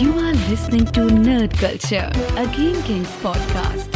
[0.00, 3.88] You are listening to Nerd Culture, a Game Kings podcast.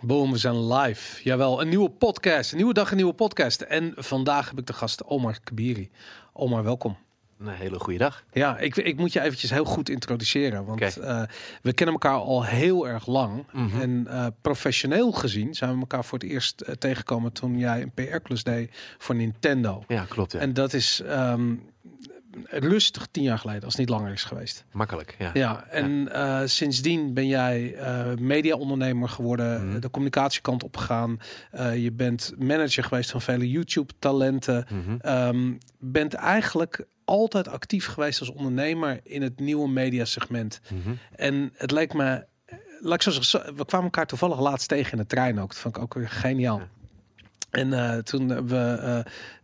[0.00, 1.22] Boom, we zijn live.
[1.22, 2.50] Jawel, een nieuwe podcast.
[2.50, 3.60] Een nieuwe dag, een nieuwe podcast.
[3.60, 5.90] En vandaag heb ik de gast Omar Kabiri.
[6.32, 6.96] Omar, welkom.
[7.38, 8.24] Een hele goede dag.
[8.32, 10.64] Ja, ik, ik moet je eventjes heel goed introduceren.
[10.64, 11.22] Want eh,
[11.62, 13.46] we kennen elkaar al heel erg lang.
[13.52, 13.80] Mhm.
[13.80, 17.92] En eh, professioneel gezien zijn we elkaar voor het eerst eh, tegengekomen toen jij een
[17.92, 19.84] PR-klus deed voor Nintendo.
[19.88, 20.32] Ja, klopt.
[20.32, 20.38] Ja.
[20.38, 21.54] En dat is ehm,
[22.48, 24.64] rustig tien jaar geleden, als het niet langer is geweest.
[24.72, 25.30] Makkelijk, ja.
[25.34, 29.80] Ja, en eh, sindsdien ben jij eh mediaondernemer geworden, Mhm.
[29.80, 31.18] de communicatiekant opgegaan.
[31.50, 34.66] Eh, je bent manager geweest van vele YouTube-talenten.
[35.00, 40.60] Ehm, bent eigenlijk altijd actief geweest als ondernemer in het nieuwe mediasegment.
[40.70, 40.94] Mhm.
[41.16, 44.92] En het leek me, eh, laat ik zo zeggen, we kwamen elkaar toevallig laatst tegen
[44.92, 45.48] in de trein ook.
[45.48, 46.58] Dat vond ik ook weer geniaal.
[46.58, 46.68] Ja.
[47.52, 48.78] En eh, toen hebben we,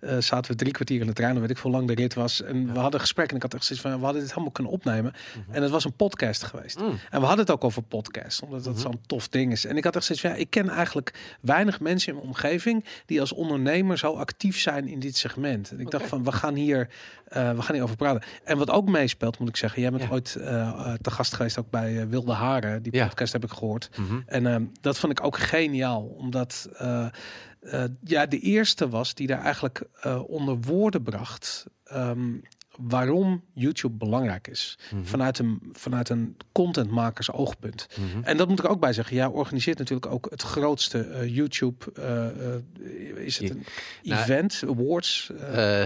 [0.00, 1.94] eh, eh, zaten we drie kwartier in de trein, dan weet ik hoe lang de
[1.94, 2.42] rit was.
[2.42, 4.72] En we hadden gesprek en ik had echt zoiets van, we hadden dit helemaal kunnen
[4.72, 5.12] opnemen.
[5.50, 6.80] En het was een podcast geweest.
[6.80, 6.86] Mm.
[7.10, 8.82] En we hadden het ook over podcast, omdat het Mhm.
[8.82, 9.64] zo'n tof ding is.
[9.64, 12.84] En ik had echt zoiets van, ja, ik ken eigenlijk weinig mensen in mijn omgeving
[13.06, 15.70] die als ondernemer zo actief zijn in dit segment.
[15.70, 16.88] En ik dacht van, we gaan hier,
[17.28, 18.22] eh, we gaan hier over praten.
[18.44, 20.08] En wat ook meespeelt, moet ik zeggen, jij bent Ja.
[20.10, 22.82] ooit eh, eh, te gast geweest ook bij eh, Wilde Haren.
[22.82, 23.06] Die Ja.
[23.06, 23.90] podcast heb ik gehoord.
[23.96, 24.18] Mhm.
[24.26, 27.06] En ehm, dat vond ik ook geniaal, omdat eh eh,
[28.04, 31.66] ja, de eerste was die daar eigenlijk eh, onder woorden bracht.
[31.84, 32.34] ehm,
[32.78, 34.78] waarom YouTube belangrijk is.
[34.94, 35.04] Mhm.
[35.04, 37.86] Vanuit een, vanuit een contentmakers oogpunt.
[37.98, 38.24] Mhm.
[38.24, 39.16] En dat moet ik ook bij zeggen.
[39.16, 41.84] Jij organiseert natuurlijk ook het grootste eh, YouTube.
[41.94, 42.32] eh, eh,
[43.16, 43.54] is het Ja.
[43.54, 43.64] een
[44.02, 45.30] Nou, event, awards?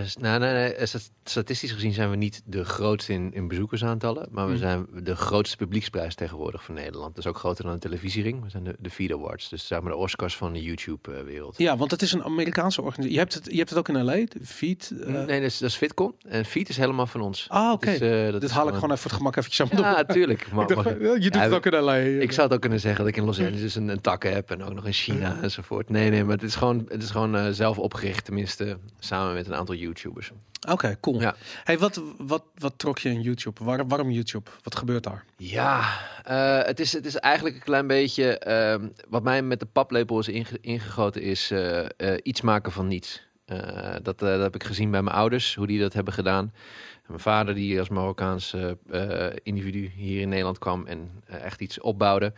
[0.04, 4.28] s- nou, nee, nee, stat- statistisch gezien zijn we niet de grootste in, in bezoekersaantallen,
[4.30, 4.58] maar we Mm.
[4.58, 7.14] zijn de grootste publieksprijs tegenwoordig van Nederland.
[7.14, 8.42] Dus ook groter dan de televisiering.
[8.42, 11.58] We zijn de, de Feed Awards, dus zeg maar de Oscars van de YouTube-wereld.
[11.58, 13.12] ja, want het is een Amerikaanse organisatie.
[13.12, 14.92] Je hebt het, je hebt het ook in LA, de Feed.
[15.06, 16.14] nee, dat is, dat is Fitcon.
[16.28, 17.46] En Feed is helemaal van ons.
[17.48, 17.90] Ah, oké.
[17.90, 20.46] Dus, eh, dat Dit haal ik gewoon even voor het gemak eventjes aan Ja, natuurlijk.
[20.56, 21.94] Ja, je doet Ja, het ook in LA.
[21.96, 24.50] Ik zou het ook kunnen zeggen dat ik in Los Angeles een, een tak heb
[24.50, 25.90] en ook nog in China enzovoort.
[25.90, 29.46] Nee, nee, maar het is gewoon, het is gewoon eh, zelf opgericht, tenminste samen met
[29.46, 30.30] een aantal YouTubers.
[30.70, 31.20] Oké, cool.
[31.20, 31.34] Ja.
[31.64, 33.64] Hey, wat, wat, wat trok je in YouTube?
[33.64, 34.50] Waar, waarom YouTube?
[34.62, 35.24] Wat gebeurt daar?
[35.36, 35.84] Ja,
[36.24, 40.18] eh, het, is, het is eigenlijk een klein beetje ehm, wat mij met de paplepel
[40.18, 41.86] is inge- ingegoten is eh, eh,
[42.22, 43.22] iets maken van niets.
[43.52, 46.52] Eh, dat, eh, dat heb ik gezien bij mijn ouders, hoe die dat hebben gedaan.
[47.06, 48.54] Mijn vader die als Marokkaans
[48.90, 52.32] eh, individu hier in Nederland kwam en echt iets opbouwde.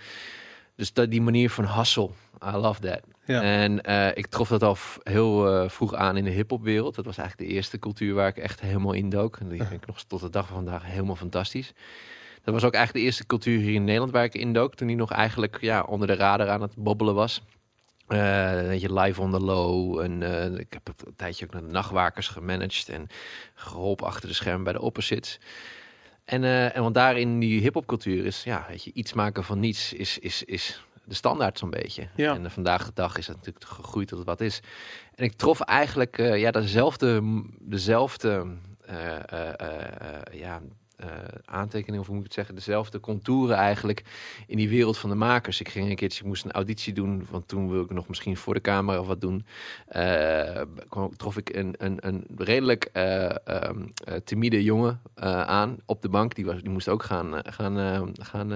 [0.77, 2.11] Dus dat, die manier van hustle,
[2.55, 3.01] I love that.
[3.27, 3.43] Ja.
[3.43, 3.79] En
[4.17, 6.95] ik trof dat al heel vroeg aan in de hip-hopwereld.
[6.95, 9.37] Dat was eigenlijk de eerste cultuur waar ik echt helemaal in dook.
[9.37, 11.73] En die vind ik nog tot de dag van vandaag helemaal fantastisch.
[12.43, 14.75] Dat was ook eigenlijk de eerste cultuur hier in Nederland waar ik in dook.
[14.75, 17.43] Toen die nog eigenlijk ja, onder de radar aan het bobbelen was.
[18.07, 20.01] Weet je, live on the low.
[20.01, 22.89] En eh, ik heb een tijdje ook naar de nachtwakers gemanaged.
[22.89, 23.07] En
[23.55, 25.41] geholpen achter de schermen bij de opposites.
[26.25, 29.61] En, eh, en want daar in die hip-hopcultuur is, ja, weet je, iets maken van
[29.61, 32.09] niets is, is, is de standaard zo'n beetje.
[32.15, 32.35] Ja.
[32.35, 34.61] En vandaag de dag is dat natuurlijk gegroeid tot wat is.
[35.15, 38.47] En ik trof eigenlijk ja, dezelfde, dezelfde
[40.33, 40.61] ja,
[40.97, 41.09] eh,
[41.45, 44.03] aantekeningen, of hoe moet ik het zeggen, dezelfde contouren eigenlijk
[44.47, 45.61] in die wereld van de makers.
[45.61, 48.37] Ik ging een keertje, ik moest een auditie doen, want toen wil ik nog misschien
[48.37, 49.47] voor de camera wat doen.
[49.87, 55.01] Eh, kwam, trof ik een, een, een redelijk eh, ehm, eh, timide jongen
[55.47, 56.35] aan op de bank.
[56.35, 58.53] Die, was, die moest ook gaan, gaan, gaan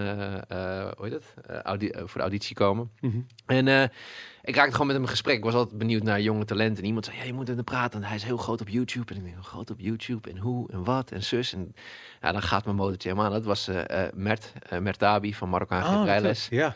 [0.96, 1.34] hoe heet het?
[1.62, 2.90] Audi- voor de auditie komen.
[3.00, 3.18] Mhm.
[3.46, 3.90] En
[4.48, 5.36] ik raakte gewoon met hem in gesprek.
[5.36, 6.78] Ik was altijd benieuwd naar jonge talenten.
[6.82, 8.02] En iemand zei, ja, je moet met hem praten.
[8.02, 9.14] En hij is heel groot op YouTube.
[9.14, 10.30] En ik denk, groot op YouTube?
[10.30, 10.70] En hoe?
[10.70, 11.10] En wat?
[11.10, 11.52] En zus?
[11.52, 11.74] En
[12.20, 13.36] ja, dan gaat mijn motortje helemaal aan.
[13.36, 16.32] Dat was eh eh, Mert, eh Mert Dabi van Marokkaan oh.
[16.50, 16.74] Ja.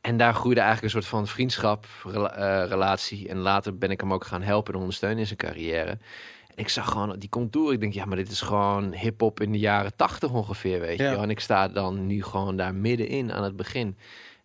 [0.00, 3.28] En daar groeide eigenlijk een soort van vriendschap, rela- relatie.
[3.28, 5.90] En later ben ik hem ook gaan helpen en ondersteunen in zijn carrière.
[5.90, 5.98] En
[6.54, 7.72] ik zag gewoon die contour.
[7.72, 11.04] Ik denk, ja, maar dit is gewoon hip-hop in de jaren tachtig ongeveer, weet je.
[11.04, 11.16] Ja.
[11.16, 13.96] En ik sta dan nu gewoon daar middenin aan het begin.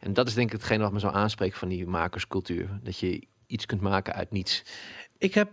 [0.08, 2.80] En dat is denk ik hetgeen wat me zo aanspreekt van die makerscultuur.
[2.84, 4.64] Dat je iets kunt maken uit niets.
[5.18, 5.50] Ik heb,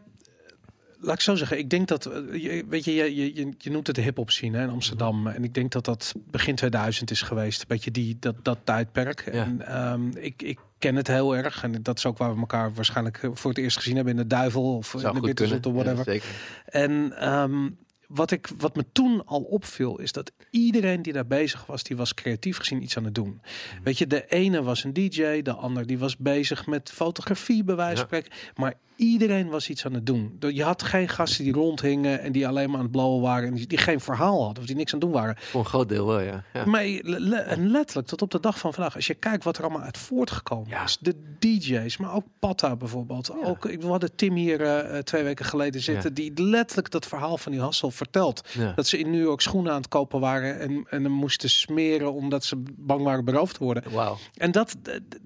[0.99, 3.87] laat ik zo zeggen, ik denk dat, eh, je- weet je, je, je, je- noemt
[3.87, 5.27] het de hip-hop scene hè, in Amsterdam.
[5.27, 7.61] En ik denk dat dat begin 2000 is geweest.
[7.61, 9.25] Een beetje die, dat, dat tijdperk.
[9.33, 9.45] Ja.
[9.45, 11.63] En ehm, ik, ik ken het heel erg.
[11.63, 14.21] En dat is ook waar we elkaar waarschijnlijk eh, voor het eerst gezien hebben in
[14.23, 15.47] de Duivel of in de.
[15.47, 16.15] Zot of whatever.
[16.15, 16.21] Ja.
[16.65, 17.71] En ehm,
[18.07, 21.97] wat, ik, wat me toen al opviel, is dat iedereen die daar bezig was, die
[21.97, 23.41] was creatief gezien iets aan het doen.
[23.83, 27.77] Weet je, de ene was een DJ, de ander die was bezig met fotografie, bij
[27.77, 28.33] wijze van spreken.
[28.57, 30.37] Maar iedereen was iets aan het doen.
[30.39, 33.55] Je had geen gasten die rondhingen en die alleen maar aan het blowen waren en
[33.55, 35.37] die, die geen verhaal hadden of die niks aan het doen waren.
[35.39, 36.45] Voor een groot deel wel, ja.
[36.53, 36.65] ja.
[36.65, 39.63] Maar le- en letterlijk tot op de dag van vandaag, als je kijkt wat er
[39.65, 40.83] allemaal uit voortgekomen Ja.
[40.85, 40.99] is.
[41.01, 43.31] De DJ's, maar ook Patta bijvoorbeeld.
[43.45, 47.07] Ook, ik- we hadden Tim hier eh, eh, twee weken geleden zitten, die letterlijk dat
[47.07, 48.49] verhaal van die hassel verteld.
[48.59, 48.73] Ja.
[48.73, 52.13] Dat ze in New York schoenen aan het kopen waren en, en hem moesten smeren
[52.13, 53.83] omdat ze bang waren beroofd te worden.
[53.93, 54.17] Wauw.
[54.37, 54.75] En dat,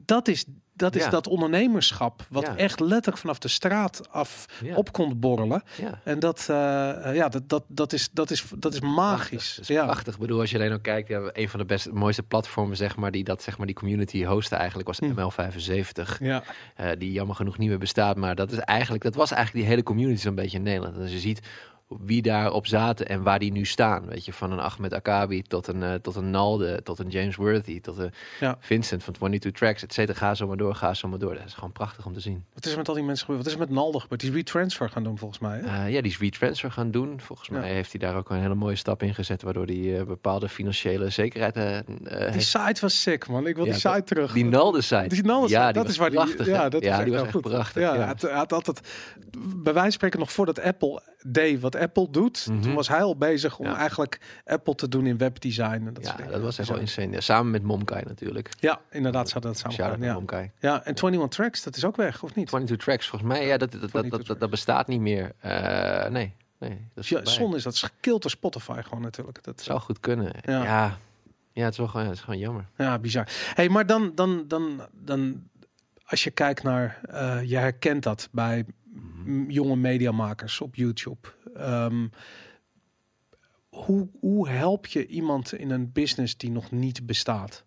[0.04, 0.44] dat is,
[0.74, 1.10] dat, is Ja.
[1.10, 2.56] dat ondernemerschap wat Ja.
[2.56, 4.74] echt letterlijk vanaf de straat af Ja.
[4.74, 5.62] op kon borrelen.
[5.80, 6.00] Ja.
[6.04, 6.56] En dat, eh,
[7.14, 9.54] ja, dat, dat, dat, is, dat, is, dat is magisch.
[9.56, 9.84] Dat is ja.
[9.84, 10.14] prachtig.
[10.14, 12.96] Ik bedoel, als je alleen ook kijkt, ja, een van de beste, mooiste platformen, zeg
[12.96, 15.04] maar, die dat zeg maar die community hosten eigenlijk was Hm.
[15.04, 16.18] ML75.
[16.20, 16.42] Ja,
[16.76, 18.16] eh, die jammer genoeg niet meer bestaat.
[18.16, 20.94] Maar dat is eigenlijk, dat was eigenlijk die hele community zo'n beetje in Nederland.
[20.96, 21.40] En als je ziet
[21.88, 24.06] wie daarop zaten en waar die nu staan.
[24.06, 27.36] Weet je, van een Ahmed Akabi tot een, eh, tot een Nalde, tot een James
[27.36, 28.56] Worthy, tot een Ja.
[28.60, 30.18] Vincent van 22 Tracks, et cetera.
[30.18, 31.34] Ga zo maar door, ga zo maar door.
[31.34, 32.44] Dat is gewoon prachtig om te zien.
[32.54, 33.44] wat is er met al die mensen gebeurd?
[33.44, 34.20] Wat is er met Naldo gebeurd?
[34.20, 35.58] Die is retransfer gaan doen volgens mij.
[35.58, 35.84] Hè?
[35.84, 37.20] Eh, ja, die is retransfer gaan doen.
[37.20, 37.58] Volgens Ja.
[37.58, 40.48] mij heeft hij daar ook een hele mooie stap in gezet, waardoor hij eh, bepaalde
[40.48, 41.62] financiële zekerheid die
[42.08, 42.46] heeft.
[42.46, 43.46] site was sick, man.
[43.46, 44.32] Ik wil Ja, die site terug.
[44.32, 45.06] Die Nalde site.
[45.08, 46.46] Die Naldo ja, site, die dat is waar die, prachtig.
[46.46, 46.52] hè?
[46.52, 47.82] ja, dat ja, is die was echt prachtig.
[47.82, 47.96] Ja.
[47.96, 48.80] Hij, had, altijd,
[49.38, 52.60] bij wijze van spreken nog voordat Apple deed wat Apple doet, Mhm.
[52.60, 53.76] toen was hij al bezig om Ja.
[53.76, 55.62] eigenlijk Apple te doen in webdesign.
[55.86, 56.32] En dat, Ja, soort dingen.
[56.32, 57.10] dat was echt wel insane.
[57.12, 58.48] Ja, samen met Momkai natuurlijk.
[58.60, 60.00] Ja, inderdaad zou dat samen gaan.
[60.00, 60.12] Ja.
[60.14, 60.50] Momkai.
[60.58, 62.46] ja, en 21 Tracks, dat is ook weg, of niet?
[62.46, 65.32] 22 tracks, volgens mij, ja, dat, dat, dat, 22 dat, bestaat niet meer.
[65.40, 66.86] Eh, nee, nee.
[66.94, 69.44] Dat is Ja, zonde is dat gekild door Spotify gewoon natuurlijk.
[69.44, 70.32] Dat, zou goed kunnen.
[70.44, 70.62] Ja.
[70.64, 70.98] Ja,
[71.52, 71.62] ja.
[71.64, 72.64] het is wel gewoon, het is gewoon jammer.
[72.76, 73.28] Ja, bizar.
[73.54, 75.42] hey, maar dan, dan, dan, dan,
[76.04, 78.64] als je kijkt naar, eh, je herkent dat bij
[79.48, 81.28] jonge mediamakers op YouTube.
[81.54, 82.06] Ehm,
[83.68, 87.64] hoe, hoe help je iemand in een business die nog niet bestaat?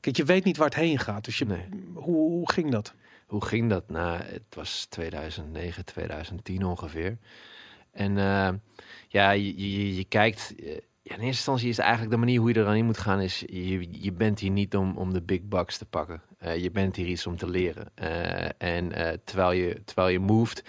[0.00, 1.24] Kijk, je weet niet waar het heen gaat.
[1.24, 1.68] Dus je, Nee.
[1.94, 2.94] hoe, hoe ging dat?
[3.26, 3.88] Hoe ging dat?
[3.88, 7.18] Nou, het was 2009, 2010 ongeveer.
[7.90, 8.48] En eh,
[9.08, 10.54] ja, je, je, je kijkt.
[11.02, 13.20] Ja, in eerste instantie is eigenlijk de manier hoe je er aan in moet gaan,
[13.20, 16.22] is je, je bent hier niet om, om de big bucks te pakken.
[16.38, 17.90] Eh, je bent hier iets om te leren.
[17.94, 20.64] Eh, en eh, terwijl, je, terwijl je moved,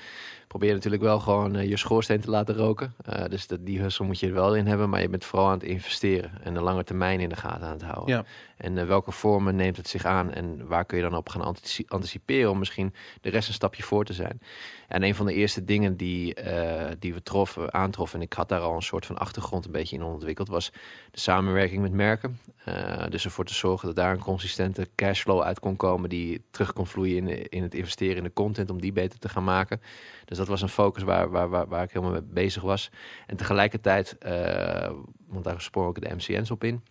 [0.51, 2.94] probeer natuurlijk wel gewoon eh, je schoorsteen te laten roken.
[3.06, 5.48] Eh, dus dat, die hustle moet je er wel in hebben, maar je bent vooral
[5.48, 8.15] aan het investeren en de lange termijn in de gaten aan het houden.
[8.15, 8.25] Ja.
[8.57, 11.42] En eh, welke vormen neemt het zich aan en waar kun je dan op gaan
[11.42, 14.42] antici- anticiperen om misschien de rest een stapje voor te zijn.
[14.88, 16.36] En een van de eerste dingen die,
[17.00, 19.95] die we troffen, aantroffen, en ik had daar al een soort van achtergrond een beetje
[19.95, 20.71] in ontwikkeld, was
[21.12, 22.39] de samenwerking met merken.
[23.09, 26.88] Dus ervoor te zorgen dat daar een consistente cashflow uit kon komen die terug kon
[26.88, 29.81] vloeien in, in het investeren in de content om die beter te gaan maken.
[30.25, 32.90] Dus dat was een focus waar, waar, waar, waar ik helemaal mee bezig was.
[33.28, 34.92] En tegelijkertijd, eh,
[35.28, 36.84] want daar spoor ik de MCN's op in.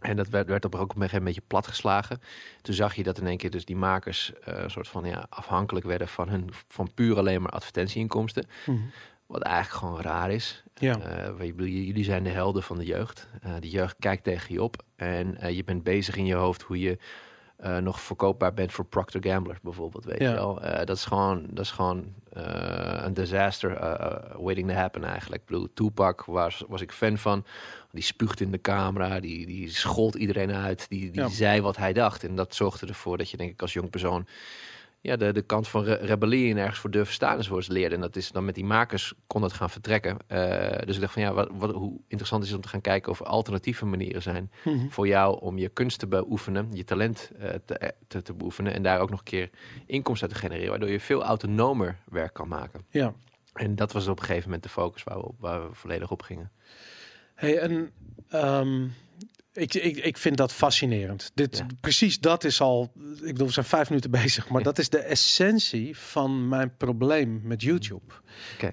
[0.00, 2.20] En dat werd, werd op een gegeven moment een beetje platgeslagen.
[2.62, 5.26] Toen zag je dat in één keer dus die makers eh, een soort van ja,
[5.28, 8.46] afhankelijk werden van hun van puur alleen maar advertentieinkomsten.
[8.66, 8.78] Mhm.
[9.26, 10.64] Wat eigenlijk gewoon raar is.
[10.74, 10.98] Ja.
[11.38, 13.28] J- jullie zijn de helden van de jeugd.
[13.60, 14.82] De jeugd kijkt tegen je op.
[14.96, 16.98] En je bent bezig in je hoofd hoe je
[17.56, 20.04] eh, nog verkoopbaar bent voor Procter Gambler bijvoorbeeld.
[20.04, 20.28] Weet Ja.
[20.28, 20.62] je wel?
[20.62, 23.70] Eh, dat is gewoon, dat is gewoon eh, een disaster
[24.38, 25.42] waiting to happen eigenlijk.
[25.42, 27.44] Ik bedoel, Tupac was, was ik fan van.
[27.92, 31.28] Die spuugt in de camera, die, die schold iedereen uit, die, die Ja.
[31.28, 32.24] zei wat hij dacht.
[32.24, 34.26] En dat zorgde ervoor dat je denk ik als jong persoon
[35.06, 37.94] ja, de, de kant van re rebellie en ergens voor durven staan enzovoorts leerde.
[37.94, 40.16] En dat is dan met die makers kon dat gaan vertrekken.
[40.26, 42.80] Eh, dus ik dacht van ja, wat, wat, hoe interessant is het om te gaan
[42.80, 44.88] kijken of er alternatieve manieren zijn Mhm.
[44.88, 48.72] voor jou om je kunst te beoefenen, je talent eh, te, eh, te, te beoefenen
[48.74, 49.50] en daar ook nog een keer
[49.86, 52.84] inkomsten uit te genereren, waardoor je veel autonomer werk kan maken.
[52.90, 53.14] Ja.
[53.52, 56.10] En dat was op een gegeven moment de focus waar we, op, waar we volledig
[56.10, 56.50] op gingen.
[57.34, 57.90] Hey, en
[58.28, 58.86] ehm,
[59.56, 61.30] ik, ik, ik vind dat fascinerend.
[61.34, 61.66] Dit, Ja.
[61.80, 64.98] Precies dat is al, ik bedoel, we zijn vijf minuten bezig, maar dat is de
[64.98, 68.12] essentie van mijn probleem met YouTube.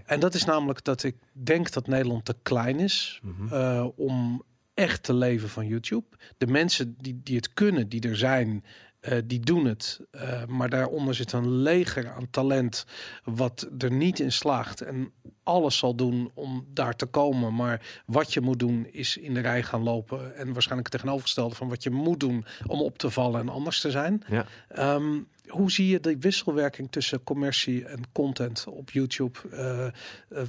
[0.06, 3.54] En dat is namelijk dat ik denk dat Nederland te klein is Mhm.
[3.54, 6.06] eh, om echt te leven van YouTube.
[6.38, 8.63] De mensen die, die het kunnen, die er zijn,
[9.04, 10.00] eh, die doen het.
[10.12, 12.86] Eh, maar daaronder zit een leger aan talent
[13.24, 15.12] wat er niet in slaagt en
[15.44, 17.56] alles zal doen om daar te komen.
[17.56, 21.56] Maar wat je moet doen is in de rij gaan lopen en waarschijnlijk het tegenovergestelde
[21.56, 24.24] van wat je moet doen om op te vallen en anders te zijn.
[24.30, 24.46] Ja.
[24.68, 29.40] Ehm, hoe zie je de wisselwerking tussen commercie en content op YouTube?
[30.34, 30.42] eh,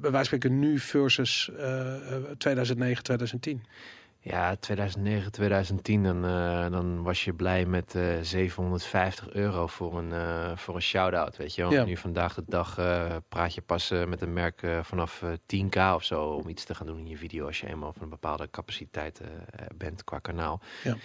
[0.00, 3.62] bij wijze van spreken nu versus eh, eh, 2009, 2010.
[4.26, 10.12] Ja, 2009, 2010, dan, eh, dan was je blij met eh 750 euro voor een,
[10.12, 11.72] eh, voor een shout-out, weet je wel.
[11.72, 11.84] Ja.
[11.84, 15.30] Nu vandaag de dag eh, praat je pas eh, met een merk eh, vanaf eh,
[15.46, 18.02] 10k of zo om iets te gaan doen in je video als je eenmaal van
[18.02, 20.60] een bepaalde capaciteit eh, eh, bent qua kanaal.
[20.84, 20.96] Ja.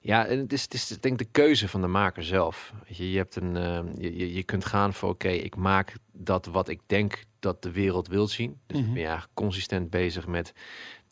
[0.00, 2.72] Ja, en het is, het is denk ik de keuze van de maker zelf.
[2.86, 6.46] Je, je, hebt een, eh, je, je, je kunt gaan voor, oké, ik maak dat
[6.46, 8.60] wat ik denk dat de wereld wil zien.
[8.66, 10.52] Dus ik ben ja consistent bezig met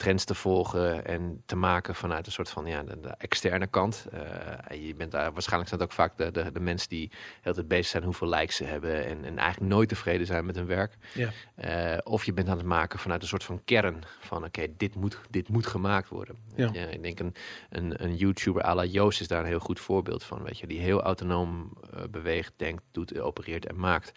[0.02, 4.06] trends te volgen en te maken vanuit een soort van ja, de, de externe kant.
[4.14, 7.54] Uh, je bent daar waarschijnlijk zijn het ook vaak de, de, de mensen die heel
[7.54, 10.66] tijd bezig zijn hoeveel likes ze hebben en, en eigenlijk nooit tevreden zijn met hun
[10.66, 10.96] werk.
[11.14, 11.30] Ja.
[11.64, 14.94] Uh, of je bent aan het maken vanuit een soort van kern van oké, dit,
[14.94, 16.36] moet, dit moet gemaakt worden.
[16.54, 16.68] Ja.
[16.72, 17.34] Ja, ik denk een,
[17.70, 20.42] een, een YouTuber à la Joost is daar een heel goed voorbeeld van.
[20.42, 24.12] Weet je, die heel autonoom uh, beweegt, denkt, doet, opereert en maakt.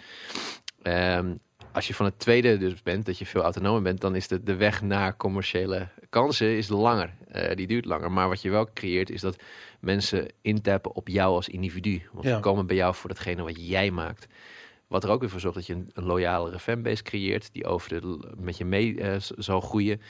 [0.87, 1.37] Um,
[1.71, 4.43] als je van het tweede dus bent, dat je veel autonomer bent, dan is de,
[4.43, 7.13] de weg naar commerciële kansen is langer.
[7.35, 8.11] Uh, die duurt langer.
[8.11, 9.41] Maar wat je wel creëert, is dat
[9.79, 12.01] mensen intappen op jou als individu.
[12.11, 12.35] Want Ja.
[12.35, 14.27] ze komen bij jou voor datgene wat jij maakt.
[14.87, 17.89] Wat er ook weer voor zorgt dat je een, een loyalere fanbase creëert, die over
[17.89, 20.01] de, met je mee uh, zal groeien.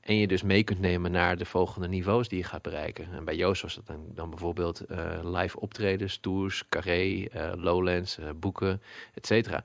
[0.00, 3.12] En je dus mee kunt nemen naar de volgende niveaus die je gaat bereiken.
[3.12, 7.26] En bij Joost was dat dan, dan bijvoorbeeld uh, live optredens, tours, carré,
[7.56, 8.82] lowlands, boeken,
[9.14, 9.64] et cetera.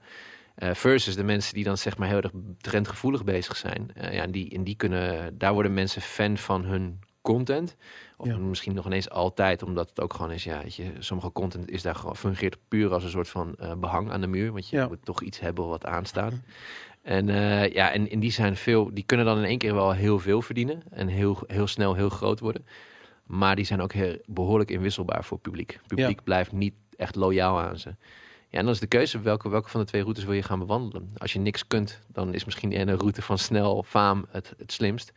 [0.63, 3.92] Uh, versus de mensen die dan zeg maar heel erg trendgevoelig bezig zijn.
[3.98, 7.75] Uh, ja, en die, en die kunnen, daar worden mensen fan van hun content.
[8.18, 8.38] Of Ja.
[8.38, 11.82] misschien nog ineens altijd, omdat het ook gewoon is, ja, weet je, sommige content is
[11.82, 14.51] daar gewoon fungeert puur als een soort van uh, behang aan de muur.
[14.51, 14.88] Want je Ja.
[14.88, 16.34] moet toch iets hebben wat aanstaat.
[17.01, 19.92] En uh, ja, en, en die zijn veel, die kunnen dan in één keer wel
[19.92, 22.66] heel veel verdienen en heel, heel snel heel groot worden.
[23.25, 25.80] Maar die zijn ook heel, behoorlijk inwisselbaar voor publiek.
[25.88, 26.24] Publiek Ja.
[26.24, 27.96] blijft niet echt loyaal aan ze.
[28.51, 30.60] Ja, en dan is de keuze welke, welke van de twee routes wil je gaan
[30.60, 31.10] bewandelen.
[31.18, 35.12] Als je niks kunt, dan is misschien de route van snel faam het, het slimst.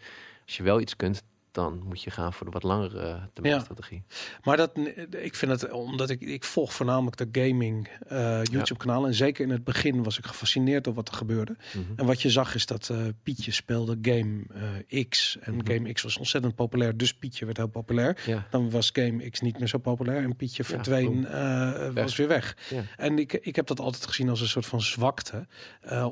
[0.46, 3.60] Als je wel iets kunt, dan moet je gaan voor de wat langere termijn Ja.
[3.62, 4.02] strategie.
[4.42, 4.70] Maar dat,
[5.10, 9.06] ik vind het, omdat ik, ik volg voornamelijk de gaming eh, YouTube kanaal.
[9.06, 11.56] En zeker in het begin was ik gefascineerd door wat er gebeurde.
[11.74, 11.84] Mhm.
[11.96, 14.42] En wat je zag is dat eh, Pietje speelde Game
[14.88, 15.36] eh, X.
[15.40, 15.66] En Mhm.
[15.72, 16.96] Game X was ontzettend populair.
[16.96, 18.16] Dus Pietje werd heel populair.
[18.26, 20.22] Ja, Dan was Game X niet meer zo populair.
[20.22, 21.22] En Pietje verdween,
[21.94, 22.56] was weer weg.
[22.96, 25.46] En ik, ik heb dat altijd gezien als een soort van zwakte.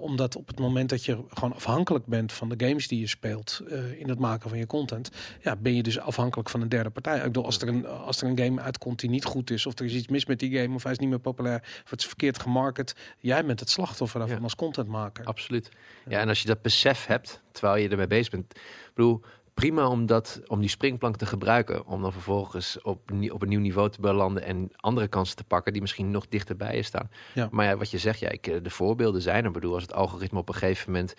[0.00, 3.62] Omdat op het moment dat je gewoon afhankelijk bent van de games die je speelt
[3.98, 5.10] in het maken van je content,
[5.40, 7.16] ja, ben je dus afhankelijk van een derde partij.
[7.16, 9.78] Ik bedoel, als er een, als er een game uitkomt die niet goed is, of
[9.78, 12.00] er is iets mis met die game, of hij is niet meer populair, of het
[12.00, 14.42] is verkeerd gemarket, jij bent het slachtoffer daarvan Ja.
[14.42, 15.24] als contentmaker.
[15.24, 15.68] Absoluut.
[16.08, 18.54] Ja, en als je dat besef hebt, terwijl je ermee bezig bent.
[18.54, 19.20] Ik bedoel,
[19.54, 21.86] prima om, dat, om die springplank te gebruiken.
[21.86, 25.72] Om dan vervolgens op, op een nieuw niveau te belanden en andere kansen te pakken
[25.72, 27.10] die misschien nog dichterbij je staan.
[27.34, 27.48] Ja.
[27.50, 29.46] Maar ja, wat je zegt, ja, ik, eh, de voorbeelden zijn er.
[29.46, 31.14] Ik bedoel, als het algoritme op een gegeven moment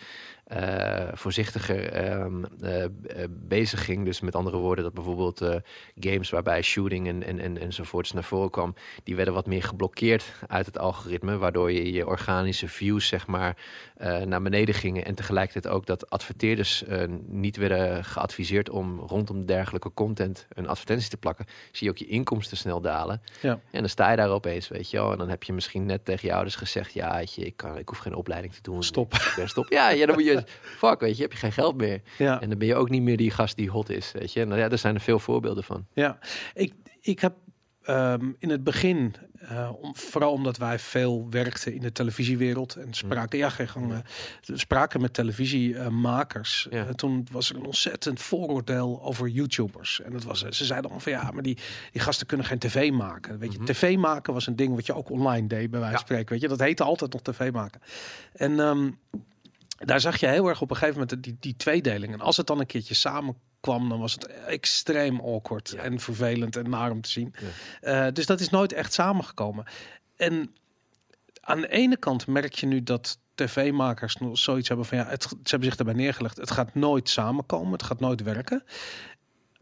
[0.51, 2.25] eh, voorzichtiger eh,
[3.29, 4.05] bezig ging.
[4.05, 5.45] Dus met andere woorden, dat bijvoorbeeld
[5.95, 10.31] games waarbij shooting en, en, en, enzovoorts naar voren kwam, die werden wat meer geblokkeerd
[10.47, 11.37] uit het algoritme.
[11.37, 13.57] Waardoor je je organische views, zeg maar,
[14.25, 15.05] naar beneden gingen.
[15.05, 16.83] En tegelijkertijd ook dat adverteerders
[17.27, 21.45] niet werden geadviseerd om rondom dergelijke content een advertentie te plakken.
[21.71, 23.21] Zie je ook je inkomsten snel dalen.
[23.41, 23.59] Ja.
[23.71, 25.11] En dan sta je daar opeens, weet je wel.
[25.11, 27.89] En dan heb je misschien net tegen je ouders gezegd, ja, je, ik, kan, ik
[27.89, 28.83] hoef geen opleiding te doen.
[28.83, 29.13] Stop.
[29.13, 29.69] Ik ben stop.
[29.69, 32.01] Ja, ja, dan moet je, fuck, weet je, heb je geen geld meer.
[32.17, 32.41] Ja.
[32.41, 34.45] En dan ben je ook niet meer die gast die hot is, weet je.
[34.45, 35.85] Nou ja, er zijn er veel voorbeelden van.
[35.93, 36.19] Ja,
[36.53, 37.33] ik, ik heb
[37.81, 42.93] ehm, in het begin, eh, om, vooral omdat wij veel werkten in de televisiewereld en
[42.93, 43.97] spraken, ja, geen gang, eh,
[44.55, 46.67] spraken met televisiemakers.
[46.69, 50.01] Eh, toen was er een ontzettend vooroordeel over YouTubers.
[50.01, 51.57] En dat was, ze zeiden allemaal van ja, maar die,
[51.91, 53.39] die gasten kunnen geen tv maken.
[53.39, 53.67] Weet je, Mhm.
[53.67, 56.31] tv maken was een ding wat je ook online deed, bij wijze van spreken.
[56.31, 57.81] Weet je, dat heette altijd nog tv maken.
[58.33, 58.89] En ehm,
[59.85, 62.13] daar zag je heel erg op een gegeven moment die, die tweedeling.
[62.13, 65.81] En als het dan een keertje samenkwam, dan was het extreem awkward Ja.
[65.81, 67.33] en vervelend en naar om te zien.
[67.81, 68.07] Ja.
[68.07, 69.65] Eh, dus dat is nooit echt samengekomen.
[70.15, 70.55] En
[71.41, 75.23] aan de ene kant merk je nu dat tv-makers nog zoiets hebben van ja, het,
[75.23, 76.37] ze hebben zich daarbij neergelegd.
[76.37, 78.63] Het gaat nooit samenkomen, het gaat nooit werken.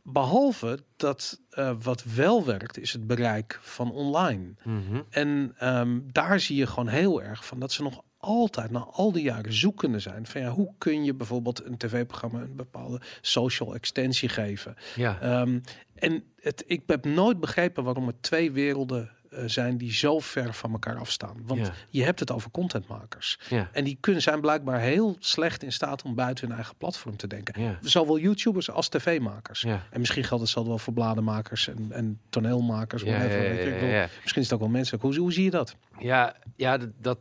[0.04, 4.54] Behalve dat eh, wat wel werkt, is het bereik van online.
[4.64, 5.02] Mhm.
[5.10, 9.12] En ehm, daar zie je gewoon heel erg van dat ze nog altijd na al
[9.12, 13.74] die jaren zoekende zijn van ja, hoe kun je bijvoorbeeld een tv-programma een bepaalde social
[13.76, 14.76] extensie geven.
[14.96, 15.60] Ja, Ehm,
[15.96, 20.54] en het, ik heb nooit begrepen waarom er twee werelden eh, zijn die zo ver
[20.54, 21.38] van elkaar afstaan.
[21.46, 21.74] Want Ja.
[21.90, 23.40] je hebt het over contentmakers.
[23.50, 27.16] ja, En die kunnen, zijn blijkbaar heel slecht in staat om buiten hun eigen platform
[27.18, 27.62] te denken.
[27.62, 29.62] ja, Zowel YouTubers als tv-makers.
[29.62, 29.84] ja.
[29.92, 33.04] En misschien geldt hetzelfde wel voor bladenmakers en, en toneelmakers.
[33.04, 33.70] Whatever, ja, weet je.
[33.70, 33.90] Ik bedoel.
[34.22, 35.00] Misschien is het ook wel mensen.
[35.02, 35.76] Hoe, hoe zie je dat?
[36.00, 37.18] Ja, ja dat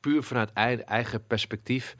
[0.00, 1.96] puur vanuit ei- eigen perspectief.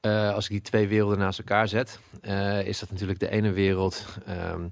[0.00, 3.52] eh, als ik die twee werelden naast elkaar zet, eh, is dat natuurlijk de ene
[3.52, 4.04] wereld.
[4.26, 4.68] ehm,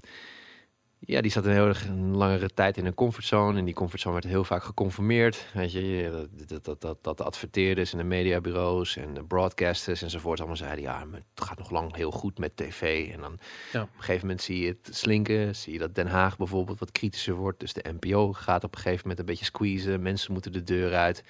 [1.05, 3.59] ja, die zat een heel erg een langere tijd in een comfortzone.
[3.59, 5.45] En die comfortzone werd heel vaak geconformeerd.
[5.53, 10.01] Weet je, dat, dat, dat, dat, dat de adverteerders en de mediabureaus en de broadcasters
[10.01, 13.09] enzovoort allemaal zeiden: ja, het gaat nog lang heel goed met tv.
[13.13, 13.39] En dan
[13.71, 13.81] Ja.
[13.81, 15.55] op een gegeven moment zie je het slinken.
[15.55, 17.59] Zie je dat Den Haag bijvoorbeeld wat kritischer wordt.
[17.59, 20.01] Dus de NPO gaat op een gegeven moment een beetje squeezen.
[20.01, 21.23] Mensen moeten de deur uit.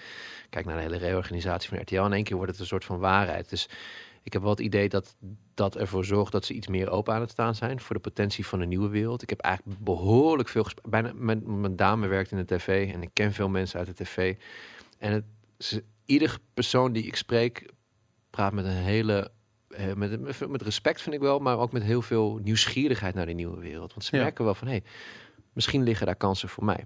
[0.49, 2.01] Kijk naar de hele reorganisatie van RTL.
[2.01, 3.49] In één keer wordt het een soort van waarheid.
[3.49, 3.69] Dus
[4.23, 5.15] Ik heb wel het idee dat
[5.53, 8.45] dat ervoor zorgt dat ze iets meer open aan het staan zijn voor de potentie
[8.45, 9.21] van een nieuwe wereld.
[9.21, 10.91] Ik heb eigenlijk behoorlijk veel gesprekken.
[10.91, 14.03] Bijna mijn, mijn dame werkt in de tv en ik ken veel mensen uit de
[14.03, 14.35] tv.
[14.97, 15.23] En het,
[15.57, 17.71] ze, ieder persoon die ik spreek
[18.29, 19.31] praat met een hele
[19.67, 23.31] eh, met, met, respect vind ik wel, maar ook met heel veel nieuwsgierigheid naar de
[23.33, 23.93] nieuwe wereld.
[23.93, 24.21] Want ze Ja.
[24.21, 24.83] merken wel van hé, hey,
[25.53, 26.85] misschien liggen daar kansen voor mij.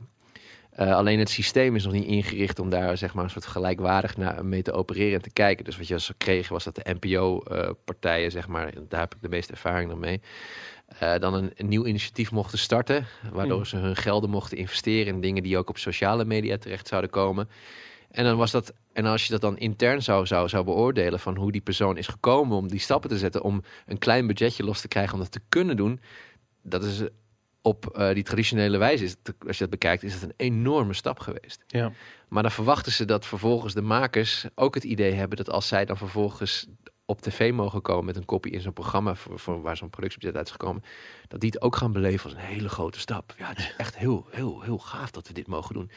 [0.78, 4.18] Eh, alleen het systeem is nog niet ingericht om daar zeg maar een soort gelijkwaardig
[4.18, 5.66] naar mee te opereren en te kijken.
[5.66, 9.30] Dus wat je als kreeg was dat de NPO-partijen, zeg maar, daar heb ik de
[9.30, 10.22] meeste ervaring dan mee,
[11.00, 13.66] eh, dan een, een nieuw initiatief mochten starten, waardoor Hmm.
[13.66, 17.50] ze hun gelden mochten investeren in dingen die ook op sociale media terecht zouden komen.
[18.12, 21.36] En dan was dat, en als je dat dan intern zou, zou, zou beoordelen van
[21.36, 24.82] hoe die persoon is gekomen om die stappen te zetten, om een klein budgetje los
[24.82, 26.00] te krijgen om dat te kunnen doen,
[26.62, 27.02] dat is
[27.68, 30.94] op eh, die traditionele wijze, is het, als je dat bekijkt, is het een enorme
[30.94, 31.64] stap geweest.
[31.68, 31.92] Ja.
[32.28, 35.86] Maar dan verwachten ze dat vervolgens de makers ook het idee hebben dat als zij
[35.86, 36.68] dan vervolgens
[37.06, 40.38] op tv mogen komen met een kopie in zo'n programma voor, voor waar zo'n productiebudget
[40.38, 40.84] uit is gekomen,
[41.28, 43.34] dat die het ook gaan beleven als een hele grote stap.
[43.38, 45.92] Ja, het is echt heel, heel, heel gaaf dat we dit mogen doen.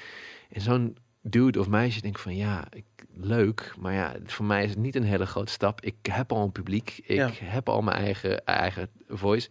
[0.51, 2.85] En zo'n dude of meisje denkt van ja, ik,
[3.15, 5.81] leuk, maar ja, voor mij is het niet een hele grote stap.
[5.81, 7.31] Ik heb al een publiek, ik Ja.
[7.35, 9.49] heb al mijn eigen, eigen voice.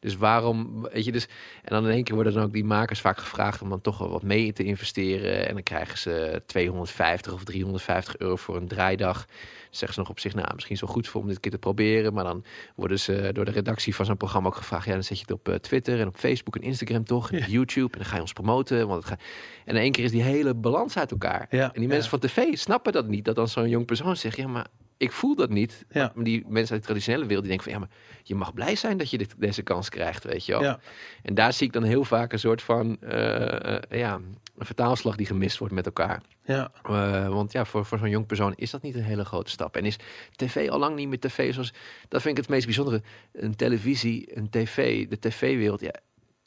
[0.00, 1.26] Dus waarom, weet je, dus...
[1.62, 3.98] En dan in één keer worden dan ook die makers vaak gevraagd om dan toch
[3.98, 5.48] wel wat mee te investeren.
[5.48, 9.26] En dan krijgen ze 250 of 350 euro voor een draaidag.
[9.70, 11.50] Zeggen ze nog op zich, nou, misschien is het wel goed voor om dit keer
[11.50, 12.12] te proberen.
[12.12, 14.86] Maar dan worden ze door de redactie van zo'n programma ook gevraagd.
[14.86, 17.32] Ja, dan zet je het op eh, Twitter en op Facebook en Instagram toch.
[17.32, 17.92] En YouTube.
[17.92, 18.88] En dan ga je ons promoten.
[18.88, 19.22] Want het gaat...
[19.64, 21.46] En in één keer is die hele balans uit elkaar.
[21.50, 21.88] Ja, en die ja.
[21.88, 23.24] mensen van tv snappen dat niet.
[23.24, 24.66] Dat dan zo'n jong persoon zegt, ja, maar
[24.98, 25.84] ik voel dat niet.
[25.90, 26.12] Ja.
[26.14, 28.76] Maar die mensen uit de traditionele wereld die denken van, ja, maar je mag blij
[28.76, 30.62] zijn dat je dit, deze kans krijgt, weet je wel.
[30.62, 30.80] Ja.
[31.22, 35.16] En daar zie ik dan heel vaak een soort van, eh, eh, ja, een vertaalslag
[35.16, 36.22] die gemist wordt met elkaar.
[36.44, 36.70] Ja.
[36.82, 39.76] Eh, want ja, voor, voor zo'n jong persoon is dat niet een hele grote stap.
[39.76, 39.96] En is
[40.32, 41.74] tv al lang niet meer tv zoals...
[42.08, 43.02] Dat vind ik het meest bijzondere.
[43.32, 45.80] Een televisie, een tv, de tv-wereld.
[45.80, 45.94] Ja,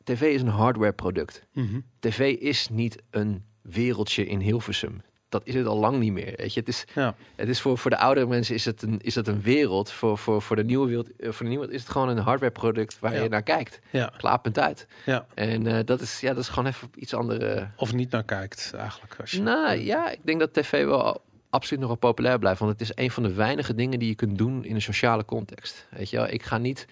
[0.03, 1.47] tv is een hardware product.
[1.53, 1.79] Mhm.
[1.99, 5.01] TV is niet een wereldje in Hilversum.
[5.31, 6.33] Dat is het al lang niet meer.
[6.37, 6.59] Weet je?
[6.59, 7.15] Het is, Ja.
[7.35, 9.91] het is voor, voor de oudere mensen is het een, is het een wereld.
[9.91, 12.51] Voor, voor, voor, de nieuwe wereld, eh, voor de nieuwe is het gewoon een hardware
[12.51, 13.23] product waar Ja.
[13.23, 13.79] je naar kijkt.
[13.89, 14.11] Ja.
[14.17, 14.87] Klaar, punt uit.
[15.05, 15.25] Ja.
[15.33, 17.67] En eh, dat, is, ja, dat is gewoon even iets andere...
[17.75, 19.15] Of niet naar kijkt, eigenlijk.
[19.19, 22.59] Als je, Nou ja, ik denk dat tv wel absoluut nog wel populair blijft.
[22.59, 25.25] Want het is een van de weinige dingen die je kunt doen in een sociale
[25.25, 25.87] context.
[25.89, 26.85] Weet je wel, ik ga niet,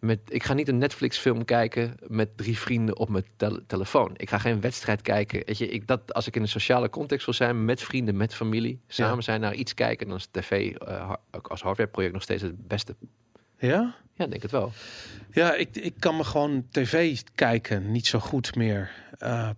[0.00, 4.10] met, ik ga niet een Netflix film kijken met drie vrienden op mijn tel- telefoon.
[4.16, 5.42] Ik ga geen wedstrijd kijken.
[5.46, 8.34] Weet je, ik, dat, als ik in een sociale context wil zijn, met vrienden, met
[8.34, 9.20] familie, samen Ja.
[9.22, 12.96] zijn naar iets kijken, dan is tv eh, ook als hardwareproject nog steeds het beste.
[13.58, 13.94] Ja?
[14.14, 14.72] Ja, ik denk het wel.
[15.30, 18.90] Ja, ik, ik kan me gewoon tv kijken niet zo goed meer.
[19.18, 19.50] eh,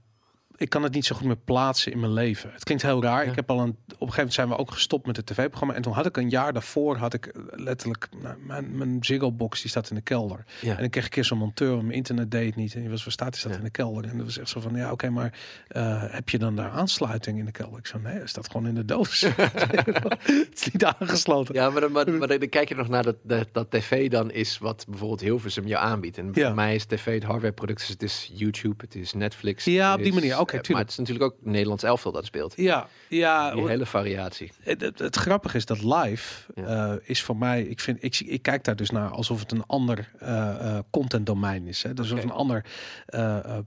[0.61, 2.51] ik kan het niet zo goed meer plaatsen in mijn leven.
[2.53, 3.25] Het klinkt heel raar.
[3.25, 3.31] Ja.
[3.31, 3.69] Ik heb al een.
[3.69, 5.75] Op een gegeven moment zijn we ook gestopt met het tv-programma.
[5.75, 9.33] En toen had ik een jaar daarvoor had ik eh, letterlijk nou, mijn, mijn Ziggo
[9.33, 10.45] box die staat in de kelder.
[10.61, 10.77] Ja.
[10.79, 12.75] En ik kreeg een keer zo'n monteur, mijn internet deed niet.
[12.75, 13.59] En die was, waar staat die staat Ja.
[13.59, 14.05] in de kelder?
[14.05, 17.39] En dat was echt zo van, ja, oké, maar eh, heb je dan daar aansluiting
[17.39, 17.79] in de kelder?
[17.79, 19.21] Ik zo, nee, hij staat gewoon in de doos.
[19.27, 21.55] het is niet aangesloten.
[21.55, 24.31] Ja, maar, dan, maar, maar dan kijk je nog naar dat, dat, dat tv dan
[24.31, 26.19] is wat bijvoorbeeld Hilversum jou aanbiedt.
[26.19, 26.47] En Ja.
[26.47, 27.79] voor mij is tv het hardwareproduct.
[27.81, 29.65] Dus het is YouTube, het is Netflix.
[29.65, 30.39] Ja, op die is, manier.
[30.39, 30.69] Oké, eh, tuurlijk.
[30.73, 32.53] Maar het is natuurlijk ook Nederlands elftal dat speelt.
[32.57, 33.55] Ja, ja.
[33.55, 34.53] Die hele variatie.
[34.63, 36.93] Het, het, het grappige is dat live Ja.
[36.93, 39.67] eh, is voor mij, ik vind, ik, ik kijk daar dus naar alsof het een
[39.67, 41.83] ander eh eh, content domein is.
[41.83, 41.95] Hè?
[41.95, 42.65] Dus of een ander,
[43.07, 43.59] eh, eh,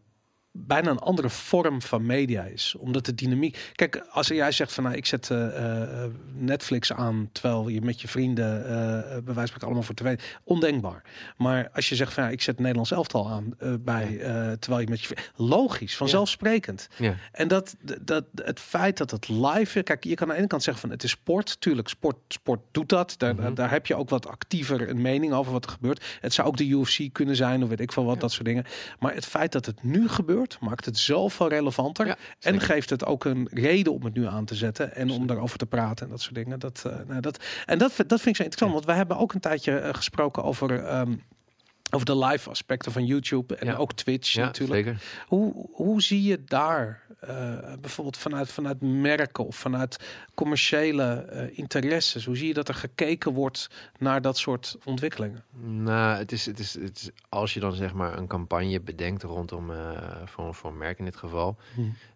[0.56, 2.76] bijna een andere vorm van media is.
[2.80, 3.72] Omdat de dynamiek.
[3.76, 8.02] Kijk, als jij zegt van, nou, ik zet eh, eh, Netflix aan terwijl je met
[8.02, 11.04] je vrienden, eh, bij wijze van allemaal voor tv, ondenkbaar.
[11.38, 14.18] Maar als je zegt van, ja, ik zet Nederlands elftal aan bij,
[14.60, 16.88] terwijl je met je vri- logisch, vanzelfsprekend.
[16.98, 17.16] Ja.
[17.32, 20.64] En dat, dat, het feit dat het live kijk, je kan aan de ene kant
[20.64, 21.62] zeggen van het is sport.
[21.62, 23.16] Tuurlijk, sport, sport doet dat.
[23.18, 23.54] Daar, Mhm.
[23.54, 26.06] daar heb je ook wat actiever een mening over wat er gebeurt.
[26.22, 28.22] Het zou ook de UFC kunnen zijn of weet ik veel wat, Ja.
[28.22, 28.66] dat soort dingen.
[29.00, 32.06] Maar het feit dat het nu gebeurt, maakt het zoveel relevanter.
[32.08, 35.28] Ja, en geeft het ook een reden om het nu aan te zetten en om
[35.28, 36.60] daarover te praten en dat soort dingen.
[36.60, 39.18] Dat, eh, nou, dat, en dat, vind- dat vind ik zo interessant, want wij hebben
[39.18, 40.84] ook een tijdje eh, gesproken over.
[40.86, 41.14] ehm,
[41.94, 43.76] over de live aspecten van YouTube en Ja.
[43.76, 44.86] ook Twitch Ja, natuurlijk.
[44.86, 45.02] zeker.
[45.28, 47.30] Hoe, hoe zie je daar eh,
[47.82, 49.98] bijvoorbeeld vanuit, vanuit merken of vanuit
[50.34, 52.26] commerciële eh, interesses?
[52.26, 55.44] Hoe zie je dat er gekeken wordt naar dat soort ontwikkelingen?
[55.62, 59.24] Nou, het is, het, is, het is als je dan zeg maar een campagne bedenkt
[59.24, 59.78] rondom eh,
[60.26, 61.58] voor, voor een merk in dit geval,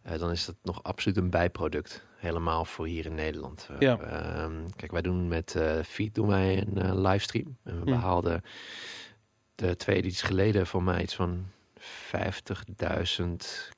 [0.01, 2.05] eh, dan is dat nog absoluut een bijproduct.
[2.17, 3.69] Helemaal voor hier in Nederland.
[3.79, 3.99] Ja.
[3.99, 7.57] ehm, kijk, wij doen met Feed doen wij een livestream.
[7.63, 7.85] En we Hm.
[7.85, 8.41] behaalden
[9.58, 11.46] de twee edities geleden voor mij iets van
[12.15, 13.26] 50.000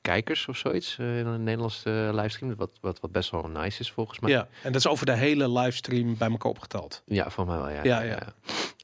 [0.02, 2.56] kijkers of zoiets eh, in een Nederlandse livestream.
[2.56, 4.32] Wat, wat, wat best wel nice is volgens mij.
[4.32, 7.02] Ja, en dat is over de hele livestream bij elkaar opgeteld.
[7.06, 7.84] Ja, voor mij wel, ja.
[7.84, 8.20] Ja, ja.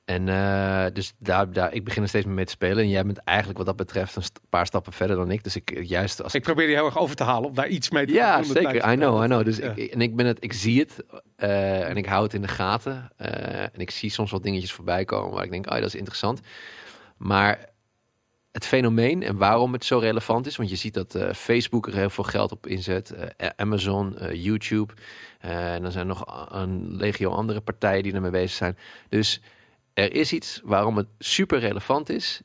[0.06, 2.78] En eh, dus daar, daar, ik begin er steeds meer mee te spelen.
[2.84, 5.44] En jij bent eigenlijk wat dat betreft een st- paar stappen verder dan ik.
[5.44, 7.68] Dus ik eh, juist als Ik probeer je heel erg over te halen om daar
[7.68, 8.92] iets mee te ja, zeker.
[8.92, 9.46] I know, I know.
[9.46, 9.72] Dus Ja.
[9.76, 11.04] ik, en ik ben het, ik zie het
[11.90, 13.10] en ik hou het in de gaten.
[13.18, 16.40] En ik zie soms wat dingetjes voorbij komen waar ik denk, oh, dat is interessant.
[17.26, 17.70] Maar
[18.52, 21.94] het fenomeen en waarom het zo relevant is, want je ziet dat eh, Facebook er
[21.96, 24.94] heel veel geld op inzet, eh, Amazon, eh, YouTube,
[25.40, 28.78] en dan zijn nog een legio andere partijen die ermee bezig zijn.
[29.10, 29.42] Dus
[29.94, 32.42] er is iets waarom het super relevant is.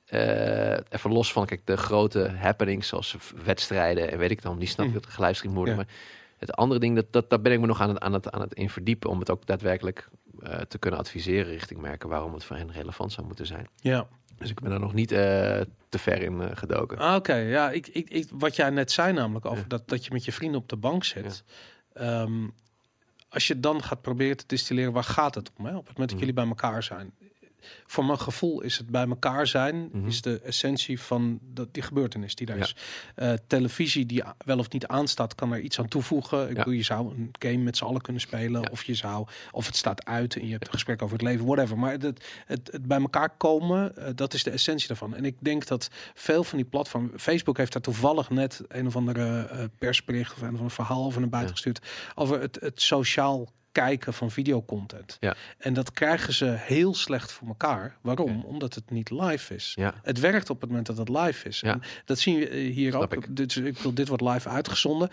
[0.88, 4.87] Even los van kijk, de grote happenings zoals wedstrijden en weet ik dan, die snap
[4.87, 4.93] Mm.
[4.93, 5.75] dat er gelivestreamd worden.
[5.75, 5.81] Ja.
[5.81, 5.95] Maar
[6.38, 8.40] het andere ding, dat, dat, daar ben ik me nog aan het, aan het, aan
[8.40, 10.09] het in verdiepen om het ook daadwerkelijk
[10.69, 13.66] te kunnen adviseren richting merken waarom het voor hen relevant zou moeten zijn.
[13.81, 14.09] Ja.
[14.40, 15.18] Dus ik ben daar nog niet eh,
[15.88, 16.98] te ver in eh, gedoken.
[16.98, 19.68] Ah, Oké, ja, ik, ik, ik, wat jij net zei namelijk over Ja.
[19.68, 21.44] dat, dat je met je vrienden op de bank zit.
[21.92, 22.48] Ehm,
[23.29, 25.64] als je dan gaat proberen te distilleren, waar gaat het om?
[25.66, 25.70] Hè?
[25.76, 26.18] Op het moment dat Mhm.
[26.18, 27.12] jullie bij elkaar zijn.
[27.87, 30.07] Voor mijn gevoel is het bij elkaar zijn, Mhm.
[30.07, 32.62] is de essentie van dat, die gebeurtenis die daar Ja.
[32.62, 32.77] is.
[33.14, 36.42] Eh, televisie die wel of niet aanstaat, kan er iets aan toevoegen.
[36.42, 36.55] Ik Ja.
[36.55, 38.62] bedoel, je zou een game met z'n allen kunnen spelen.
[38.62, 38.68] Ja.
[38.70, 41.46] Of je zou, of het staat uit en je hebt een gesprek over het leven,
[41.46, 41.79] whatever.
[41.79, 42.03] Maar het,
[42.46, 45.14] het, het bij elkaar komen, eh, dat is de essentie daarvan.
[45.14, 48.96] En ik denk dat veel van die platformen, Facebook heeft daar toevallig net een of
[48.96, 51.81] andere eh, persbericht of een of ander verhaal over naar buiten gestuurd.
[52.14, 55.16] Over het, het sociaal kijken van videocontent.
[55.20, 55.35] Ja.
[55.59, 57.96] En dat krijgen ze heel slecht voor elkaar.
[58.00, 58.44] Waarom?
[58.44, 59.72] Omdat het niet live is.
[59.74, 61.61] Ja, Het werkt op het moment dat het live is.
[61.61, 61.72] Ja.
[61.72, 63.14] En dat zien we eh, hier Snap ook.
[63.24, 63.37] ik.
[63.37, 65.11] Dit, ik bedoel, dit wordt live uitgezonden.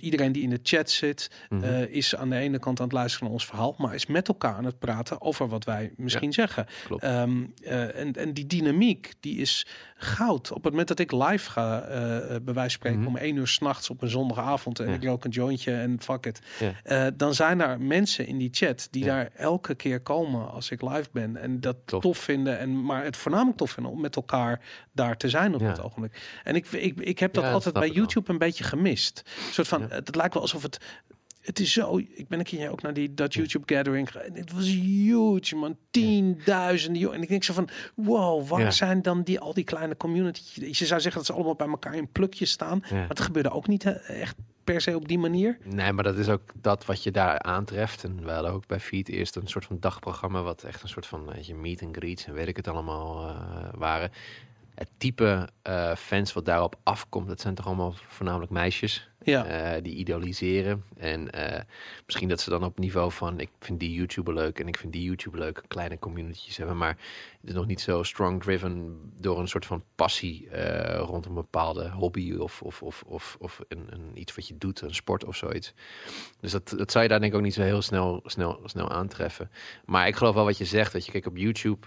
[0.00, 1.64] Iedereen die in de chat zit, Mhm.
[1.64, 4.28] eh, is aan de ene kant aan het luisteren naar ons verhaal, maar is met
[4.28, 6.66] elkaar aan het praten over wat wij misschien zeggen.
[6.84, 7.02] klopt.
[7.02, 9.66] Ehm, eh, en, en die dynamiek, die is
[10.04, 10.50] goud.
[10.52, 13.08] Op het moment dat ik live ga, eh, bij wijze van spreken, Mhm.
[13.08, 14.94] om één uur s'nachts op een zondagavond en Ja.
[14.94, 16.40] ik rook een jointje en fuck it.
[16.58, 16.72] Ja.
[16.82, 19.14] Eh, dan zijn er mensen in die chat die Ja.
[19.14, 22.02] daar elke keer komen als ik live ben en dat Tof.
[22.02, 22.58] tof vinden.
[22.58, 24.60] En, maar het voornamelijk tof vinden om met elkaar
[24.92, 26.40] daar te zijn op het ogenblik.
[26.44, 27.96] En ik, ik, ik heb dat altijd bij wel.
[27.96, 29.22] YouTube een beetje gemist.
[29.46, 30.78] Een soort van, het lijkt wel alsof het
[31.44, 31.98] het is zo.
[31.98, 34.10] Ik ben een keer ook naar die dat YouTube gathering.
[34.10, 34.26] gegaan.
[34.28, 35.76] En Het was huge, man.
[35.90, 37.00] Tienduizenden.
[37.00, 37.14] joh.
[37.14, 38.70] En ik denk zo van, wow, waar Ja.
[38.70, 40.78] zijn dan die al die kleine communities?
[40.78, 42.82] Je zou zeggen dat ze allemaal bij elkaar in plukjes staan.
[42.88, 42.94] Ja.
[42.96, 45.58] Maar het gebeurde ook niet echt per se op die manier.
[45.64, 48.04] Nee, maar dat is ook dat wat je daar aantreft.
[48.04, 50.42] En we hadden ook bij Feed eerst een soort van dagprogramma...
[50.42, 53.28] wat echt een soort van weet je, meet and greets en weet ik het allemaal
[53.28, 54.10] eh, waren.
[54.74, 59.08] Het type eh, fans wat daarop afkomt, dat zijn toch allemaal voornamelijk meisjes...
[59.24, 60.84] Ja, eh, die idoliseren.
[60.96, 61.60] En eh,
[62.06, 63.40] misschien dat ze dan op niveau van...
[63.40, 65.62] ik vind die YouTuber leuk en ik vind die YouTuber leuk...
[65.68, 66.96] kleine communities hebben, maar
[67.40, 69.00] het is nog niet zo strong driven...
[69.20, 72.34] door een soort van passie eh, rond een bepaalde hobby...
[72.34, 75.74] of, of, of, of, of een, een, iets wat je doet, een sport of zoiets.
[76.40, 78.90] Dus dat, dat zou je daar denk ik ook niet zo heel snel, snel, snel
[78.90, 79.50] aantreffen.
[79.84, 80.92] Maar ik geloof wel wat je zegt.
[80.92, 81.86] Dat je kijkt op YouTube,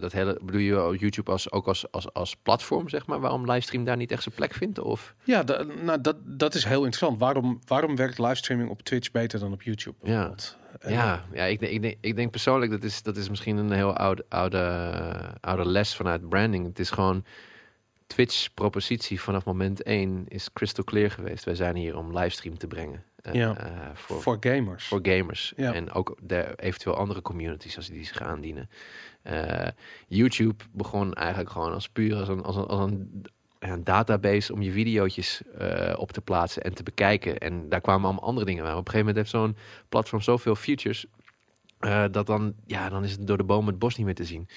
[0.00, 3.20] dat hele, bedoel je YouTube als, ook als, als, als platform, zeg maar...
[3.20, 4.78] waarom livestream daar niet echt zijn plek vindt?
[4.78, 5.14] Of...
[5.24, 5.44] ja
[5.82, 7.18] nou, dat, dat is heel interessant.
[7.20, 9.96] Waarom, waarom werkt livestreaming op Twitch beter dan op YouTube?
[10.02, 10.34] Ja.
[10.78, 13.56] En, Ja, ja ik, denk, ik, denk, ik denk persoonlijk dat is, dat is misschien
[13.56, 14.58] een heel oude, oude,
[15.40, 16.66] oude les vanuit branding.
[16.66, 17.24] Het is gewoon
[18.06, 21.44] Twitch propositie vanaf moment 1 is crystal clear geweest.
[21.44, 23.02] Wij zijn hier om livestream te brengen.
[23.22, 23.56] eh, Ja.
[23.56, 24.86] eh, voor, voor gamers.
[24.86, 25.52] voor gamers.
[25.56, 25.72] Ja.
[25.74, 28.70] En ook de eventueel andere communities als die zich aandienen.
[29.22, 29.68] Eh,
[30.06, 33.24] YouTube begon eigenlijk gewoon als puur als een, als een, als een,
[33.58, 35.42] een database om je video's
[35.96, 37.38] op te plaatsen en te bekijken.
[37.38, 38.76] En daar kwamen allemaal andere dingen aan.
[38.76, 39.56] Op een gegeven moment heeft zo'n
[39.88, 41.06] platform zoveel features.
[41.78, 44.24] eh, dat dan, ja, dan is het door de bomen het bos niet meer te
[44.24, 44.48] zien.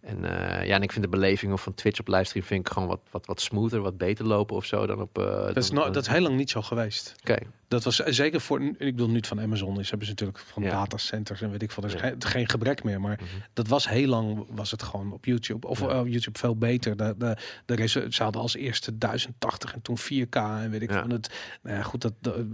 [0.00, 2.88] En uh, ja, en ik vind de beleving van Twitch op livestream vind ik gewoon
[2.88, 5.18] wat, wat, wat smoother, wat beter lopen of zo dan op.
[5.18, 7.14] Uh, dat, is no, dat is heel lang niet zo geweest.
[7.20, 7.32] Oké.
[7.32, 7.46] Okay.
[7.68, 10.70] Dat was zeker voor, ik bedoel niet van Amazon, is hebben ze natuurlijk van Ja.
[10.70, 11.82] datacenters en weet ik veel.
[11.82, 12.14] Er is Ja.
[12.18, 13.30] geen, gebrek meer, maar Mhm.
[13.52, 15.86] dat was heel lang was het gewoon op YouTube of Ja.
[15.88, 16.96] eh, YouTube veel beter.
[16.96, 21.34] De, de, ze hadden als eerste 1080 en toen 4K en weet ik van het.
[21.62, 22.46] Nou ja, goed dat de,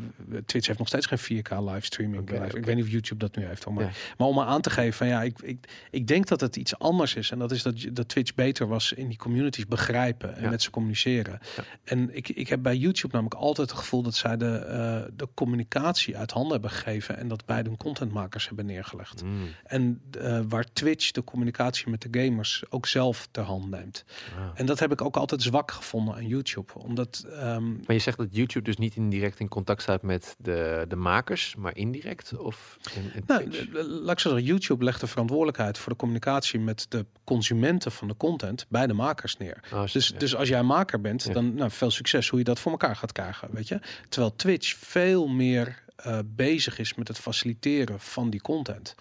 [0.47, 2.31] Twitch heeft nog steeds geen 4K livestreaming.
[2.31, 2.45] Live.
[2.45, 2.57] oké.
[2.57, 5.07] Ik weet niet of YouTube dat nu heeft, maar om maar aan te geven van
[5.07, 7.31] ja, ik, ik, ik denk dat het iets anders is.
[7.31, 10.71] En dat is dat, dat Twitch beter was in die communities begrijpen en met ze
[10.71, 11.39] communiceren.
[11.85, 15.13] En ik, ik heb bij YouTube namelijk altijd het gevoel dat zij de, eh, de,
[15.17, 19.25] de communicatie uit handen hebben gegeven en dat bij de contentmakers hebben neergelegd.
[19.25, 19.47] Mm.
[19.65, 24.05] En eh, waar Twitch de communicatie met de gamers ook zelf ter hand neemt.
[24.37, 24.51] Ah.
[24.55, 26.73] En dat heb ik ook altijd zwak gevonden aan YouTube.
[26.79, 30.85] Omdat ehm, Maar je zegt dat YouTube dus niet indirect in contact staat met de,
[30.89, 32.37] de makers, maar indirect?
[32.37, 35.99] Of in, in Nou, eh, laat ik zo zeggen, YouTube legt de verantwoordelijkheid voor de
[35.99, 39.61] communicatie met de consumenten van de content bij de makers neer.
[39.73, 40.19] Oh, Dus, ja.
[40.19, 41.33] dus als jij maker bent, Ja.
[41.33, 43.81] dan nou, veel succes hoe je dat voor elkaar gaat krijgen, weet je.
[44.09, 48.95] Terwijl Twitch veel meer eh, bezig is met het faciliteren van die content.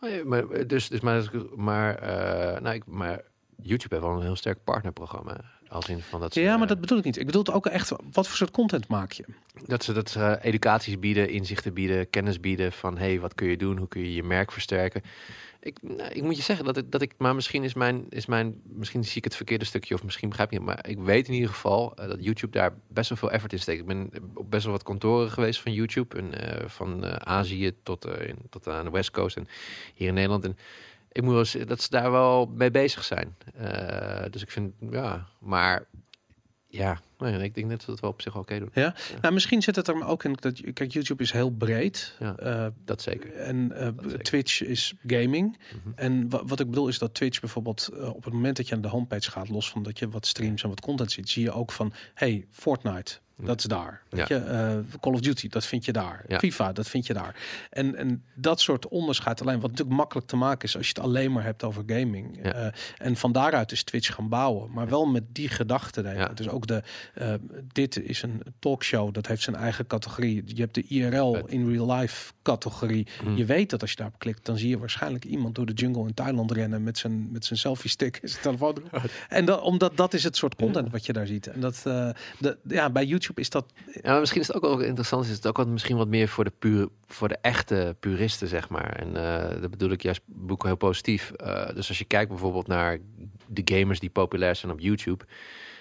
[0.00, 3.20] Oh ja, maar, eh, dus, dus maar, maar, eh, nou, ik, maar
[3.62, 5.40] YouTube heeft wel een heel sterk partnerprogramma.
[5.68, 7.18] Als in van dat ze, Ja, maar dat bedoel ik niet.
[7.18, 9.24] Ik bedoel het ook echt, wat voor soort content maak je?
[9.66, 13.56] dat ze, dat ze educaties bieden, inzichten bieden, kennis bieden van hey, wat kun je
[13.56, 15.02] doen, hoe kun je je merk versterken.
[15.60, 18.26] Ik, nou, ik moet je zeggen dat ik, dat ik, maar misschien is mijn, is
[18.26, 21.28] mijn, misschien zie ik het verkeerde stukje of misschien begrijp je het, maar ik weet
[21.28, 23.80] in ieder geval eh, dat YouTube daar best wel veel effort in steekt.
[23.80, 28.06] Ik ben op best wel wat kantoren geweest van YouTube, eh, van eh, Azië tot,
[28.06, 29.48] in, tot aan de West Coast en
[29.94, 30.44] hier in Nederland.
[30.44, 30.56] En
[31.12, 33.36] ik moet wel zeggen dat ze daar wel mee bezig zijn.
[34.30, 35.86] Dus ik vind, ja, maar
[36.70, 38.70] ja, ja, ik denk net dat het wel op zich oké doen.
[39.20, 42.16] Nou, misschien zit het er maar ook in dat kijk, YouTube is heel breed.
[42.18, 42.36] Ja.
[42.36, 43.32] Eh, Dat zeker.
[43.36, 44.22] en eh, zeker.
[44.22, 45.58] Twitch is gaming.
[45.84, 45.92] Mhm.
[45.94, 48.74] En wa- wat ik bedoel is dat Twitch bijvoorbeeld eh, op het moment dat je
[48.74, 51.42] aan de homepage gaat, los van dat je wat streams en wat content ziet, zie
[51.42, 54.02] je ook van, hey, Fortnite, dat is daar.
[54.08, 54.36] Weet Ja.
[54.36, 56.24] je, eh, Call of Duty, dat vind je daar.
[56.28, 56.38] Ja.
[56.38, 57.34] FIFA, dat vind je daar.
[57.70, 61.04] En, en dat soort onderscheid alleen, wat natuurlijk makkelijk te maken is als je het
[61.04, 62.38] alleen maar hebt over gaming.
[62.42, 62.52] Ja.
[62.52, 66.30] Eh, en van daaruit is Twitch gaan bouwen, maar wel met die gedachte.
[66.34, 66.82] Dus ook de,
[67.14, 67.34] eh,
[67.72, 70.42] dit is een talkshow, dat heeft zijn eigen categorie.
[70.46, 71.46] Je hebt de IRL Vet.
[71.46, 73.06] in real life categorie.
[73.24, 73.36] Mm.
[73.36, 76.06] Je weet dat als je daarop klikt, dan zie je waarschijnlijk iemand door de jungle
[76.06, 78.76] in Thailand rennen met zijn, met zijn selfie stick zijn telefoon.
[79.28, 81.46] En dat, omdat dat is het soort content wat je daar ziet.
[81.46, 81.80] En dat,
[82.38, 83.72] de, ja, bij YouTube is dat.
[83.86, 85.24] Ja, maar misschien is het ook wel interessant.
[85.24, 88.68] Is het ook wat misschien wat meer voor de puur, voor de echte puristen, zeg
[88.68, 88.92] maar.
[88.96, 91.30] En eh dat bedoel ik juist boeken heel positief.
[91.30, 92.98] Eh, dus als je kijkt bijvoorbeeld naar
[93.46, 95.24] de gamers die populair zijn op YouTube,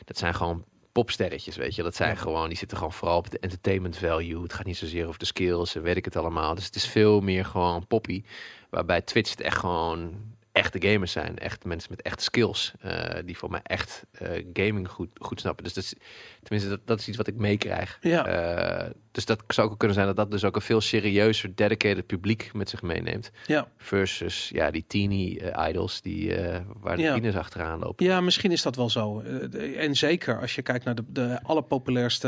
[0.05, 1.83] dat zijn gewoon popsterretjes, weet je.
[1.83, 2.21] Dat zijn Ja.
[2.21, 4.41] gewoon, die zitten gewoon vooral op de entertainment value.
[4.43, 6.55] Het gaat niet zozeer over de skills en weet ik het allemaal.
[6.55, 8.23] Dus het is veel meer gewoon poppy.
[8.69, 10.15] Waarbij Twitch het echt gewoon
[10.57, 11.37] echte gamers zijn.
[11.37, 12.73] Echt mensen met echte skills.
[12.79, 15.63] eh, die voor mij echt eh, gaming goed, goed snappen.
[15.63, 15.93] Dus dat is,
[16.41, 17.97] tenminste, dat, dat is iets wat ik meekrijg.
[18.01, 18.25] Ja.
[18.25, 22.05] Eh, dus dat zou ook kunnen zijn dat dat dus ook een veel serieuzer, dedicated
[22.05, 23.31] publiek met zich meeneemt.
[23.45, 23.67] Ja.
[23.77, 27.13] Versus ja, die teeny eh, idols die, eh, waar de Ja.
[27.13, 28.05] tieners achteraan lopen.
[28.05, 29.19] ja, misschien is dat wel zo.
[29.21, 32.27] Eh, en zeker als je kijkt naar de, de allerpopulairste.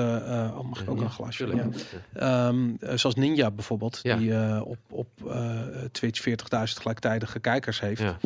[0.57, 1.63] oh, mag ik ook Ja, een tuurlijk.
[2.13, 2.47] Ja.
[2.47, 4.33] Ehm, eh, zoals Ninja bijvoorbeeld, die
[4.65, 5.09] op, op
[5.91, 8.01] Twitch 40.000 gelijktijdige kijkers heeft.
[8.01, 8.17] Ja.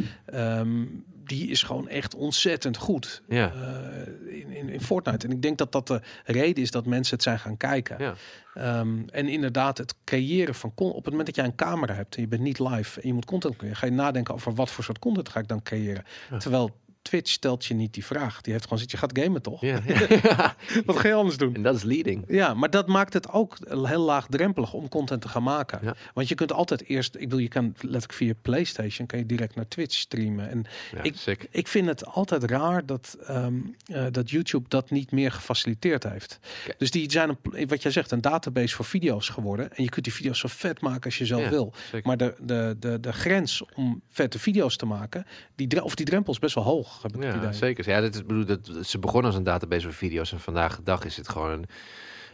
[1.25, 3.53] Die is gewoon echt ontzettend goed Ja.
[3.53, 5.27] eh, in, in, in Fortnite.
[5.27, 7.95] En ik denk dat dat de reden is dat mensen het zijn gaan kijken.
[7.99, 8.13] Ja.
[8.53, 12.21] Ehm, en inderdaad, het creëren van op het moment dat jij een camera hebt en
[12.21, 14.83] je bent niet live en je moet content creëren, ga je nadenken over wat voor
[14.83, 16.03] soort content ga ik dan creëren.
[16.31, 16.37] Ja.
[16.37, 18.41] Terwijl Twitch stelt je niet die vraag.
[18.41, 19.61] Die heeft gewoon zit je gaat gamen toch?
[19.61, 20.55] Ja, ja.
[20.85, 21.55] Wat ga je anders doen?
[21.55, 22.23] en dat is leading.
[22.27, 25.79] Ja, maar dat maakt het ook heel laagdrempelig om content te gaan maken.
[25.81, 25.95] Ja.
[26.13, 29.55] Want je kunt altijd eerst, ik bedoel, je kan letterlijk via PlayStation kan je direct
[29.55, 30.49] naar Twitch streamen.
[30.49, 30.65] En
[31.01, 31.47] Ik- sick.
[31.51, 33.53] ik vind het altijd raar dat, ehm,
[33.85, 36.39] eh, dat YouTube dat niet meer gefaciliteerd heeft.
[36.77, 39.75] Dus die zijn, een, wat jij zegt, een database voor video's geworden.
[39.75, 41.73] En je kunt die video's zo vet maken als je zelf wil.
[41.91, 42.05] sick.
[42.05, 46.33] Maar de, de, de, de grens om vette video's te maken, die, of die drempel
[46.33, 47.53] is best wel hoog, heb ik het Ja, idee.
[47.53, 47.89] zeker.
[47.89, 50.83] Ja, dit is, bedoel, dat, ze begonnen als een database van video's en vandaag de
[50.83, 51.65] dag is het gewoon een,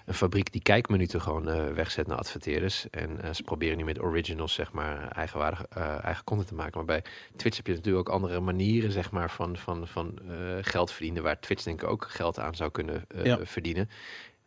[0.06, 2.89] een fabriek die kijkminuten gewoon eh, wegzet naar adverteerders.
[2.89, 6.74] En eh, ze proberen nu met originals, zeg maar, eigenwaardig eh, eigen content te maken.
[6.78, 7.04] Maar bij
[7.36, 10.19] Twitch heb je natuurlijk ook andere manieren, zeg maar, van, van, van
[10.62, 13.39] geld verdienen, waar Twitch denk ik ook geld aan zou kunnen Ja.
[13.45, 13.89] verdienen.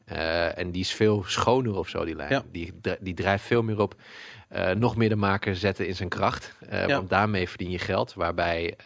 [0.05, 2.31] Eh, en die is veel schoner of zo, die lijn.
[2.31, 2.43] Ja.
[2.53, 3.95] Die, die drijft veel meer op
[4.49, 6.55] eh, nog meer de maker zetten in zijn kracht.
[6.69, 6.97] Eh, Ja.
[6.97, 8.15] Want daarmee verdien je geld.
[8.15, 8.77] Waarbij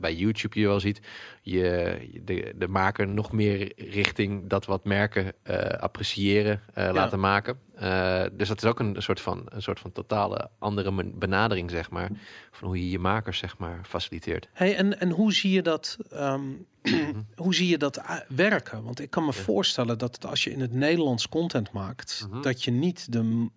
[0.00, 1.00] bij YouTube je wel ziet,
[1.46, 7.58] je, de, de maker nog meer richting dat wat merken eh, appreciëren eh, laten maken.
[7.74, 11.90] Eh, dus dat is ook een soort van, een soort van totale andere benadering, zeg
[11.90, 12.10] maar.
[12.50, 14.48] Van hoe je je makers, zeg maar, faciliteert.
[14.52, 16.42] Hey, en, en hoe zie je dat, ehm,
[17.44, 18.82] hoe zie je dat werken?
[18.82, 22.42] Want ik kan me voorstellen dat het, als je in het Nederlands content maakt, Mhm.
[22.42, 23.48] dat je niet de.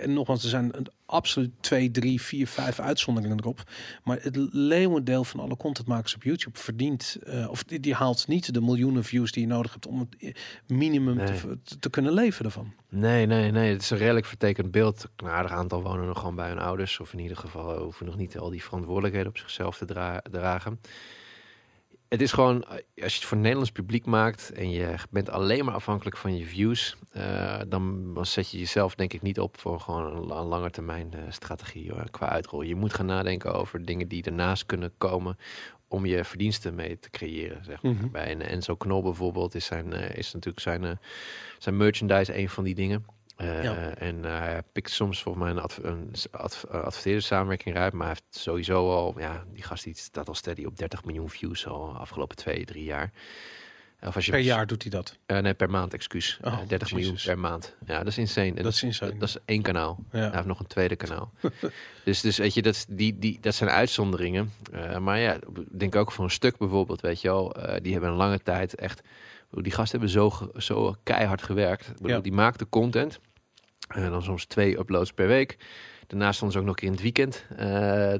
[0.00, 0.72] En nogmaals, er zijn
[1.06, 3.62] absoluut twee, drie, vier, vijf uitzonderingen erop.
[4.04, 8.54] Maar het leeuwendeel van alle contentmakers op YouTube verdient, eh, of die, die haalt niet
[8.54, 11.26] de miljoenen views die je nodig hebt om het minimum Nee.
[11.40, 12.72] te, te kunnen leven ervan.
[12.88, 13.72] Nee, nee, nee.
[13.72, 15.06] Het is een redelijk vertekend beeld.
[15.16, 17.00] Een aardig aantal wonen nog gewoon bij hun ouders.
[17.00, 20.80] Of in ieder geval hoeven nog niet al die verantwoordelijkheden op zichzelf te dra- dragen.
[22.08, 22.70] Het is gewoon, eh,
[23.02, 26.44] als je het voor Nederlands publiek maakt en je bent alleen maar afhankelijk van je
[26.44, 30.44] views, eh, dan, dan zet je jezelf denk ik niet op voor gewoon een, la-
[30.44, 32.62] lange termijn eh, strategie hoor, qua uitrol.
[32.62, 35.38] Je moet gaan nadenken over dingen die ernaast kunnen komen
[35.88, 37.64] om je verdiensten mee te creëren.
[37.64, 37.92] Zeg maar.
[37.92, 38.08] Mhm.
[38.10, 40.98] Bij een Enzo Knol bijvoorbeeld is, zijn, is natuurlijk zijn,
[41.58, 43.04] zijn merchandise een van die dingen.
[43.36, 43.74] Eh, Ja.
[43.94, 47.92] En eh, hij pikt soms volgens mij een, adv een s- adv adverteerderssamenwerking uit.
[47.92, 51.28] Maar hij heeft sowieso al, ja, die gast die staat al steady op 30 miljoen
[51.30, 53.10] views al afgelopen twee, drie jaar.
[54.02, 55.16] Of als je Per jaar doet hij dat.
[55.26, 56.38] Eh, nee, per maand, excuus.
[56.42, 57.74] Oh, Eh, 30 miljoen per maand.
[57.86, 58.46] Ja, dat is insane.
[58.54, 59.10] En Dat is insane.
[59.10, 59.98] Dat, dat is één kanaal.
[60.12, 60.18] Ja.
[60.18, 61.30] Hij heeft nog een tweede kanaal.
[62.04, 64.52] dus, dus weet je, dat, die, die, dat zijn uitzonderingen.
[64.72, 67.54] Eh, maar ja, ik denk ook voor een stuk bijvoorbeeld, weet je wel.
[67.54, 69.00] eh, die hebben een lange tijd echt...
[69.50, 71.86] Die gasten hebben zo, zo keihard gewerkt.
[71.88, 72.20] Ik bedoel, Ja.
[72.20, 73.20] Die maakten content.
[73.88, 75.56] En dan soms twee uploads per week.
[76.06, 77.66] Daarnaast stonden ze ook nog een keer in het weekend eh,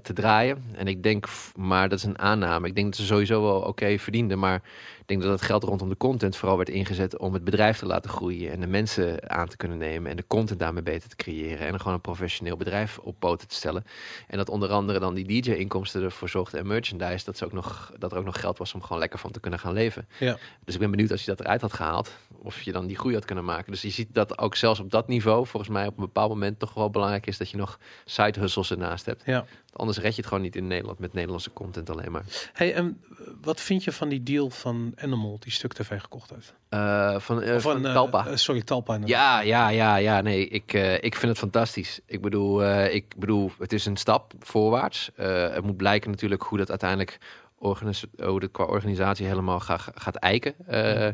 [0.02, 0.64] te draaien.
[0.74, 2.66] En ik denk, maar dat is een aanname.
[2.66, 4.38] Ik denk dat ze sowieso wel oké verdienden.
[4.38, 4.62] Maar
[5.06, 7.86] ik denk dat het geld rondom de content vooral werd ingezet om het bedrijf te
[7.86, 8.52] laten groeien.
[8.52, 10.10] En de mensen aan te kunnen nemen.
[10.10, 11.66] En de content daarmee beter te creëren.
[11.66, 13.84] En gewoon een professioneel bedrijf op poten te stellen.
[14.26, 17.24] En dat onder andere dan die DJ-inkomsten ervoor zorgde en merchandise.
[17.24, 19.40] Dat, ze ook nog, dat er ook nog geld was om gewoon lekker van te
[19.40, 20.08] kunnen gaan leven.
[20.18, 20.38] Ja.
[20.64, 22.10] Dus ik ben benieuwd als je dat eruit had gehaald.
[22.42, 23.72] Of je dan die groei had kunnen maken.
[23.72, 25.46] Dus je ziet dat ook zelfs op dat niveau.
[25.46, 28.70] Volgens mij op een bepaald moment toch wel belangrijk is dat je nog side hustles
[28.70, 29.22] ernaast hebt.
[29.26, 29.46] Ja.
[29.76, 32.24] Anders red je het gewoon niet in Nederland met Nederlandse content alleen maar.
[32.52, 33.00] Hey, en
[33.40, 36.54] wat vind je van die deal van Animal die Stuk TV gekocht heeft?
[36.68, 38.26] Eh, van, eh, van eh, Talpa.
[38.26, 38.94] eh, sorry, Talpa.
[38.94, 39.18] inderdaad.
[39.18, 40.20] Ja, ja, ja, ja.
[40.20, 42.00] Nee, ik, eh, ik vind het fantastisch.
[42.06, 45.10] Ik bedoel, eh, ik bedoel, het is een stap voorwaarts.
[45.16, 47.18] Eh, het moet blijken natuurlijk hoe dat uiteindelijk
[47.58, 50.54] organis hoe dat qua organisatie helemaal ga- gaat eiken.
[50.66, 51.08] Eh,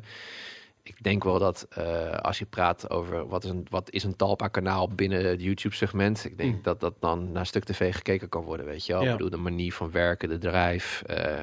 [0.84, 4.16] Ik denk wel dat eh, als je praat over wat is een, wat is een
[4.16, 6.62] Talpa-kanaal binnen het YouTube-segment, ik denk Mm.
[6.62, 9.02] dat dat dan naar stuk tv gekeken kan worden, weet je wel.
[9.02, 9.10] Ja.
[9.10, 11.34] Ik bedoel, de manier van werken, de drijf, eh,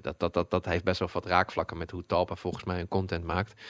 [0.00, 2.88] dat, dat, dat, dat heeft best wel wat raakvlakken met hoe Talpa volgens mij een
[2.88, 3.60] content maakt.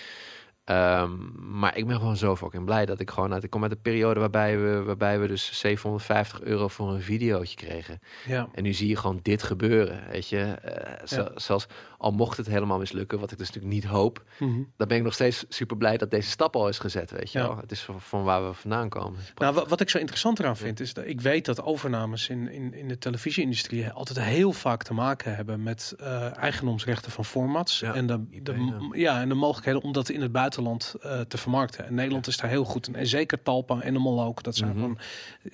[0.64, 1.12] Ehm,
[1.58, 3.42] maar ik ben gewoon zo fucking blij dat ik gewoon uit...
[3.42, 7.56] Ik kom uit een periode waarbij we, waarbij we dus 750 euro voor een videootje
[7.56, 8.00] kregen.
[8.26, 8.48] Ja.
[8.52, 10.54] En nu zie je gewoon dit gebeuren, weet je.
[11.04, 11.30] Ja.
[11.34, 11.66] Zelfs
[11.98, 14.22] al mocht het helemaal mislukken, wat ik dus natuurlijk niet hoop...
[14.38, 14.60] Mhm.
[14.76, 17.38] dan ben ik nog steeds super blij dat deze stap al is gezet, weet je
[17.38, 17.46] Ja.
[17.48, 17.56] wel.
[17.56, 19.20] Het is van, van waar we vandaan komen.
[19.36, 22.48] Nou, wa- wat ik zo interessant eraan vind, is dat ik weet dat overnames in,
[22.52, 27.80] in, in de televisieindustrie altijd heel vaak te maken hebben met eh, eigendomsrechten van formats.
[27.80, 28.78] Ja, en, de, ja.
[28.92, 31.86] ja, en de mogelijkheden om dat in het buitenland eh, te vermarkten.
[31.86, 32.94] En Nederland is daar heel goed in.
[32.94, 34.42] En zeker Talpa en Animal ook.
[34.42, 34.78] Dat zijn Mhm.
[34.78, 34.98] gewoon,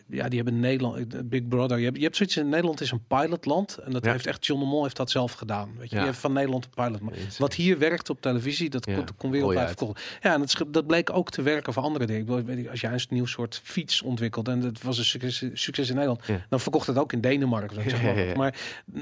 [0.09, 1.79] ja, die hebben Nederland, eh, Big Brother.
[1.79, 3.77] Je hebt, je hebt zoiets in Nederland is een pilotland.
[3.79, 5.71] En dat heeft echt John de Mol heeft dat zelf gedaan.
[5.79, 7.01] Weet je, heeft van Nederland een pilot.
[7.01, 10.03] Maar wat hier werkt op televisie, dat Ja, kon, kon wereldwijd verkocht.
[10.21, 12.21] Ja, en dat, dat bleek ook te werken voor andere dingen.
[12.21, 15.89] Ik bedoel, als jij een nieuw soort fiets ontwikkelt en dat was een succes, succes
[15.89, 16.47] in Nederland, Ja.
[16.49, 17.89] dan verkocht het ook in Denemarken.
[18.03, 18.35] ja, ja.
[18.37, 18.55] Maar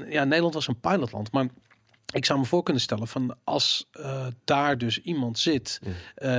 [0.09, 1.31] ja, Nederland was een pilotland.
[1.31, 1.47] Maar
[2.13, 5.91] ik zou me voor kunnen stellen van als eh, daar dus iemand zit Ja.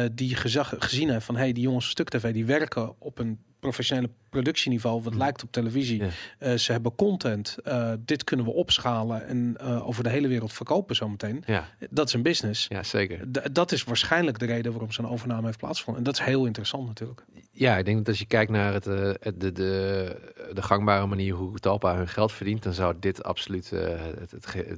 [0.05, 3.39] eh, die gezag, gezien heeft van hey, die jongens Stuk TV die werken op een
[3.68, 6.03] professionele productieniveau wat lijkt op televisie.
[6.38, 7.57] Eh, ze hebben content.
[7.64, 11.42] Eh, dit kunnen we opschalen en eh, over de hele wereld verkopen zometeen.
[11.46, 12.66] Ja, Dat is een business.
[12.68, 13.18] ja, zeker.
[13.33, 16.03] D- dat is waarschijnlijk de reden waarom zo'n overname heeft plaatsgevonden.
[16.05, 17.24] En dat is heel interessant natuurlijk.
[17.53, 20.16] Ja, ik denk dat als je kijkt naar het, het- de, de,
[20.53, 24.33] de gangbare manier hoe Talpa hun geld verdient, dan zou dit absoluut het,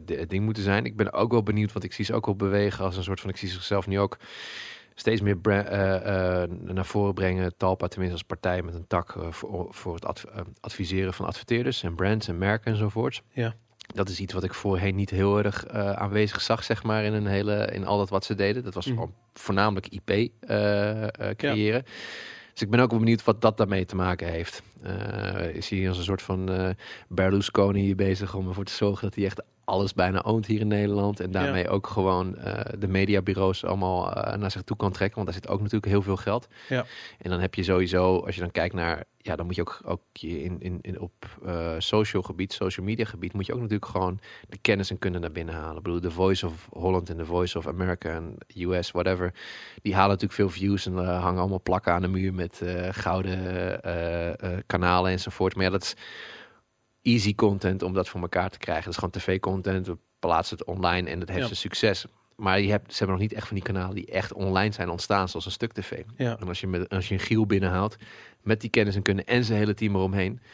[0.07, 0.85] het ding moeten zijn.
[0.85, 3.21] Ik ben ook wel benieuwd, want ik zie ze ook wel bewegen als een soort
[3.21, 4.19] van, ik zie zichzelf nu ook
[4.99, 7.57] steeds meer eh, eh, naar voren brengen.
[7.57, 10.25] Talpa tenminste als partij met een tak eh, voor, voor het adv-
[10.61, 13.23] adviseren van adverteerders en brands en merken enzovoorts.
[13.33, 13.55] Ja.
[13.95, 17.27] Dat is iets wat ik voorheen niet heel erg aanwezig zag, zeg maar, in een
[17.27, 18.65] hele, in al dat wat ze deden.
[18.65, 18.95] Dat was Mhm.
[18.95, 20.31] gewoon voornamelijk IP
[21.37, 21.83] creëren.
[22.53, 24.63] Dus ik ben ook wel benieuwd wat dat daarmee te maken heeft.
[25.53, 26.69] Is hij als een soort van eh
[27.09, 30.69] Berlusconi hier bezig om ervoor te zorgen dat hij echt alles bijna oont hier in
[30.69, 31.21] Nederland.
[31.21, 35.15] En daarmee ook gewoon eh, de mediabureaus allemaal eh, naar zich toe kan trekken.
[35.15, 36.49] Want daar zit ook natuurlijk heel veel geld.
[36.69, 36.85] Ja.
[37.19, 39.81] En dan heb je sowieso, als je dan kijkt naar, ja, dan moet je ook,
[39.85, 41.13] ook je in, in, in op
[41.45, 45.21] eh, social gebied, social media gebied, moet je ook natuurlijk gewoon de kennis en kunnen
[45.21, 45.77] naar binnen halen.
[45.77, 49.35] Ik bedoel, de Voice of Holland en de Voice of America en US, whatever,
[49.83, 53.81] die halen natuurlijk veel views en hangen allemaal plakken aan de muur met gouden
[54.67, 55.55] kanalen enzovoort.
[55.55, 55.95] Maar ja, dat is
[57.07, 58.85] easy content om dat voor elkaar te krijgen.
[58.85, 61.47] Dat is gewoon tv-content, we plaatsen het online en dat heeft Ja.
[61.47, 62.07] zijn succes.
[62.37, 64.89] Maar je hebt, ze hebben nog niet echt van die kanalen die echt online zijn
[64.89, 66.03] ontstaan, zoals een stuk tv.
[66.17, 66.39] Ja.
[66.41, 67.97] En als je, met, als je een Giel binnenhaalt
[68.43, 70.49] met die kennis en kunnen en zijn hele team eromheen, ja,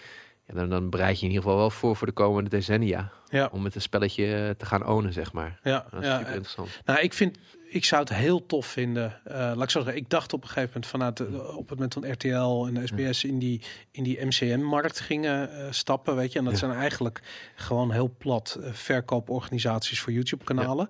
[0.46, 3.12] En dan, dan bereid je in ieder geval wel voor voor de komende decennia.
[3.28, 3.48] Ja.
[3.52, 5.58] Om het een spelletje eh, te gaan ownen, zeg maar.
[5.62, 6.80] Ja, Dat is ja, super interessant.
[6.84, 7.38] Nou, ik vind,
[7.72, 9.20] ik zou het heel tof vinden.
[9.24, 11.70] Eh, laat ik zo zeggen, ik dacht op een gegeven moment vanuit de, op het
[11.70, 16.38] moment toen RTL en SBS in die in die MCN-markt gingen eh, stappen, weet je,
[16.38, 16.58] en dat Ja.
[16.58, 17.20] zijn eigenlijk
[17.54, 20.88] gewoon heel plat eh, verkooporganisaties voor YouTube-kanalen.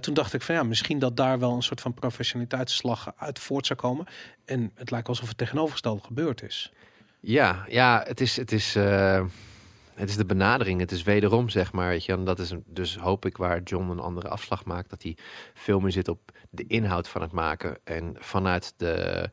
[0.00, 3.66] Toen dacht ik van ja, misschien dat daar wel een soort van professionaliteitsslag uit voort
[3.66, 4.06] zou komen.
[4.44, 6.72] En het lijkt alsof het tegenovergestelde gebeurd is.
[7.20, 8.76] Ja, ja, het is, het is,
[10.00, 10.80] het is de benadering.
[10.80, 11.88] Het is wederom, zeg maar.
[11.88, 14.90] Weet dat is dus hoop ik waar John een andere afslag maakt.
[14.90, 15.16] Dat hij
[15.54, 16.20] veel meer zit op
[16.50, 17.78] de inhoud van het maken.
[17.84, 19.30] En vanuit de,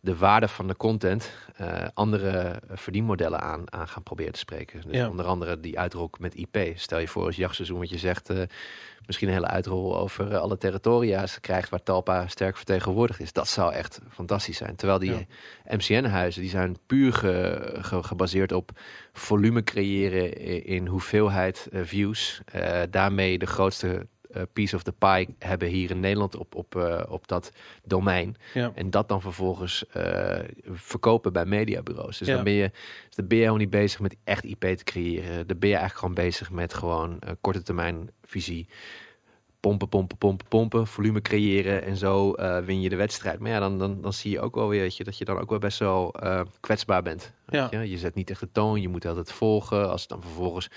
[0.00, 4.80] de waarde van de content eh, andere verdienmodellen aan, aan gaan proberen te spreken.
[4.86, 5.08] Dus Ja.
[5.08, 6.56] onder andere die uitrol met IP.
[6.74, 8.30] Stel je voor als jachtseizoen wat je zegt...
[8.30, 8.38] eh,
[9.06, 11.68] misschien een hele uitrol over eh, alle territoria's krijgt...
[11.68, 13.32] waar Talpa sterk vertegenwoordigd is.
[13.32, 14.76] Dat zou echt fantastisch zijn.
[14.76, 15.76] Terwijl die Ja.
[15.76, 18.70] MCN-huizen, die zijn puur ge- ge- gebaseerd op
[19.12, 20.32] volume creëren
[20.64, 22.40] in hoeveelheid views.
[22.90, 24.06] Daarmee de grootste
[24.52, 27.52] piece of the pie hebben hier in Nederland op, op, eh, op dat
[27.84, 28.36] domein.
[28.54, 28.72] Ja.
[28.74, 30.38] En dat dan vervolgens eh,
[30.70, 32.18] verkopen bij mediabureaus.
[32.18, 32.34] Dus Ja.
[32.34, 32.70] dan ben je
[33.06, 35.46] dus dan ben je helemaal niet bezig met echt IP te creëren.
[35.46, 38.68] Dan ben je eigenlijk gewoon bezig met gewoon eh, korte termijn visie.
[39.60, 43.38] Pompen, pompen, pompen, pompen, volume creëren en zo eh, win je de wedstrijd.
[43.38, 45.38] Maar ja, dan, dan, dan zie je ook wel weer weet je, dat je dan
[45.38, 47.32] ook wel best wel eh, kwetsbaar bent.
[47.48, 47.68] Ja.
[47.70, 47.90] Je?
[47.90, 49.90] je zet niet echt de toon, je moet altijd volgen.
[49.90, 50.68] Als dan vervolgens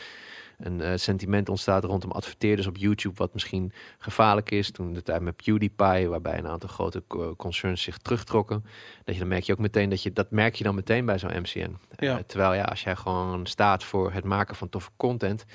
[0.65, 4.71] een eh, sentiment ontstaat rondom adverteerders op YouTube, wat misschien gevaarlijk is.
[4.71, 8.65] Toen de tijd met PewDiePie, waarbij een aantal grote co- concerns zich terugtrokken.
[9.03, 11.19] Dat je dan merk je ook meteen dat je dat merk je dan meteen bij
[11.19, 11.77] zo'n MCN.
[11.97, 12.17] Ja.
[12.17, 15.45] Eh, terwijl ja, als jij gewoon staat voor het maken van toffe content,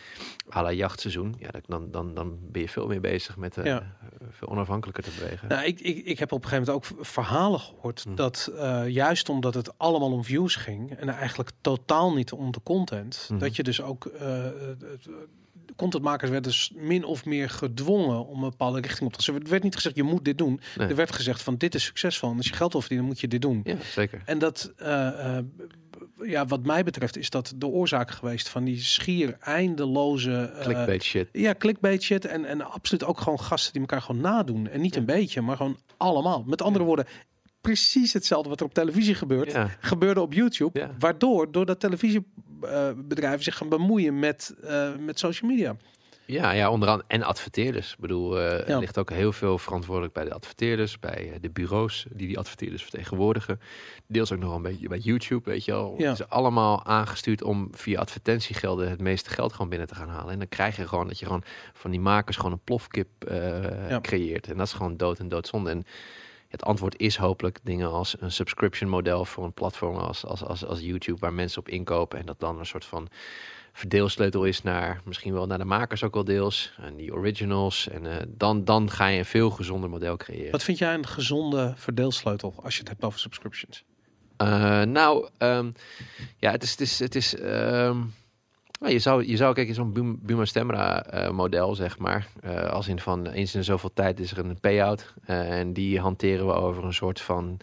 [0.56, 3.96] à la jachtseizoen, ja, dan, dan, dan ben je veel meer bezig met eh, Ja.
[4.30, 5.48] veel onafhankelijker te bewegen.
[5.48, 8.14] Nou, ik, ik, ik heb op een gegeven moment ook verhalen gehoord Hm.
[8.14, 12.60] dat eh, juist omdat het allemaal om views ging en eigenlijk totaal niet om de
[12.62, 13.38] content, Mhm.
[13.40, 14.52] dat je dus ook eh, eh,
[15.76, 19.44] contentmakers werden dus min of meer gedwongen om een bepaalde richting op te zetten.
[19.44, 20.60] Er werd niet gezegd je moet dit doen.
[20.76, 20.88] Nee.
[20.88, 23.28] Er werd gezegd van dit is succesvol en als je geld wil verdienen moet je
[23.28, 23.60] dit doen.
[23.64, 24.22] Ja, zeker.
[24.24, 25.44] En dat, eh, eh,
[26.22, 31.02] ja, wat mij betreft, is dat de oorzaak geweest van die schier eindeloze eh, Clickbait
[31.02, 31.28] shit.
[31.32, 32.24] ja, clickbait shit.
[32.24, 34.68] En, en absoluut ook gewoon gasten die elkaar gewoon nadoen.
[34.68, 36.44] En niet een beetje, maar gewoon allemaal.
[36.46, 37.06] Met andere woorden,
[37.60, 39.70] precies hetzelfde wat er op televisie gebeurt, Ja.
[39.80, 40.90] gebeurde op YouTube.
[40.98, 41.80] Waardoor, doordat
[42.60, 45.76] televisiebedrijven zich gaan bemoeien met, eh, met social media.
[46.26, 47.08] Ja, ja, onder andere.
[47.08, 47.92] En adverteerders.
[47.92, 48.74] Ik bedoel, eh, Ja.
[48.74, 52.38] er ligt ook heel veel verantwoordelijk bij de adverteerders, bij eh, de bureaus die die
[52.38, 53.60] adverteerders vertegenwoordigen.
[54.06, 55.94] Deels ook nog een beetje bij YouTube, weet je wel.
[55.98, 56.08] Ja.
[56.10, 60.32] Het is allemaal aangestuurd om via advertentiegelden het meeste geld gewoon binnen te gaan halen.
[60.32, 61.42] En dan krijg je gewoon dat je gewoon
[61.72, 64.00] van die makers gewoon een plofkip eh, Ja.
[64.00, 64.46] creëert.
[64.48, 65.70] En dat is gewoon dood en doodzonde.
[65.70, 65.84] En
[66.48, 70.64] het antwoord is hopelijk dingen als een subscription model voor een platform als, als, als,
[70.64, 73.08] als YouTube, waar mensen op inkopen en dat dan een soort van
[73.72, 78.06] verdeelsleutel is naar misschien wel naar de makers ook wel deels en die originals en
[78.06, 80.52] eh, dan, dan ga je een veel gezonder model creëren.
[80.52, 83.84] Wat vind jij een gezonde verdeelsleutel als je het hebt over subscriptions?
[84.36, 85.70] Eh, nou, ehm,
[86.36, 88.00] ja, het is, het is, het is ehm,
[88.78, 92.62] nou, je zou, je zou kijken zo'n Buma- Buma Stemra eh, model, zeg maar, eh,
[92.70, 96.46] als in van eens in zoveel tijd is er een payout eh, en die hanteren
[96.46, 97.60] we over een soort van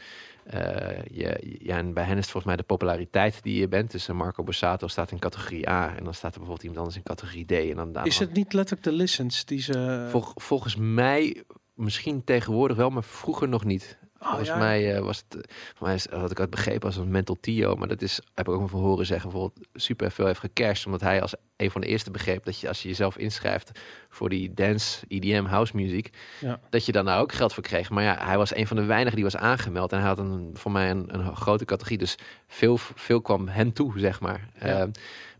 [1.11, 3.91] je, ja, en bij hen is het volgens mij de populariteit die je bent.
[3.91, 7.03] Dus Marco Borsato staat in categorie A en dan staat er bijvoorbeeld iemand anders in
[7.03, 7.51] categorie D.
[7.51, 10.05] En dan Is het niet letterlijk de listens die ze...
[10.09, 11.43] Vol- volgens mij
[11.73, 13.97] misschien tegenwoordig wel, maar vroeger nog niet.
[14.19, 14.57] Oh, Volgens ja.
[14.57, 17.37] mij eh, was het, eh, voor mij is, wat ik had begrepen als een mental
[17.39, 20.39] Tio, maar dat is, heb ik ook nog van horen zeggen, bijvoorbeeld super veel heeft
[20.39, 23.71] gecashed, omdat hij als een van de eerste begreep dat je als je jezelf inschrijft
[24.09, 26.09] voor die dance, EDM, house music,
[26.39, 26.59] Ja.
[26.69, 27.89] dat je daar nou ook geld voor kreeg.
[27.89, 30.49] Maar ja, hij was een van de weinigen die was aangemeld en hij had een,
[30.53, 34.49] voor mij een, een grote categorie, dus veel, veel kwam hem toe, zeg maar.
[34.59, 34.65] Ja.
[34.65, 34.89] Ehm,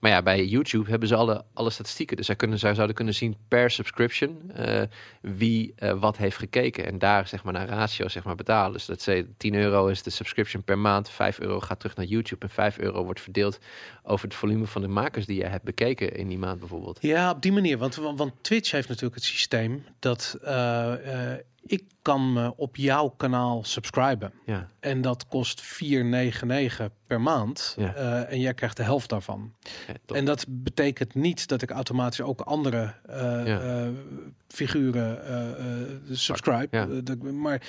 [0.06, 2.18] maar ja, bij YouTube hebben ze alle, alle statistieken.
[2.18, 4.82] Dus zij, kunnen, zij zouden kunnen zien per subscription eh,
[5.22, 6.86] wie eh, wat heeft gekeken.
[6.86, 8.74] En daar zeg maar naar ratio zeg maar betalen.
[8.74, 11.10] Dus dat ze 10 euro is de subscription per maand.
[11.10, 12.46] 5 euro gaat terug naar YouTube.
[12.46, 13.60] En 5 euro wordt verdeeld
[14.04, 16.98] over het volume van de makers die je hebt bekeken in die maand bijvoorbeeld.
[17.02, 17.78] Ja, op die manier.
[17.78, 20.94] Want, want, want Twitch heeft natuurlijk het systeem dat eh,
[21.68, 24.34] ik kan me op jouw kanaal subscriben.
[24.46, 27.76] Ja, En dat kost 4,99 per maand.
[27.78, 27.96] Ja.
[27.96, 29.54] Eh, en jij krijgt de helft daarvan.
[29.88, 30.16] ja.
[30.16, 33.94] En dat betekent niet dat ik automatisch ook andere eh, eh,
[34.48, 35.20] figuren
[36.12, 37.04] subscribe.
[37.32, 37.62] Maar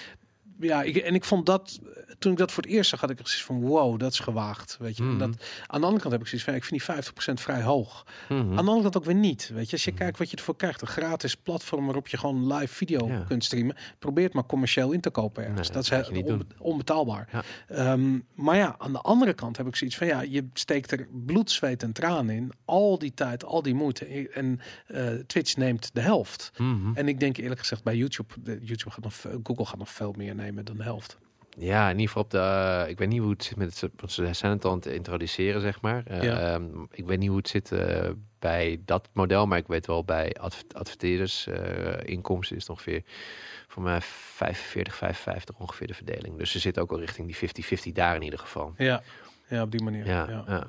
[0.60, 1.80] ja, ik, en ik vond dat,
[2.18, 4.76] toen ik dat voor het eerst zag, had ik precies van, wow, dat is gewaagd.
[4.80, 5.18] Weet je, Mhm.
[5.18, 5.28] dat,
[5.66, 8.06] aan de andere kant heb ik zoiets van, ik vind die 50% vrij hoog.
[8.28, 8.38] Mhm.
[8.38, 9.50] Aan de andere kant ook weer niet.
[9.54, 12.52] Weet je, als je kijkt wat je ervoor krijgt, een gratis platform waarop je gewoon
[12.54, 13.24] live video Ja.
[13.28, 15.60] kunt streamen, probeer het maar commercieel in te kopen ergens.
[15.68, 17.28] Nee, dat is dat heel onbe- onbetaalbaar.
[17.32, 17.42] Ja.
[17.68, 21.08] Ehm, maar ja, aan de andere kant heb ik zoiets van, ja, je steekt er
[21.12, 22.52] bloed, zweet en tranen in.
[22.64, 24.28] Al die tijd, al die moeite.
[24.30, 26.50] En eh, Twitch neemt de helft.
[26.56, 26.90] Mhm.
[26.94, 30.12] En ik denk eerlijk gezegd bij YouTube, de, YouTube gaat nog, Google gaat nog veel
[30.16, 31.18] meer nemen dan de helft.
[31.58, 32.38] Ja, in ieder geval op de.
[32.38, 33.90] eh, ik weet niet hoe het zit met het.
[33.96, 36.02] Want ze zijn het aan het introduceren, zeg maar.
[36.06, 36.38] Eh, Ja.
[36.54, 40.04] ehm, ik weet niet hoe het zit eh, bij dat model, maar ik weet wel
[40.04, 41.46] bij adv adverteerders.
[42.02, 43.02] inkomsten is het ongeveer
[43.68, 46.38] voor mij 45, 55 ongeveer de verdeling.
[46.38, 47.36] Dus ze zitten ook al richting die
[47.88, 48.74] 50-50 daar in ieder geval.
[48.76, 49.02] Ja,
[49.48, 50.06] ja op die manier.
[50.06, 50.66] Ja, ja.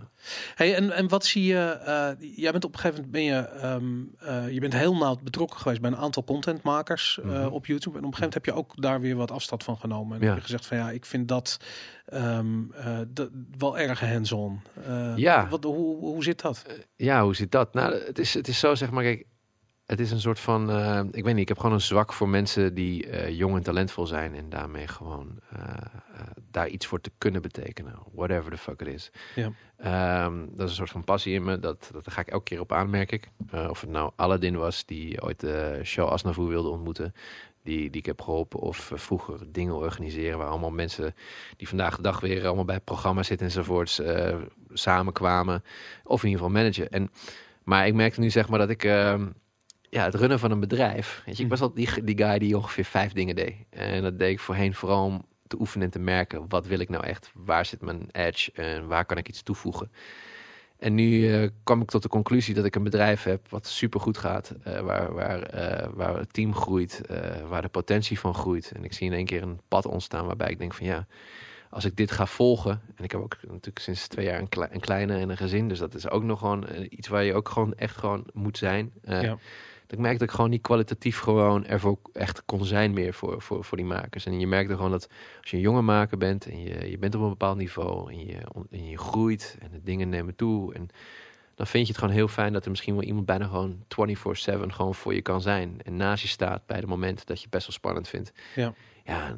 [0.56, 1.58] Hey, en, en wat zie je?
[1.60, 4.04] eh, jij bent op een gegeven moment ben je, ehm,
[4.46, 7.46] eh, je bent heel nauw betrokken geweest bij een aantal contentmakers eh, Mhm.
[7.48, 7.98] op YouTube.
[7.98, 10.16] En op een gegeven moment heb je ook daar weer wat afstand van genomen.
[10.18, 10.28] En Ja.
[10.28, 11.58] heb je gezegd van ja, ik vind dat
[12.06, 14.62] ehm, eh, dat wel erg hands-on.
[15.16, 15.48] Ja.
[15.50, 16.66] Wat, hoe, hoe zit dat?
[16.96, 17.74] Ja, hoe zit dat?
[17.74, 19.26] Nou, het is, het is zo, zeg maar, kijk,
[19.88, 22.30] het is een soort van, eh, ik weet niet, ik heb gewoon een zwak voor
[22.30, 25.62] mensen die eh, jong en talentvol zijn en daarmee gewoon eh,
[26.52, 29.12] daar iets voor te kunnen betekenen, whatever the fuck it is.
[29.36, 29.52] Ja.
[29.78, 32.60] Ehm, dat is een soort van passie in me, dat, dat ga ik elke keer
[32.60, 33.30] op aan, merk ik.
[33.70, 37.14] Of het nou Aladdin was, die ooit de show Asnavoer wilde ontmoeten,
[37.64, 41.16] die, die ik heb geholpen, of vroeger dingen organiseren waar allemaal mensen
[41.58, 44.02] die vandaag de dag weer allemaal bij het programma zitten enzovoorts,
[44.74, 45.64] samenkwamen.
[46.04, 46.90] Of in ieder geval managen.
[46.90, 47.12] En,
[47.64, 48.84] maar ik merkte nu zeg maar dat ik...
[49.90, 51.22] ja, het runnen van een bedrijf.
[51.26, 53.56] Weet je, ik was al die, die guy die ongeveer vijf dingen deed.
[53.70, 56.46] En dat deed ik voorheen vooral om te oefenen en te merken.
[56.48, 57.32] Wat wil ik nou echt?
[57.34, 58.52] Waar zit mijn edge?
[58.52, 59.92] En waar kan ik iets toevoegen?
[60.78, 64.18] En nu eh, kwam ik tot de conclusie dat ik een bedrijf heb wat supergoed
[64.18, 64.54] gaat.
[64.64, 67.02] eh, waar, waar, eh, waar het team groeit.
[67.48, 68.72] waar de potentie van groeit.
[68.76, 71.08] En ik zie in één keer een pad ontstaan waarbij ik denk van ja...
[71.70, 74.80] Als ik dit ga volgen, en ik heb ook natuurlijk sinds twee jaar een, een
[74.80, 77.74] kleine en een gezin, dus dat is ook nog gewoon iets waar je ook gewoon
[77.74, 78.92] echt gewoon moet zijn.
[79.02, 79.38] Ja.
[79.88, 83.64] Ik merkte dat ik gewoon niet kwalitatief gewoon ervoor echt kon zijn meer voor, voor,
[83.64, 84.26] voor die makers.
[84.26, 85.10] En je merkte gewoon dat
[85.42, 88.26] als je een jonge maker bent en je, je bent op een bepaald niveau en
[88.26, 88.38] je,
[88.70, 90.74] en je groeit en de dingen nemen toe.
[90.74, 90.90] En
[91.56, 93.84] dan vind je het gewoon heel fijn dat er misschien wel iemand bijna gewoon 24-7
[94.68, 95.80] gewoon voor je kan zijn.
[95.84, 98.32] En naast je staat bij de momenten dat je best wel spannend vindt.
[98.56, 98.74] Ja.
[99.04, 99.38] Ja,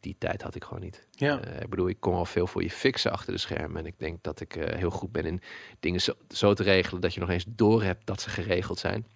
[0.00, 1.06] die tijd had ik gewoon niet.
[1.10, 1.40] Ja.
[1.40, 3.76] Eh, ik bedoel, ik kom al veel voor je fixen achter de schermen.
[3.76, 5.40] En ik denk dat ik eh, heel goed ben in
[5.80, 9.06] dingen zo, zo te regelen dat je nog eens door hebt dat ze geregeld zijn.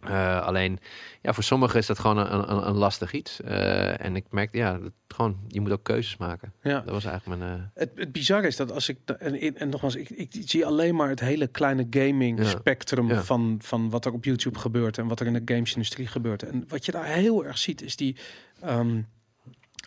[0.00, 0.78] Eh, alleen,
[1.22, 3.40] ja, voor sommigen is dat gewoon een, een, een lastig iets.
[3.40, 6.52] Eh, en ik merk, ja, dat gewoon, je moet ook keuzes maken.
[6.62, 6.80] ja.
[6.80, 7.52] Dat was eigenlijk mijn.
[7.52, 10.94] eh, Het, het bizarre is dat als ik en, en nogmaals, ik, ik zie alleen
[10.94, 13.22] maar het hele kleine gaming spectrum Ja.
[13.22, 16.42] van, van wat er op YouTube gebeurt en wat er in de gamesindustrie gebeurt.
[16.42, 18.16] En wat je daar heel erg ziet is die.
[18.60, 19.00] ehm,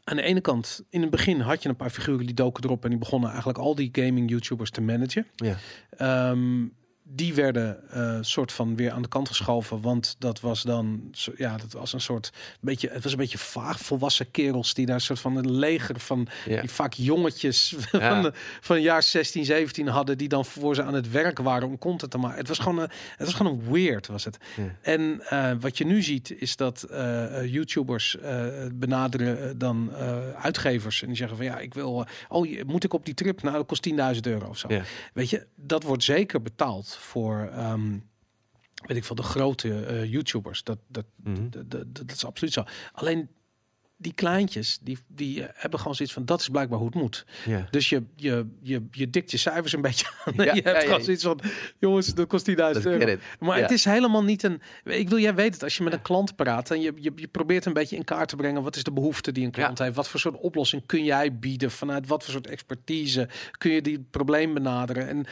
[0.04, 2.84] aan de ene kant, in het begin had je een paar figuren die doken erop
[2.84, 5.28] en die begonnen eigenlijk al die gaming YouTubers te managen.
[5.36, 5.56] ja.
[5.98, 6.66] Ehm,
[7.06, 11.32] die werden eh soort van weer aan de kant geschoven, want dat was dan, zo-
[11.38, 12.32] ja, dat was een soort
[12.62, 16.00] beetje, het was een beetje vaag volwassen kerels die daar een soort van een leger
[16.00, 16.62] van Ja.
[16.62, 18.32] die vaak jongetjes van, de,
[18.62, 22.12] van jaar 16, 17 hadden, die dan voor ze aan het werk waren om content
[22.12, 22.38] te maken.
[22.38, 24.38] Het was gewoon een, het was gewoon een weird, was het.
[24.82, 28.18] En eh, wat je nu ziet is dat eh, YouTubers
[28.74, 29.92] benaderen dan
[30.42, 33.42] uitgevers en die zeggen van ja, ik wil, oh, moet ik op die trip?
[33.42, 34.68] Nou, dat kost 10.000 euro of zo.
[35.14, 37.92] Weet je, dat wordt zeker betaald voor, ehm,
[38.86, 40.64] weet ik veel, de grote eh, YouTubers.
[40.64, 41.50] Dat, dat, Mhm.
[41.50, 42.64] dat, dat, dat is absoluut zo.
[42.92, 43.30] Alleen
[43.98, 47.26] die kleintjes, die, die eh, hebben gewoon zoiets van, dat is blijkbaar hoe het moet.
[47.72, 50.34] Dus je, je, je, je dikt je cijfers een beetje aan.
[50.36, 51.04] Ja, je hebt ja, gewoon ja.
[51.04, 51.40] zoiets van,
[51.80, 53.16] jongens, dat kost 10.000 Dat euro.
[53.40, 54.62] Maar het is helemaal niet een.
[54.84, 57.28] Ik wil, jij weet het, als je met een klant praat en je, je, je
[57.28, 58.64] probeert een beetje in kaart te brengen.
[58.64, 59.96] Wat is de behoefte die een klant heeft?
[59.96, 61.72] Wat voor soort oplossing kun jij bieden?
[61.72, 65.08] Vanuit wat voor soort expertise kun je die probleem benaderen?
[65.08, 65.26] En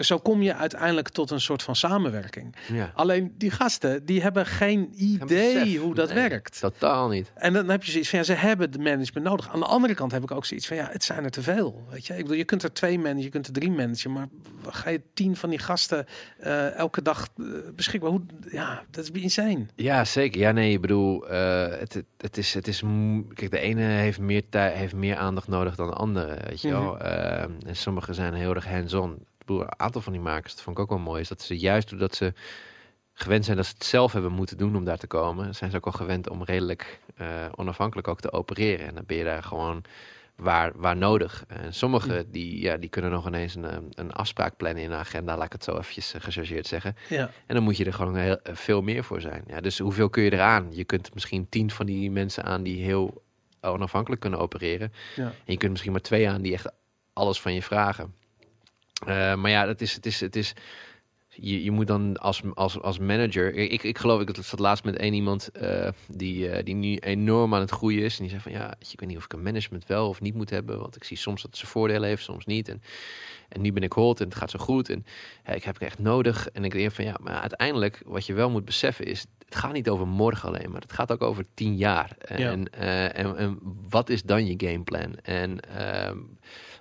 [0.00, 2.56] zo kom je uiteindelijk tot een soort van samenwerking.
[2.72, 2.90] Ja.
[2.94, 5.78] Alleen die gasten, die hebben geen idee besef.
[5.80, 6.60] hoe dat Nee, werkt.
[6.60, 7.32] Totaal niet.
[7.34, 9.52] En dan heb je zoiets van, ja, ze hebben de management nodig.
[9.52, 11.86] Aan de andere kant heb ik ook zoiets van, ja, het zijn er te veel.
[11.90, 14.26] Weet je, ik bedoel, je kunt er twee managen, je kunt er drie managen, maar
[14.66, 16.06] ga je tien van die gasten
[16.38, 18.10] eh, elke dag eh, beschikbaar?
[18.10, 19.66] Hoe, ja, dat is insane.
[19.74, 20.40] Ja, zeker.
[20.40, 22.82] Ja, nee, ik bedoel, eh, het, het, het is, het is,
[23.34, 26.68] kijk, de ene heeft meer tijd, heeft meer aandacht nodig dan de andere, weet je
[26.70, 26.98] wel.
[26.98, 29.26] Eh, en sommige zijn heel erg hands-on.
[29.44, 31.58] Bedoel, een aantal van die makers, dat vond ik ook wel mooi, is dat ze
[31.58, 32.32] juist doordat ze
[33.12, 35.76] gewend zijn dat ze het zelf hebben moeten doen om daar te komen, zijn ze
[35.76, 38.86] ook al gewend om redelijk eh, onafhankelijk ook te opereren.
[38.86, 39.84] En dan ben je daar gewoon
[40.36, 41.44] waar, waar nodig.
[41.48, 44.98] En sommigen die, ja, die kunnen nog ineens een, eh, een afspraak plannen in een
[44.98, 46.96] agenda, laat ik het zo eventjes uh, gechargeerd zeggen.
[47.08, 49.44] Ja, En dan moet je er gewoon heel, eh, veel meer voor zijn.
[49.46, 50.66] Ja, dus hoeveel kun je eraan?
[50.70, 53.22] Je kunt misschien tien van die mensen aan die heel
[53.60, 54.92] onafhankelijk kunnen opereren.
[55.16, 55.24] Ja.
[55.24, 56.72] En je kunt misschien maar twee aan die echt
[57.12, 58.14] alles van je vragen.
[59.06, 60.54] Eh, maar ja, het is, het is, het is,
[61.36, 63.54] je, je moet dan als, als, als manager.
[63.54, 67.54] Ik, ik geloof, ik zat laatst met één iemand eh, die, eh, die nu enorm
[67.54, 68.16] aan het groeien is.
[68.16, 70.34] En die zei van ja, ik weet niet of ik een management wel of niet
[70.34, 70.78] moet hebben.
[70.78, 72.68] Want ik zie soms dat ze voordelen heeft, soms niet.
[72.68, 72.82] En,
[73.48, 74.88] en nu ben ik hold en het gaat zo goed.
[74.88, 75.06] En
[75.46, 76.48] ja, ik heb het echt nodig.
[76.48, 79.26] En ik denk van ja, maar uiteindelijk wat je wel moet beseffen is.
[79.44, 82.16] Het gaat niet over morgen alleen, maar het gaat ook over tien jaar.
[82.18, 85.16] En, eh, en, en wat is dan je gameplan?
[85.22, 85.60] En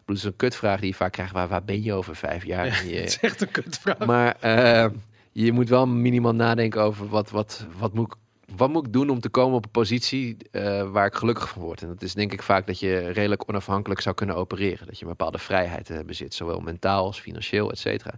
[0.06, 1.32] ehm het is een kutvraag die je vaak krijgt.
[1.34, 2.66] Waar, waar ben je over vijf jaar?
[2.66, 3.98] Ja, je- het is echt een kutvraag.
[3.98, 4.86] maar eh,
[5.32, 8.16] je moet wel minimaal nadenken over wat, wat, wat, moet, ik,
[8.56, 11.62] wat moet ik doen om te komen op een positie eh, waar ik gelukkig van
[11.62, 11.82] word.
[11.82, 14.86] En dat is denk ik vaak dat je redelijk onafhankelijk zou kunnen opereren.
[14.88, 18.14] Dat je een bepaalde vrijheid eh, bezit, zowel mentaal als financieel, et cetera.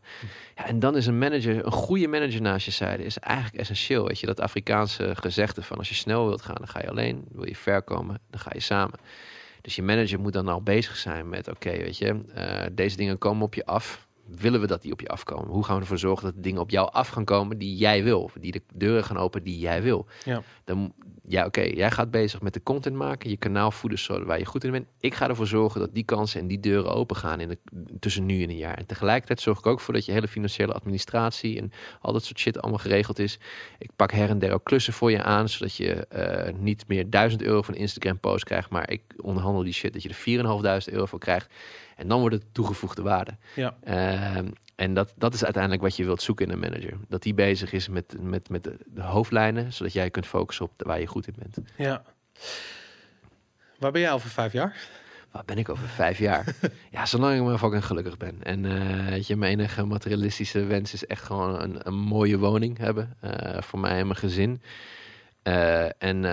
[0.55, 4.07] Ja, en dan is een manager, een goede manager naast je zijde, is eigenlijk essentieel.
[4.07, 7.25] Weet je, dat Afrikaanse gezegde van als je snel wilt gaan, dan ga je alleen.
[7.31, 8.99] Wil je ver komen, dan ga je samen.
[9.65, 13.17] Dus je manager moet dan al bezig zijn met, oké, weet je, eh, deze dingen
[13.17, 14.04] komen op je af.
[14.27, 15.47] Willen we dat die op je afkomen?
[15.47, 18.03] Hoe gaan we ervoor zorgen dat de dingen op jou af gaan komen die jij
[18.03, 18.31] wil?
[18.39, 20.07] Die de deuren gaan openen die jij wil?
[20.23, 20.41] Ja.
[20.63, 20.93] Dan,
[21.27, 24.45] ja, oké, jij gaat bezig met de content maken, je kanaal voeden zodat waar je
[24.45, 24.87] goed in bent.
[24.99, 27.57] Ik ga ervoor zorgen dat die kansen en die deuren open gaan in de,
[27.99, 28.77] tussen nu en een jaar.
[28.77, 31.71] En tegelijkertijd zorg ik ook voor dat je hele financiële administratie en
[32.01, 33.39] al dat soort shit allemaal geregeld is.
[33.79, 37.09] Ik pak her en der ook klussen voor je aan, zodat je eh, niet meer
[37.09, 40.93] 1000 euro van Instagram post krijgt, maar ik onderhandel die shit dat je er 4.500
[40.93, 41.53] euro voor krijgt.
[41.95, 43.37] En dan wordt het toegevoegde waarde.
[43.55, 43.75] Ja.
[43.83, 46.97] Ehm, en dat, dat is uiteindelijk wat je wilt zoeken in een manager.
[47.07, 50.71] Dat die bezig is met, met, met de, de hoofdlijnen, zodat jij kunt focussen op
[50.75, 51.57] de- waar je goed in bent.
[51.75, 52.03] ja.
[53.79, 54.77] Waar ben jij over vijf jaar?
[55.31, 56.55] Waar ben ik over vijf jaar?
[56.91, 58.43] ja, zolang ik maar fucking gelukkig ben.
[58.43, 62.77] En eh, weet je, mijn enige materialistische wens is echt gewoon een, een mooie woning
[62.77, 63.13] hebben.
[63.21, 64.61] eh, voor mij en mijn gezin.
[65.43, 66.25] Eh, en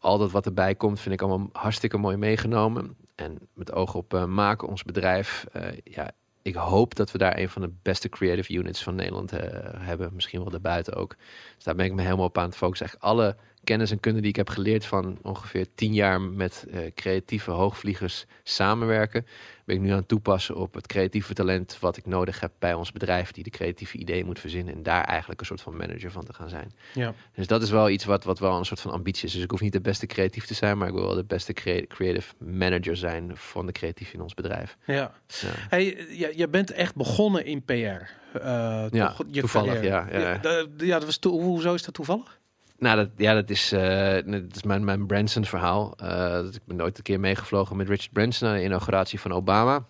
[0.00, 2.96] al dat wat erbij komt, vind ik allemaal hartstikke mooi meegenomen.
[3.14, 5.46] En met oog op eh, maken, ons bedrijf.
[5.52, 6.10] eh, ja,
[6.42, 10.14] ik hoop dat we daar een van de beste creative units van Nederland eh, hebben.
[10.14, 11.16] Misschien wel daarbuiten ook.
[11.54, 12.86] Dus daar ben ik me helemaal op aan het focussen.
[12.86, 16.78] Eigenlijk alle kennis en kunde die ik heb geleerd van ongeveer tien jaar met eh,
[16.94, 19.26] creatieve hoogvliegers samenwerken,
[19.64, 22.74] ben ik nu aan het toepassen op het creatieve talent wat ik nodig heb bij
[22.74, 26.10] ons bedrijf, die de creatieve ideeën moet verzinnen en daar eigenlijk een soort van manager
[26.10, 26.72] van te gaan zijn.
[26.94, 27.14] Ja.
[27.34, 29.32] Dus dat is wel iets wat, wat wel een soort van ambitie is.
[29.32, 31.52] Dus ik hoef niet de beste creatief te zijn, maar ik wil wel de beste
[31.52, 34.76] crea- creative manager zijn van de creatief in ons bedrijf.
[34.86, 35.12] ja.
[35.26, 35.48] Ja.
[35.68, 37.72] Hey, je, je bent echt begonnen in PR.
[37.74, 40.18] eh, Ja, toch, je toevallig, ja, ja.
[40.18, 42.40] Ja, da- ja, dat was to- hoezo is dat toevallig?
[42.84, 45.94] Nou, dat, ja, dat is, eh, dat is mijn, mijn Branson-verhaal.
[45.96, 49.32] Eh, dat ik ben nooit een keer meegevlogen met Richard Branson naar de inauguratie van
[49.32, 49.84] Obama.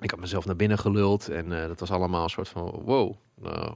[0.00, 3.14] Ik had mezelf naar binnen geluld en eh, dat was allemaal een soort van wow,
[3.44, 3.68] uh,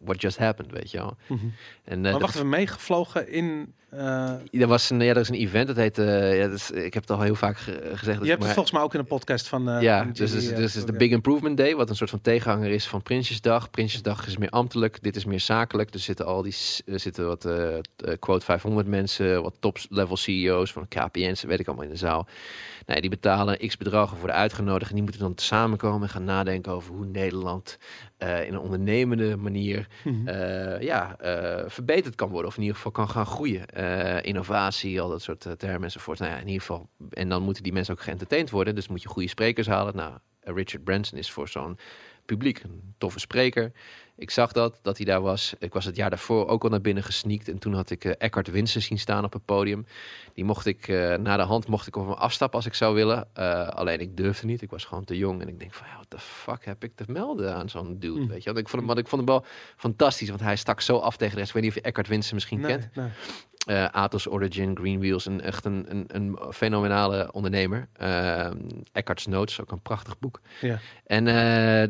[0.00, 1.16] what just happened, weet je wel.
[1.28, 1.38] En,
[1.84, 3.74] eh, maar dat- wacht even, meegevlogen in...
[3.90, 7.02] eh, er was een, ja, er is een event, dat heet, eh, ja, ik heb
[7.02, 8.04] het al heel vaak ge- gezegd.
[8.22, 9.68] je hebt maar- het volgens mij ook in een podcast van...
[9.70, 10.92] eh, ja, dus, dus, dus is de.
[10.92, 13.70] Big Improvement Day, wat een soort van tegenhanger is van Prinsjesdag.
[13.70, 15.94] Prinsjesdag is meer ambtelijk, dit is meer zakelijk.
[15.94, 16.54] Er zitten al die,
[16.86, 17.48] er zitten wat
[18.18, 22.26] quote 500 mensen, wat top-level CEO's van KPN's, weet ik allemaal in de zaal.
[22.86, 24.88] Nee, die betalen x bedragen voor de uitgenodigden.
[24.88, 27.78] En die moeten dan samenkomen en gaan nadenken over hoe Nederland
[28.18, 30.28] in een ondernemende manier Mhm.
[30.82, 31.16] ja,
[31.66, 32.46] verbeterd kan worden.
[32.50, 33.64] Of in ieder geval kan gaan groeien.
[33.80, 36.18] Eh, innovatie, al dat soort eh, termen enzovoort.
[36.18, 36.88] Nou ja, in ieder geval.
[37.10, 38.74] En dan moeten die mensen ook geëntertained worden.
[38.74, 39.96] Dus moet je goede sprekers halen.
[39.96, 41.78] Nou, Richard Branson is voor zo'n
[42.24, 43.72] publiek een toffe spreker.
[44.16, 45.54] Ik zag dat, dat hij daar was.
[45.58, 47.48] Ik was het jaar daarvoor ook al naar binnen gesneakt.
[47.48, 49.86] En toen had ik eh, Eckhart zien staan op het podium.
[50.40, 52.94] Die mocht ik, eh na de hand mocht ik op hem afstappen als ik zou
[52.94, 53.28] willen.
[53.32, 54.62] Eh, alleen ik durfde niet.
[54.62, 55.40] Ik was gewoon te jong.
[55.40, 58.18] En ik denk van, ja, what the fuck heb ik te melden aan zo'n dude,
[58.18, 58.28] Hmm.
[58.28, 58.44] weet je.
[58.52, 59.44] Want ik vond hem, want ik vond hem wel
[59.76, 60.28] fantastisch.
[60.28, 61.48] Want hij stak zo af tegen de rest.
[61.48, 62.94] Ik weet niet of je Eckhart Winsen misschien Nee, kent.
[62.94, 63.08] nee.
[63.66, 67.88] Eh, Atos Origin, Green Wheels, een, echt een, een, een fenomenale ondernemer.
[68.02, 68.50] Uh,
[68.92, 70.40] Eckhart's Notes, ook een prachtig boek.
[70.60, 70.78] Ja.
[71.06, 71.24] En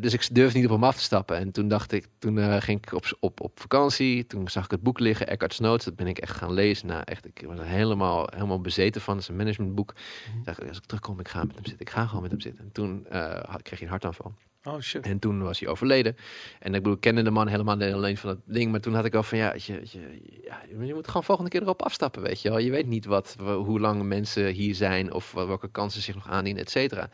[0.00, 1.36] dus ik durfde niet op hem af te stappen.
[1.36, 4.26] En toen dacht ik, toen ging ik op, op, op vakantie.
[4.26, 5.84] Toen zag ik het boek liggen, Eckhart's Notes.
[5.84, 6.86] Dat ben ik echt gaan lezen.
[6.86, 9.14] Nou, echt, ik was helemaal, helemaal bezeten van.
[9.14, 9.94] Het is een managementboek.
[10.34, 10.44] Mhm.
[10.44, 11.86] Dacht ik, als ik terugkom, ik ga met hem zitten.
[11.86, 12.64] Ik ga gewoon met hem zitten.
[12.64, 14.34] En toen eh, had- kreeg hij een hartaanval.
[14.64, 15.06] Oh shit.
[15.06, 16.16] En toen was hij overleden.
[16.58, 18.70] En ik bedoel, ik kende de man helemaal niet alleen van het ding.
[18.70, 21.62] Maar toen had ik al van, ja, je, je, ja, je moet gewoon volgende keer
[21.62, 22.58] erop afstappen, weet je wel.
[22.58, 26.28] Je weet niet wat, wa- hoe lang mensen hier zijn of welke kansen zich nog
[26.28, 27.10] aandienen, et cetera.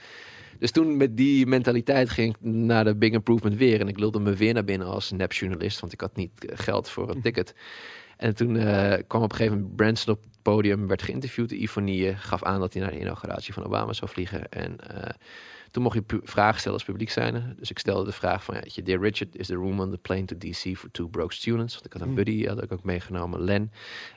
[0.59, 3.81] Dus toen met die mentaliteit ging ik naar de Big Improvement weer.
[3.81, 6.89] En ik lulde me weer naar binnen als nepjournalist, want ik had niet eh, geld
[6.89, 7.55] voor een ticket.
[8.17, 10.21] En toen eh, kwam op een gegeven moment Branson op
[10.51, 11.51] podium, werd geïnterviewd.
[11.51, 14.49] Ivonie gaf aan dat hij naar de inauguratie van Obama zou vliegen.
[14.49, 15.11] En eh,
[15.71, 17.55] toen mocht je vragen stellen als publiek zijnde.
[17.59, 20.25] Dus ik stelde de vraag van, ja, Dear Richard, is the room on the plane
[20.25, 21.75] to DC for two broke students?
[21.75, 22.17] Want ik had een Hmm.
[22.17, 23.73] buddy, had ik ook meegenomen, Len.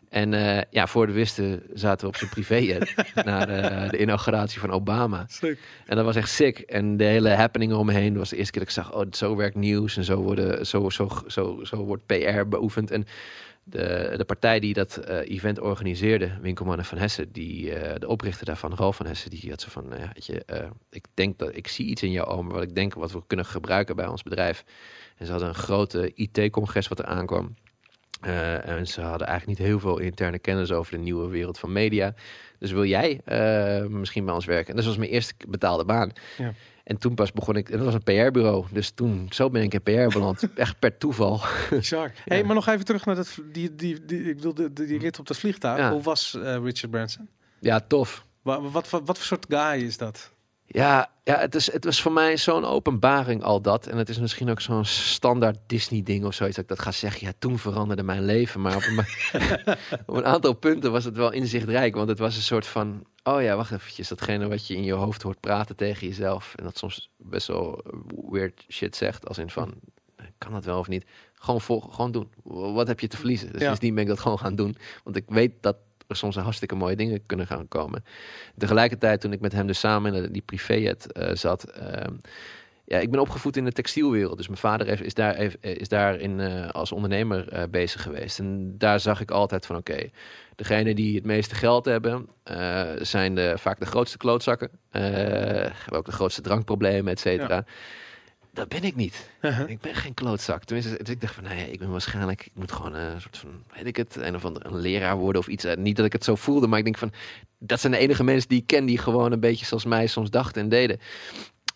[0.10, 2.90] En eh, ja, voor de wisten zaten we op zijn
[3.32, 5.28] naar eh, de inauguratie van Obama.
[5.86, 6.60] En dat was echt sick.
[6.60, 9.56] En de hele happening eromheen was de eerste keer dat ik zag, oh, zo werkt
[9.56, 12.92] nieuws en zo, worden, zo, zo, zo, zo wordt PR beoefend.
[12.92, 13.06] En
[13.64, 18.46] de, de partij die dat eh, event organiseerde, Winkelmannen van Hessen, die, eh, de oprichter
[18.46, 20.02] daarvan, Ralf van Hessen, die had zo van, nou
[20.46, 23.22] eh, ik denk dat ik zie iets in jou, Omer, wat ik denk wat we
[23.28, 24.64] kunnen gebruiken bij ons bedrijf.
[25.18, 27.56] En ze hadden een grote IT-congres wat er aankwam.
[28.20, 32.14] En ze hadden eigenlijk niet heel veel interne kennis over de nieuwe wereld van media.
[32.58, 33.22] Dus wil jij
[33.90, 34.70] misschien bij ons werken?
[34.70, 36.12] En dat was mijn eerste betaalde baan.
[36.38, 36.54] Ja.
[36.90, 38.66] En toen pas begon ik, en dat was een PR-bureau.
[38.72, 40.44] Dus toen, zo ben ik in PR beland.
[40.56, 41.42] Echt per toeval.
[41.70, 42.12] Bizar.
[42.26, 45.20] Hey, maar nog even terug naar dat, die, die, die, ik bedoel, die, die rit
[45.20, 45.78] op dat vliegtuig.
[45.78, 45.92] Ja.
[45.92, 47.30] Hoe was eh, Richard Branson?
[47.60, 48.26] Ja, tof.
[48.42, 50.32] Wat, wat, wat, wat voor soort guy is dat?
[50.72, 53.88] Ja, ja het, is, het was voor mij zo'n openbaring al dat.
[53.88, 56.56] En het is misschien ook zo'n standaard Disney-ding of zoiets.
[56.56, 57.28] Dat ik dat ga zeggen.
[57.28, 58.62] Ja, toen veranderde mijn leven.
[58.62, 59.06] Maar op een,
[60.06, 61.96] op een aantal punten was het wel inzichtrijk.
[61.96, 63.04] Want het was een soort van...
[63.24, 64.08] Oh ja, wacht eventjes.
[64.08, 66.54] Datgene wat je in je hoofd hoort praten tegen jezelf.
[66.56, 67.84] En dat soms best wel
[68.30, 69.28] weird shit zegt.
[69.28, 69.74] Als in van...
[70.38, 71.06] Kan dat wel of niet?
[71.34, 72.30] Gewoon, volgen, gewoon doen.
[72.74, 73.52] Wat heb je te verliezen?
[73.52, 73.76] Dus Ja.
[73.80, 74.76] ben ik dat gewoon gaan doen.
[75.04, 75.76] Want ik weet dat
[76.10, 78.04] er soms hartstikke mooie dingen kunnen gaan komen.
[78.58, 81.64] Tegelijkertijd, toen ik met hem dus samen in die privéjet eh, zat.
[81.64, 82.14] ehm,
[82.86, 84.38] ja, ik ben opgevoed in de textielwereld.
[84.38, 88.40] Dus mijn vader is, daar, heeft, is daarin eh, als ondernemer eh, bezig geweest.
[88.40, 90.10] En daar zag ik altijd van: oké,
[90.56, 94.70] degene die het meeste geld hebben, eh, zijn de, vaak de grootste klootzakken.
[94.92, 97.66] eh, hebben ook de grootste drankproblemen, et cetera.
[98.54, 99.30] Dat ben ik niet.
[99.42, 99.70] Uh-huh.
[99.70, 100.64] Ik ben geen klootzak.
[100.64, 103.38] Tenminste, dus ik dacht van, nou ja, ik ben waarschijnlijk, ik moet gewoon een soort
[103.38, 105.64] van, weet ik het, een of ander een leraar worden of iets.
[105.64, 107.12] Eh, Niet dat ik het zo voelde, maar ik denk van,
[107.60, 110.30] dat zijn de enige mensen die ik ken die gewoon een beetje zoals mij soms
[110.30, 111.00] dachten en deden.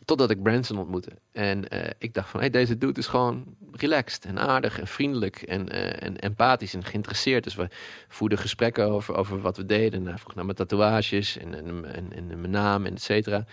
[0.05, 1.11] Totdat ik Branson ontmoette.
[1.31, 5.41] En eh, ik dacht van, hey, deze dude is gewoon relaxed en aardig en vriendelijk
[5.41, 7.43] en, eh, en empathisch en geïnteresseerd.
[7.43, 7.67] Dus we
[8.07, 9.99] voerden gesprekken over, over wat we deden.
[9.99, 11.81] En hij vroeg naar mijn tatoeages en, en,
[12.27, 13.45] mijn naam en et cetera.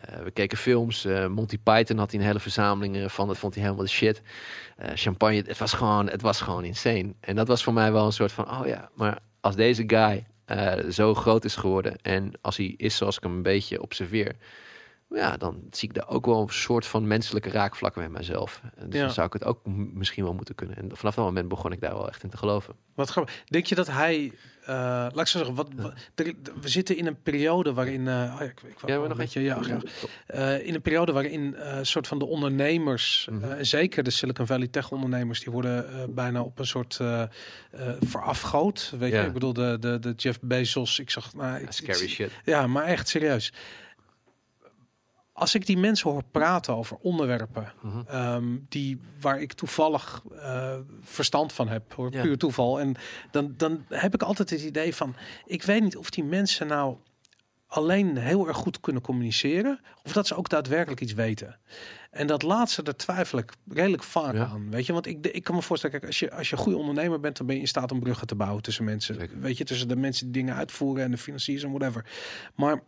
[0.00, 1.06] Eh, we keken films.
[1.28, 3.28] Monty Python had hij een hele verzameling van.
[3.28, 4.22] Dat vond hij helemaal de shit.
[4.94, 7.14] Champagne, het was, gewoon, het was gewoon insane.
[7.20, 8.50] En dat was voor mij wel een soort van...
[8.50, 10.26] Oh ja, maar als deze guy
[10.90, 11.96] zo groot is geworden...
[12.02, 14.36] en als hij is zoals ik hem een beetje observeer...
[15.14, 18.60] Ja, dan zie ik daar ook wel een soort van menselijke raakvlakken met mezelf.
[18.76, 19.04] En Dus Ja.
[19.04, 19.60] dan zou ik het ook
[19.94, 20.76] misschien wel moeten kunnen.
[20.76, 22.74] En vanaf dat moment begon ik daar wel echt in te geloven.
[22.94, 23.42] Wat grappig.
[23.46, 24.32] Denk je dat hij,
[24.64, 28.40] eh, laat ik zo zeggen, wat, wat- er- we zitten in een periode waarin, ja,
[28.40, 29.54] ik, ik wou Ja, maar een nog beetje, ja.
[29.60, 30.10] Top.
[30.26, 33.62] Eh, in een periode waarin een soort van de ondernemers, Mhm.
[33.64, 37.00] zeker de Silicon Valley tech ondernemers, die worden bijna op een soort
[38.00, 38.92] verafgoot.
[38.98, 39.20] Weet Ja.
[39.20, 40.98] je, ik bedoel de, de, de Jeff Bezos.
[40.98, 42.30] Ik zag, nou, ik- Scary ik- shit.
[42.44, 43.52] ja, maar echt serieus.
[45.36, 48.00] Als ik die mensen hoor praten over onderwerpen Mhm.
[48.06, 52.22] ehm, die waar ik toevallig eh, verstand van heb, hoor, Ja.
[52.22, 52.94] puur toeval, en
[53.30, 55.14] dan, dan heb ik altijd het idee van,
[55.46, 56.96] ik weet niet of die mensen nou
[57.66, 61.58] alleen heel erg goed kunnen communiceren, of dat ze ook daadwerkelijk iets weten.
[62.10, 64.44] En dat laatste, daar twijfel ik redelijk vaak Ja.
[64.46, 64.70] aan.
[64.70, 66.78] Weet je, want ik, ik kan me voorstellen, kijk, als je, als je een goede
[66.78, 69.14] ondernemer bent, dan ben je in staat om bruggen te bouwen tussen mensen.
[69.14, 69.40] Zeker.
[69.40, 72.04] Weet je, tussen de mensen die dingen uitvoeren en de financiers en whatever.
[72.54, 72.82] Maar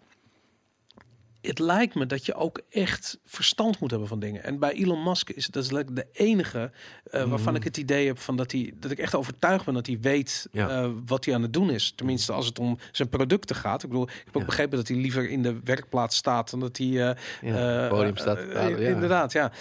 [1.41, 4.43] het lijkt me dat je ook echt verstand moet hebben van dingen.
[4.45, 6.71] En bij Elon Musk is dat is de enige
[7.11, 7.57] eh, waarvan Mhm.
[7.57, 10.49] ik het idee heb van dat hij dat ik echt overtuigd ben dat hij weet
[10.53, 10.69] Ja.
[10.69, 11.93] eh, wat hij aan het doen is.
[11.97, 13.83] Tenminste, als het om zijn producten gaat.
[13.83, 14.47] Ik bedoel, ik heb ook Ja.
[14.49, 18.39] begrepen dat hij liever in de werkplaats staat dan dat hij eh, Ja, podium staat.
[18.79, 19.53] Inderdaad, ja.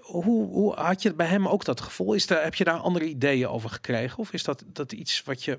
[0.00, 2.12] Hoe, hoe had je bij hem ook dat gevoel?
[2.14, 4.18] Is er, heb je daar andere ideeën over gekregen?
[4.18, 5.58] Of is dat, dat iets wat je...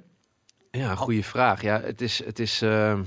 [0.71, 1.61] Ja, goede vraag.
[1.61, 2.23] Ja, het is.
[2.25, 3.03] Het is ehm,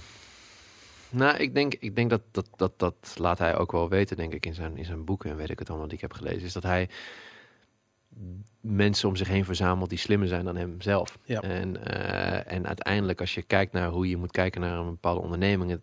[1.17, 4.33] nou, ik denk, ik denk dat, dat, dat dat laat hij ook wel weten, denk
[4.33, 6.43] ik, in zijn, in zijn boeken en weet ik het allemaal die ik heb gelezen.
[6.43, 6.89] Is dat hij
[8.61, 11.19] mensen om zich heen verzamelt die slimmer zijn dan hemzelf.
[11.25, 11.41] Ja.
[11.41, 15.21] En, eh, en uiteindelijk, als je kijkt naar hoe je moet kijken naar een bepaalde
[15.21, 15.71] onderneming.
[15.71, 15.81] Het,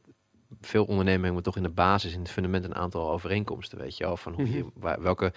[0.62, 3.78] veel ondernemingen hebben toch in de basis, in het fundament, een aantal overeenkomsten.
[3.78, 4.68] Weet je wel, van hoe je, Mhm.
[4.74, 5.34] waar- welke,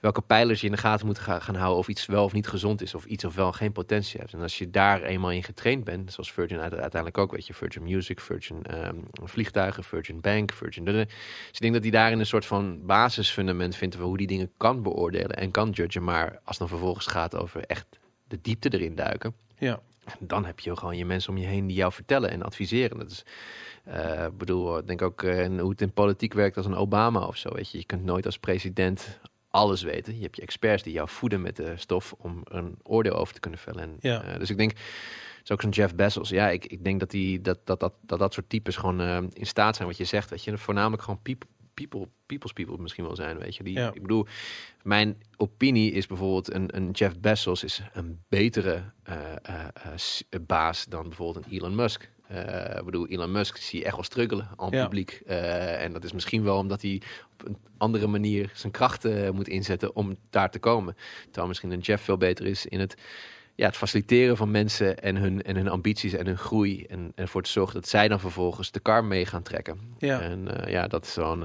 [0.00, 1.78] welke pijlers je in de gaten moet ga- gaan houden.
[1.78, 2.94] Of iets wel of niet gezond is.
[2.94, 4.32] Of iets of wel geen potentie heeft.
[4.32, 7.54] En als je daar eenmaal in getraind bent, zoals Virgin uite- uiteindelijk ook, weet je,
[7.54, 10.84] Virgin Music, Virgin ehm, vliegtuigen, Virgin Bank, Virgin.
[10.84, 11.02] Dus
[11.52, 14.82] ik denk dat hij daarin een soort van basisfundament vindt van hoe die dingen kan
[14.82, 16.04] beoordelen en kan judgen.
[16.04, 17.86] Maar als het dan vervolgens gaat over echt
[18.28, 19.34] de diepte erin duiken.
[19.58, 19.80] Ja.
[20.18, 22.98] Dan heb je gewoon je mensen om je heen die jou vertellen en adviseren.
[22.98, 23.24] Dat is,
[24.26, 27.36] ik bedoel, ik denk ook eh, hoe het in politiek werkt als een Obama of
[27.36, 27.48] zo.
[27.52, 29.18] Weet je, je kunt nooit als president
[29.58, 30.16] alles weten.
[30.16, 33.40] Je hebt je experts die jou voeden met de stof om een oordeel over te
[33.40, 33.82] kunnen vellen.
[33.82, 34.22] En, Ja.
[34.22, 34.72] eh, dus ik denk,
[35.42, 36.28] is ook zo'n Jeff Bezos.
[36.28, 39.18] Ja, ik, ik denk dat, die, dat, dat, dat, dat dat soort types gewoon eh,
[39.32, 43.04] in staat zijn, wat je zegt, weet je, voornamelijk gewoon people, people, people's people misschien
[43.04, 43.62] wel zijn, weet je.
[43.62, 43.92] Die, Ja.
[43.92, 44.26] Ik bedoel,
[44.82, 49.20] mijn opinie is bijvoorbeeld een, een Jeff Bezos is een betere eh,
[50.46, 52.10] baas dan bijvoorbeeld een Elon Musk.
[52.28, 54.82] Eh, ik bedoel, Elon Musk zie je echt wel struggelen aan Ja.
[54.82, 55.20] publiek.
[55.26, 57.02] Eh, en dat is misschien wel omdat hij
[57.32, 60.96] op een andere manier zijn krachten moet inzetten om daar te komen.
[61.24, 62.94] Terwijl misschien een Jeff veel beter is in het,
[63.54, 66.84] ja, het faciliteren van mensen en hun, en hun ambities en hun groei.
[66.84, 69.78] En, en ervoor te zorgen dat zij dan vervolgens de kar mee gaan trekken.
[69.98, 70.20] Ja.
[70.20, 71.40] En eh, ja, dat is, zo'n,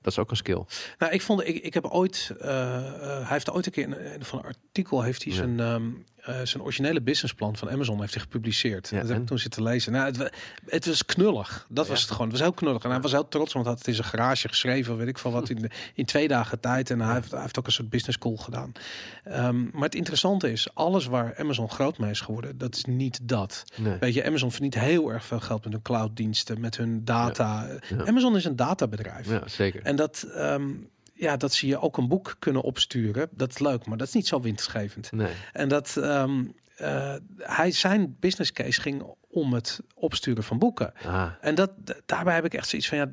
[0.00, 0.64] dat is ook een skill.
[0.98, 4.44] Nou, ik vond, ik, ik heb ooit, hij heeft ooit een keer in van een
[4.44, 5.38] artikel heeft hij Ja.
[5.38, 5.90] zijn, ehm,
[6.22, 8.88] eh, zijn originele businessplan van Amazon heeft hij gepubliceerd.
[8.88, 9.92] Ja, dat heb ik toen zitten lezen.
[9.92, 10.32] Nou, het,
[10.66, 11.66] het was knullig.
[11.68, 12.26] Dat was het gewoon.
[12.28, 12.82] Het was heel knullig.
[12.82, 15.18] En hij was heel trots, want hij had het in zijn garage geschreven, weet ik
[15.18, 16.90] veel wat, in, in twee dagen tijd.
[16.90, 18.72] En hij heeft, hij heeft ook een soort business school gedaan.
[19.24, 23.18] Ehm, maar het interessante is, alles waar Amazon groot mee is geworden, dat is niet
[23.22, 23.64] dat.
[23.76, 23.96] Nee.
[24.00, 27.66] Weet je, Amazon verdient heel erg veel geld met hun clouddiensten, met hun data.
[27.88, 28.04] Ja.
[28.04, 29.28] Amazon is een databedrijf.
[29.28, 29.82] Ja, zeker.
[29.82, 30.70] En dat, ehm,
[31.22, 33.28] ja, dat zie je ook een boek kunnen opsturen.
[33.30, 35.12] Dat is leuk, maar dat is niet zo winstgevend.
[35.12, 35.32] Nee.
[35.52, 36.44] En dat ehm,
[36.76, 40.92] eh, hij zijn business case ging om het opsturen van boeken.
[41.06, 41.72] Ah, En dat
[42.06, 43.10] daarbij heb ik echt zoiets van ja.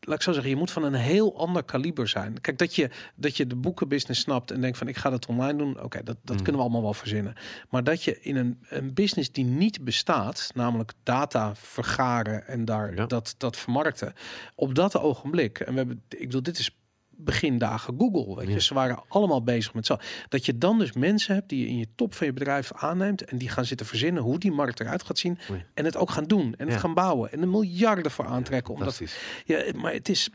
[0.00, 2.40] Laat ik zo zeggen, je moet van een heel ander kaliber zijn.
[2.40, 5.58] Kijk, dat je, dat je de boekenbusiness snapt en denkt van ik ga dat online
[5.58, 5.82] doen.
[5.82, 6.42] Oké, dat, dat Mm.
[6.42, 7.34] kunnen we allemaal wel verzinnen.
[7.68, 12.94] Maar dat je in een, een business die niet bestaat, namelijk data vergaren en daar
[12.94, 13.06] Ja.
[13.06, 14.12] dat, dat vermarkten,
[14.54, 15.60] op dat ogenblik.
[15.60, 16.76] En we hebben, ik bedoel, dit is
[17.20, 18.34] begin dagen Google.
[18.36, 18.58] Weet je, Ja.
[18.60, 19.96] ze waren allemaal bezig met zo.
[20.28, 23.24] Dat je dan dus mensen hebt die je in je top van je bedrijf aanneemt
[23.24, 25.64] en die gaan zitten verzinnen hoe die markt eruit gaat zien Oei.
[25.74, 26.72] en het ook gaan doen en Ja.
[26.72, 28.74] het gaan bouwen en er miljarden voor aantrekken.
[28.74, 29.44] omdat, fantastisch.
[29.44, 30.30] ja, maar het is,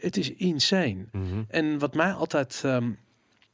[0.00, 1.04] het is insane.
[1.12, 1.42] Mhm.
[1.48, 2.90] En wat mij altijd ehm,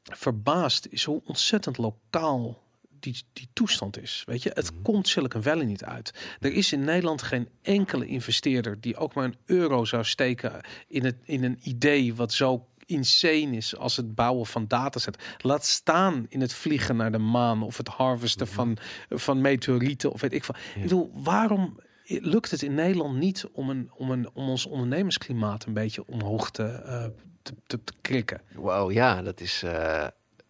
[0.03, 2.63] verbaast is hoe ontzettend lokaal
[3.01, 4.23] die, die toestand is.
[4.27, 4.83] Weet je, het Mhm.
[4.83, 6.37] komt Silicon Valley niet uit.
[6.41, 11.05] Er is in Nederland geen enkele investeerder die ook maar een euro zou steken in,
[11.05, 15.23] het, in een idee wat zo insane is als het bouwen van dataset.
[15.39, 18.77] Laat staan in het vliegen naar de maan of het harvesten van,
[19.11, 20.55] van meteorieten of weet ik van.
[20.59, 20.79] Mhm.
[20.79, 20.85] Ja.
[20.85, 25.65] Ik bedoel, waarom lukt het in Nederland niet om, een, om, een, om ons ondernemersklimaat
[25.65, 27.05] een beetje omhoog te, eh,
[27.43, 28.41] te, te, te krikken?
[28.55, 29.63] Wow, ja, dat is.
[29.63, 30.07] eh,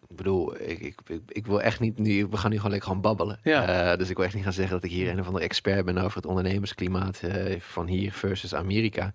[0.09, 2.27] ik bedoel, ik, ik, ik, wil echt niet nu.
[2.27, 3.39] We gaan nu gewoon lekker gaan babbelen.
[3.43, 3.91] Ja.
[3.91, 5.85] Eh, dus ik wil echt niet gaan zeggen dat ik hier een of andere expert
[5.85, 9.13] ben over het ondernemersklimaat eh, van hier versus Amerika.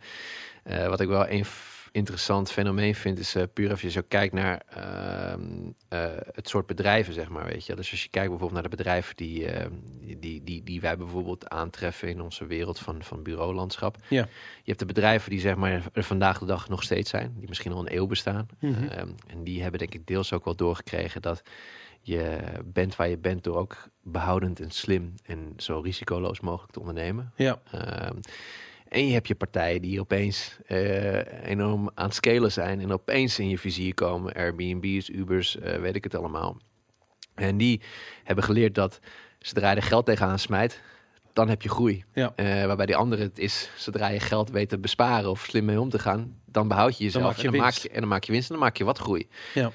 [0.89, 1.45] Wat ik wel een
[1.93, 5.43] interessant fenomeen vind, is eh, puur als je zo kijkt naar ehm,
[5.89, 7.47] eh, het soort bedrijven, zeg maar.
[7.47, 9.73] Weet je, dus als je kijkt bijvoorbeeld naar de bedrijven die, ehm,
[10.19, 13.97] die, die, die wij bijvoorbeeld aantreffen in onze wereld van, van bureaulandschap.
[14.09, 14.29] Ja.
[14.63, 17.49] Je hebt de bedrijven die zeg maar er vandaag de dag nog steeds zijn, die
[17.49, 18.47] misschien al een eeuw bestaan.
[18.61, 18.85] Mhm.
[18.85, 21.43] Ehm, en die hebben denk ik deels ook wel doorgekregen dat
[22.01, 26.81] je bent waar je bent door ook behoudend en slim en zo risicoloos mogelijk te
[26.81, 27.33] ondernemen.
[27.37, 27.61] Ja,
[28.91, 33.39] en je hebt je partijen die opeens eh, enorm aan het scalen zijn en opeens
[33.39, 34.33] in je vizier komen.
[34.33, 36.57] Airbnb's, Ubers, eh, weet ik het allemaal.
[37.35, 37.81] En die
[38.25, 39.01] hebben geleerd dat
[39.39, 40.81] zodra je er geld tegenaan smijt,
[41.33, 42.05] dan heb je groei.
[42.13, 42.33] Ja.
[42.37, 45.81] Eh, waarbij die andere het is, zodra je geld weet te besparen of slim mee
[45.81, 48.25] om te gaan, dan behoud je jezelf je en, dan maak je, en dan maak
[48.25, 49.29] je winst en dan maak je wat groei.
[49.55, 49.73] ja.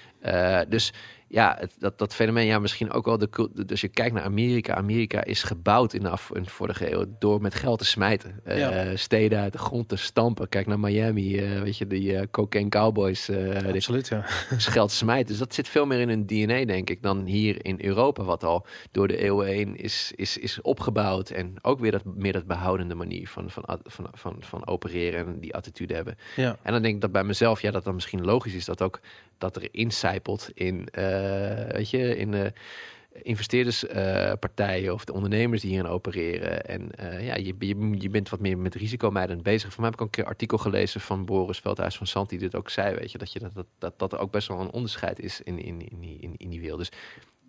[0.66, 0.94] Dus
[1.36, 3.50] ja, het, dat, dat fenomeen, ja, misschien ook wel de.
[3.66, 7.06] Dus je kijkt naar Amerika, Amerika is gebouwd in de, af, in de vorige eeuw
[7.20, 8.40] door met geld te smijten.
[8.44, 8.96] Eh, Ja.
[8.96, 10.50] Steden uit de grond te stampen.
[10.50, 13.30] Kijk naar Miami, eh, weet je, die eh, cocaine cowboys,
[13.74, 14.08] absoluut.
[14.08, 14.26] Ja.
[14.56, 15.28] is geld te smijten.
[15.28, 18.44] Dus dat zit veel meer in hun DNA, denk ik, dan hier in Europa, wat
[18.44, 21.30] al door de eeuwen heen is, is, is opgebouwd.
[21.30, 25.26] En ook weer dat, meer dat behoudende manier van, van, van, van, van, van opereren
[25.28, 26.18] en die attitude hebben.
[26.36, 26.58] ja.
[26.64, 29.00] En dan denk ik dat bij mezelf, ja, dat dan misschien logisch is dat ook
[29.38, 32.54] dat er incijpelt in, eh, weet je, in de
[33.22, 36.66] investeerderspartijen of de ondernemers die hierin opereren.
[36.66, 37.56] En eh, ja, je,
[38.00, 39.74] je, bent wat meer met risicomijdend bezig.
[39.74, 42.56] Voor mij heb ik een keer artikel gelezen van Boris Veldhuis van Sant, die dit
[42.56, 45.20] ook zei, weet je, dat, je dat, dat, dat er ook best wel een onderscheid
[45.20, 46.80] is in, in, in, die, in, in die wereld.
[46.80, 46.92] Dus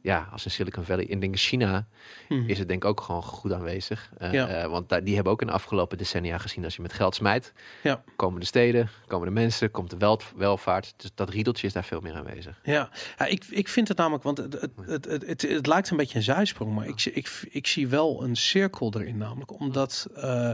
[0.07, 1.87] ja, als in Silicon Valley, in denk China,
[2.29, 2.49] Mhm.
[2.49, 4.11] is het denk ik ook gewoon goed aanwezig.
[4.19, 4.49] Eh, Ja.
[4.49, 7.15] eh, want daar, die hebben ook in de afgelopen decennia gezien, als je met geld
[7.15, 7.53] smijt,
[7.83, 8.03] Ja.
[8.17, 10.95] komen de steden, komen de mensen, komt de wel, welvaart.
[10.97, 12.61] Dus dat riedeltje is daar veel meer aanwezig.
[12.63, 15.91] Ja, ja ik, ik vind het namelijk, want het, het, het, het, het, het lijkt
[15.91, 19.61] een beetje een zijsprong, maar ik, zie- ik, ik zie wel een cirkel erin, namelijk
[19.61, 20.51] omdat eh,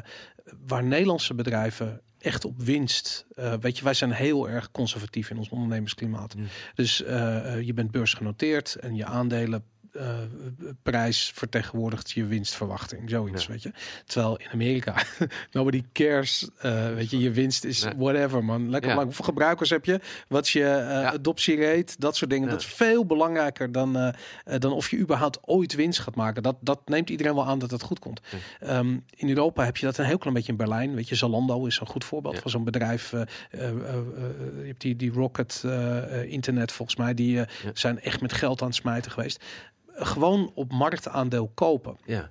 [0.66, 5.38] waar Nederlandse bedrijven echt op winst, eh, weet je, wij zijn heel erg conservatief in
[5.38, 6.34] ons ondernemersklimaat.
[6.36, 6.44] Ja.
[6.74, 9.64] Dus eh, eh, je bent beursgenoteerd en je aandelen
[10.82, 13.10] prijs vertegenwoordigt je winstverwachting.
[13.10, 13.50] Zoiets, Ja.
[13.52, 13.72] weet je.
[14.06, 14.94] Terwijl in Amerika,
[15.52, 16.48] nobody cares.
[16.58, 17.92] eh, weet je, je winst is Nee.
[17.96, 18.70] whatever, man.
[18.70, 18.96] Lekker Ja.
[18.96, 20.00] maar hoeveel gebruikers heb je?
[20.28, 21.94] Wat is je eh adoptierate?
[21.98, 22.48] Dat soort dingen.
[22.48, 24.12] Dat is veel belangrijker dan, eh,
[24.58, 26.42] dan of je überhaupt ooit winst gaat maken.
[26.42, 28.20] Dat, dat neemt iedereen wel aan dat het goed komt.
[28.60, 30.94] Ehm, in Europa heb je dat een heel klein beetje in Berlijn.
[30.94, 33.10] Weet je, Zalando is een goed voorbeeld van zo'n bedrijf.
[33.10, 35.64] je hebt die, die Rocket
[36.26, 37.14] Internet volgens mij.
[37.14, 37.40] Die
[37.74, 39.44] zijn echt met geld aan het smijten geweest.
[39.94, 41.96] Gewoon op marktaandeel kopen.
[42.04, 42.30] Ja.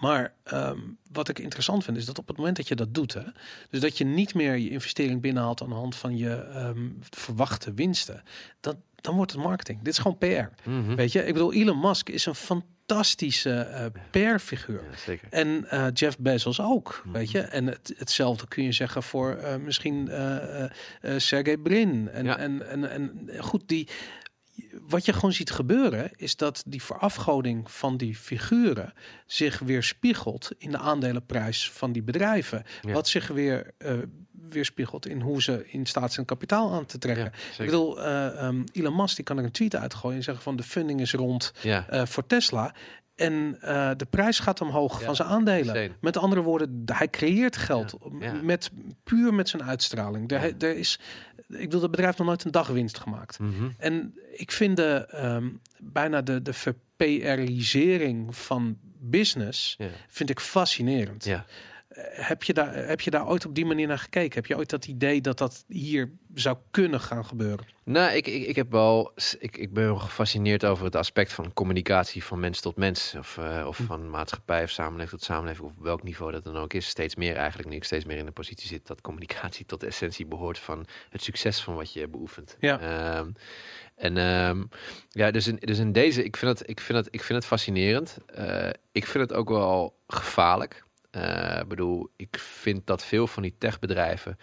[0.00, 0.78] Maar ehm,
[1.12, 3.22] wat ik interessant vind is dat op het moment dat je dat doet, hè,
[3.70, 7.72] dus dat je niet meer je investering binnenhaalt aan de hand van je ehm, verwachte
[7.74, 8.22] winsten,
[8.60, 9.78] dan, dan wordt het marketing.
[9.82, 10.68] Dit is gewoon PR.
[10.70, 10.94] Mhm.
[10.94, 14.82] Weet je, ik bedoel, Elon Musk is een fantastische eh PR-figuur.
[15.06, 15.14] Ja.
[15.30, 17.16] En eh, Jeff Bezos ook, Mhm.
[17.16, 17.40] weet je.
[17.40, 20.10] En het, hetzelfde kun je zeggen voor eh, misschien
[21.16, 22.08] Sergey Brin.
[22.08, 22.38] En, Ja.
[22.38, 23.88] en, en, en goed, die,
[24.88, 28.92] wat je gewoon ziet gebeuren, is dat die verafgoding van die figuren
[29.26, 32.64] zich weer spiegelt in de aandelenprijs van die bedrijven.
[32.82, 32.92] Ja.
[32.92, 33.92] Wat zich weer eh
[34.48, 37.24] weerspiegelt in hoe ze in staat zijn kapitaal aan te trekken.
[37.24, 37.30] Ja,
[37.64, 40.56] Ik bedoel, eh, ehm, Elon Musk die kan er een tweet uitgooien en zeggen van
[40.56, 41.86] de funding is rond Ja.
[41.88, 42.74] eh, voor Tesla.
[43.14, 43.58] En
[43.96, 45.74] de prijs gaat omhoog Ja, van zijn aandelen.
[45.74, 45.90] insane.
[46.00, 48.32] Met andere woorden, hij creëert geld ja.
[48.32, 48.70] met
[49.04, 50.30] puur met zijn uitstraling.
[50.32, 51.00] Er, er is,
[51.48, 53.38] ik bedoel, dat bedrijf heeft nog nooit een dagwinst gemaakt.
[53.38, 53.68] Mhm.
[53.78, 59.78] En ik vind de, ehm, bijna de, de verPRisering van business
[60.08, 61.24] vind ik fascinerend.
[61.24, 61.46] Ja.
[62.00, 64.34] Heb je, daar, heb je daar ooit op die manier naar gekeken?
[64.34, 67.66] Heb je ooit dat idee dat dat hier zou kunnen gaan gebeuren?
[67.84, 71.52] Nou, ik, ik, ik heb wel, ik, ik ben wel gefascineerd over het aspect van
[71.52, 73.14] communicatie van mens tot mens.
[73.18, 73.84] Of, eh, of Hm.
[73.84, 76.86] van maatschappij of samenleving tot samenleving, of op welk niveau dat dan ook is.
[76.86, 79.86] Steeds meer eigenlijk, nu ik steeds meer in de positie zit, dat communicatie tot de
[79.86, 82.56] essentie behoort van het succes van wat je beoefent.
[82.60, 82.80] Ja.
[82.80, 83.30] Ehm,
[83.96, 84.64] en ehm,
[85.10, 87.46] ja, dus in, dus in deze, ik vind het, ik vind het, ik vind het
[87.46, 88.18] fascinerend.
[88.26, 90.84] Eh, ik vind het ook wel gevaarlijk.
[91.16, 94.38] Eh, Ik bedoel, ik vind dat veel van die techbedrijven,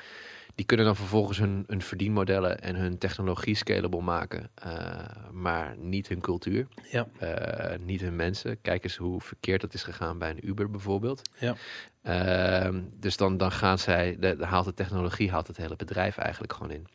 [0.56, 5.00] die kunnen dan vervolgens hun, hun verdienmodellen en hun technologie scalable maken, eh,
[5.32, 7.08] maar niet hun cultuur, Ja.
[7.20, 8.62] eh, niet hun mensen.
[8.62, 11.22] Kijk eens hoe verkeerd dat is gegaan bij een Uber bijvoorbeeld.
[11.40, 11.56] Ja.
[12.02, 16.18] Ehm, dus dan, dan gaan zij, de, de- haalt de technologie, haalt het hele bedrijf
[16.18, 16.88] eigenlijk gewoon in.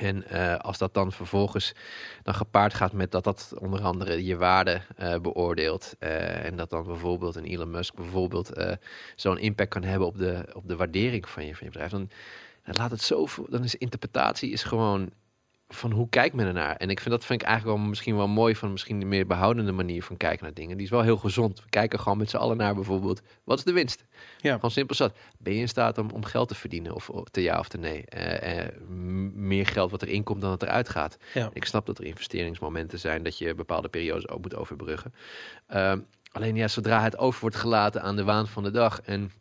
[0.00, 1.72] En eh, als dat dan vervolgens
[2.22, 5.94] dan gepaard gaat met dat dat onder andere je waarde eh, beoordeelt.
[5.98, 8.52] eh, en dat dan bijvoorbeeld een Elon Musk bijvoorbeeld
[9.16, 11.90] zo'n impact kan hebben op de, op de waardering van je, van je bedrijf.
[11.90, 12.10] Dan,
[12.64, 15.10] dan laat het zo, dan is interpretatie is gewoon
[15.74, 16.76] van hoe kijkt men ernaar.
[16.76, 19.26] En ik vind dat vind ik eigenlijk wel misschien wel mooi van misschien een meer
[19.26, 20.76] behoudende manier van kijken naar dingen.
[20.76, 21.62] Die is wel heel gezond.
[21.62, 24.04] We kijken gewoon met z'n allen naar bijvoorbeeld wat is de winst.
[24.40, 24.54] Ja.
[24.54, 25.16] Gewoon simpel zat.
[25.38, 26.94] Ben je in staat om, om geld te verdienen?
[26.94, 28.04] Of, te ja of te nee?
[28.04, 28.68] Eh, eh,
[29.34, 31.16] meer geld wat erin komt dan het eruit gaat.
[31.34, 31.50] Ja.
[31.52, 35.14] Ik snap dat er investeringsmomenten zijn dat je bepaalde periodes ook moet overbruggen.
[35.66, 35.98] Ehm,
[36.32, 39.32] alleen ja, zodra het over wordt gelaten aan de waan van de dag en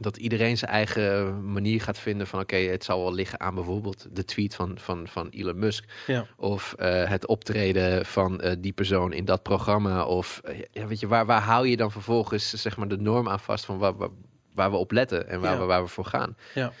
[0.00, 4.06] dat iedereen zijn eigen manier gaat vinden van oké, het zal wel liggen aan bijvoorbeeld
[4.12, 6.26] de tweet van, van, van Elon Musk Ja.
[6.36, 11.00] of eh, het optreden van eh, die persoon in dat programma of eh, ja, weet
[11.00, 13.96] je, waar, waar hou je dan vervolgens zeg maar de norm aan vast van waar,
[13.96, 14.08] waar,
[14.54, 15.58] waar we op letten en waar, Ja.
[15.58, 16.36] we, waar we voor gaan.
[16.54, 16.72] Ja.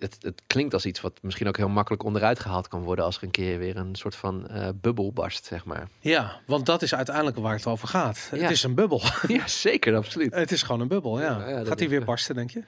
[0.00, 3.16] Het, het klinkt als iets wat misschien ook heel makkelijk onderuit gehaald kan worden als
[3.16, 5.88] er een keer weer een soort van eh, bubbel barst, zeg maar.
[6.00, 8.28] Ja, want dat is uiteindelijk waar het over gaat.
[8.32, 8.38] Ja.
[8.38, 9.00] Het is een bubbel.
[9.28, 10.34] ja, zeker, absoluut.
[10.34, 11.62] het is gewoon een bubbel, ja.
[11.64, 12.62] Gaat die weer barsten, denk je?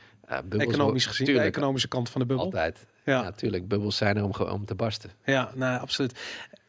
[0.48, 2.44] Economisch gezien, de economische kant van de bubbel.
[2.44, 2.86] Altijd.
[3.04, 3.22] Ja.
[3.22, 3.68] Ja, tuurlijk.
[3.68, 5.10] Bubbels zijn er om, om te barsten.
[5.24, 6.18] Ja, nee, absoluut.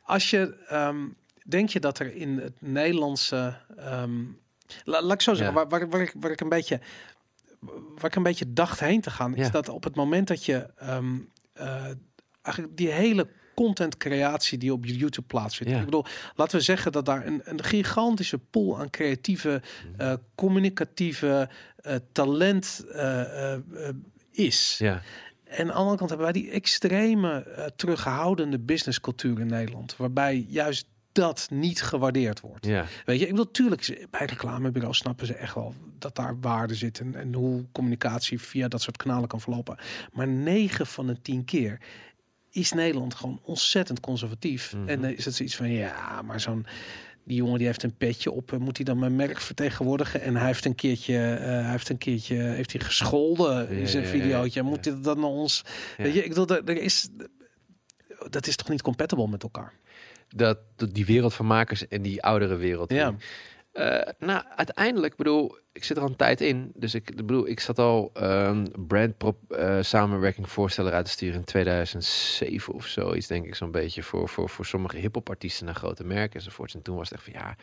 [0.03, 0.97] Als je, ehm,
[1.45, 4.11] denk je dat er in het Nederlandse, ehm,
[4.83, 5.67] la- laat ik zo zeggen, Ja.
[5.67, 6.79] waar, waar, waar, ik, waar ik een beetje,
[7.95, 9.51] waar ik een beetje dacht heen te gaan, is Ja.
[9.51, 11.15] dat op het moment dat je ehm,
[11.53, 11.85] eh,
[12.41, 15.73] eigenlijk die hele contentcreatie die op YouTube plaatsvindt.
[15.73, 15.79] Ja.
[15.79, 16.05] Ik bedoel,
[16.35, 19.61] laten we zeggen dat daar een, een gigantische pool aan creatieve,
[19.97, 22.85] eh, communicatieve eh, talent
[24.31, 24.75] is.
[24.77, 25.01] Ja,
[25.43, 29.95] En aan de andere kant hebben wij die extreme terughoudende businesscultuur in Nederland.
[29.97, 32.65] Waarbij juist dat niet gewaardeerd wordt.
[32.65, 32.85] ja.
[33.05, 36.99] Weet je, ik bedoel, natuurlijk bij reclamebureaus snappen ze echt wel dat daar waarde zit.
[36.99, 39.77] En, en hoe communicatie via dat soort kanalen kan verlopen.
[40.11, 41.79] Maar 9 van de 10 keer
[42.49, 44.73] is Nederland gewoon ontzettend conservatief.
[44.73, 44.89] Mhm.
[44.89, 46.65] En dan is het zoiets van, ja, maar zo'n...
[47.25, 50.21] Die jongen die heeft een petje op, eh, moet hij dan mijn merk vertegenwoordigen?
[50.21, 54.03] En hij heeft een keertje, eh, hij heeft een keertje, heeft hij gescholden in zijn
[54.03, 54.63] ja, videootje.
[54.63, 54.69] ja.
[54.69, 55.63] Moet dit dan naar ons?
[55.97, 57.09] Weet je, ik bedoel, er, er is,
[58.29, 59.73] dat is toch niet compatible met elkaar?
[60.35, 62.91] Dat, dat die wereld van makers en die oudere wereld.
[62.91, 63.15] Ja.
[63.73, 66.71] Eh, nou, uiteindelijk bedoel, ik zit er al een tijd in.
[66.75, 71.39] Dus ik, bedoel, ik zat al ehm brand prop, eh, samenwerking voorstellen uit te sturen
[71.39, 74.03] in 2007 of zoiets, denk ik zo'n beetje.
[74.03, 76.75] Voor, voor, voor sommige hip-hop artiesten naar grote merken enzovoorts.
[76.75, 77.55] En toen was het echt van ja.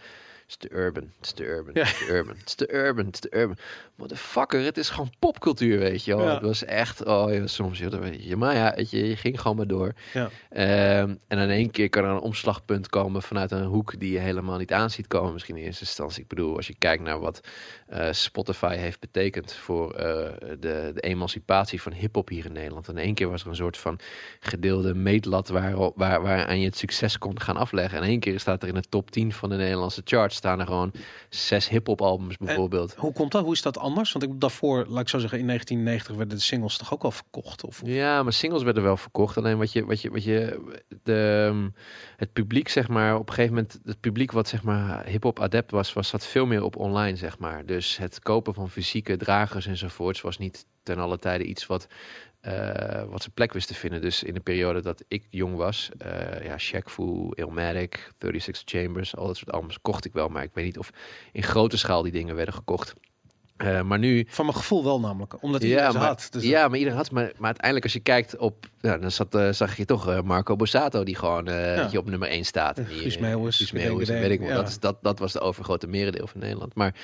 [0.51, 3.07] Is te urban, het is te urban, het is te urban, het is te urban,
[3.07, 3.57] het is te urban.
[3.95, 6.27] Motherfucker, het is gewoon popcultuur, weet je wel.
[6.27, 9.57] Het was echt, oh ja, soms, weet je, maar ja, weet je, je ging gewoon
[9.57, 9.93] maar door.
[10.13, 10.31] Ja.
[10.51, 14.19] Ehm, en in één keer kan er een omslagpunt komen vanuit een hoek die je
[14.19, 15.33] helemaal niet aan ziet komen.
[15.33, 16.23] Misschien in eerste instantie.
[16.23, 17.41] Ik bedoel, als je kijkt naar wat
[17.87, 20.05] eh, Spotify heeft betekend voor eh,
[20.61, 22.89] de, de emancipatie van hip-hop hier in Nederland.
[22.89, 23.99] In één keer was er een soort van
[24.41, 27.99] gedeelde meetlat waar, waar, waaraan je het succes kon gaan afleggen.
[27.99, 30.61] En in één keer staat er in de top 10 van de Nederlandse charts staan
[30.61, 30.93] er gewoon
[31.29, 32.95] zes hip-hop albums bijvoorbeeld.
[32.95, 33.45] Hoe komt dat?
[33.45, 34.13] Hoe is dat anders?
[34.13, 37.11] Want ik daarvoor, laat ik zo zeggen, in 1990 werden de singles toch ook al
[37.11, 37.65] verkocht?
[37.65, 39.37] Of, Ja, maar singles werden wel verkocht.
[39.37, 40.61] Alleen wat je, wat je, wat je,
[41.03, 41.69] de, ehm,
[42.17, 45.71] het publiek, zeg maar, op een gegeven moment, het publiek wat zeg maar hip-hop adept
[45.71, 47.67] was, was zat veel meer op online, zeg maar.
[47.67, 51.87] Dus het kopen van fysieke dragers enzovoorts was niet ten alle tijde iets wat,
[52.41, 54.01] eh, wat zijn plek wist te vinden.
[54.01, 59.17] Dus in de periode dat ik jong was, eh ja, Shaq Fu, Illmatic, 36 Chambers,
[59.17, 60.91] al dat soort albums kocht ik wel, maar ik weet niet of
[61.33, 62.95] in grote schaal die dingen werden gekocht.
[63.57, 66.29] Eh, maar nu, Van mijn gevoel wel namelijk, omdat hij ja, maar, had.
[66.31, 67.11] Dus ja, maar iedereen had.
[67.11, 68.67] Maar, maar uiteindelijk, als je kijkt op.
[68.81, 71.91] Ja, dan zat, zag je toch Marco Borsato, die gewoon Ja.
[71.97, 72.79] op nummer 1 staat.
[72.79, 74.49] En die, Guus Meeuwis, weet ik wel.
[74.49, 74.55] ja.
[74.55, 76.75] Dat, is, dat, dat was de overgrote merendeel van Nederland.
[76.75, 76.95] Maar.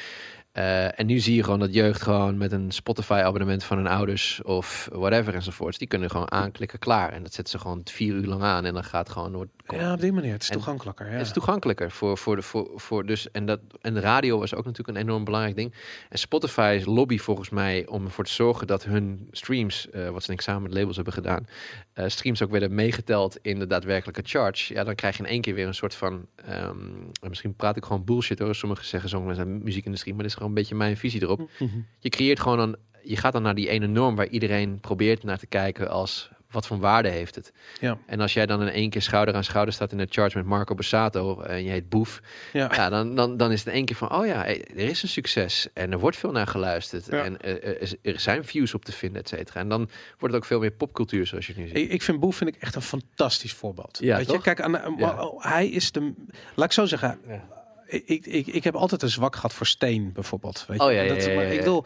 [0.57, 4.42] Eh, en nu zie je gewoon dat jeugd gewoon met een Spotify-abonnement van hun ouders
[4.42, 7.12] of whatever enzovoorts, die kunnen gewoon aanklikken klaar.
[7.12, 10.00] En dat zetten ze gewoon vier uur lang aan en dan gaat gewoon ja, op
[10.00, 10.32] die manier.
[10.32, 11.06] Het is En- toegankelijker.
[11.06, 11.12] Ja.
[11.12, 14.54] Het is toegankelijker voor, voor de voor, voor dus en dat en de radio was
[14.54, 15.74] ook natuurlijk een enorm belangrijk ding.
[16.08, 20.26] En Spotify's lobby volgens mij om ervoor te zorgen dat hun streams, eh, wat ze
[20.26, 21.46] denk ik samen met labels hebben gedaan,
[21.92, 24.74] eh, streams ook werden meegeteld in de daadwerkelijke charge.
[24.74, 26.78] Ja, dan krijg je in één keer weer een soort van, ehm,
[27.20, 28.54] en misschien praat ik gewoon bullshit hoor.
[28.54, 31.50] Sommigen zeggen zo met de muziekindustrie, maar dit is gewoon een beetje mijn visie erop.
[31.58, 31.78] Mhm.
[31.98, 35.38] Je creëert gewoon een, je gaat dan naar die ene norm waar iedereen probeert naar
[35.38, 37.52] te kijken als wat voor waarde heeft het.
[37.80, 37.98] Ja.
[38.07, 40.46] En als jij dan in één keer schouder aan schouder staat in de charge met
[40.46, 42.20] Marco Borsato en je heet Boef,
[42.52, 42.70] Ja.
[42.74, 45.09] ja, dan, dan, dan is het in één keer van, oh ja, er is een
[45.09, 47.24] succes en er wordt veel naar geluisterd Ja.
[47.24, 49.61] en er, er, is- er zijn views op te vinden, et cetera.
[49.61, 49.88] En dan
[50.18, 51.76] wordt het ook veel meer popcultuur zoals je nu ziet.
[51.76, 53.98] Ik, ik vind Boef vind ik echt een fantastisch voorbeeld.
[54.00, 56.12] Ja, Weet je, kijk, aan, oh, hij is de.
[56.54, 57.18] Laat ik zo zeggen.
[57.28, 57.44] Ja.
[57.86, 60.64] Ik, ik, ik heb altijd een zwak gehad voor Steen, bijvoorbeeld.
[60.68, 60.84] Weet je?
[60.86, 61.84] Oh ja, ja, Dat- ja, ja, ik wil,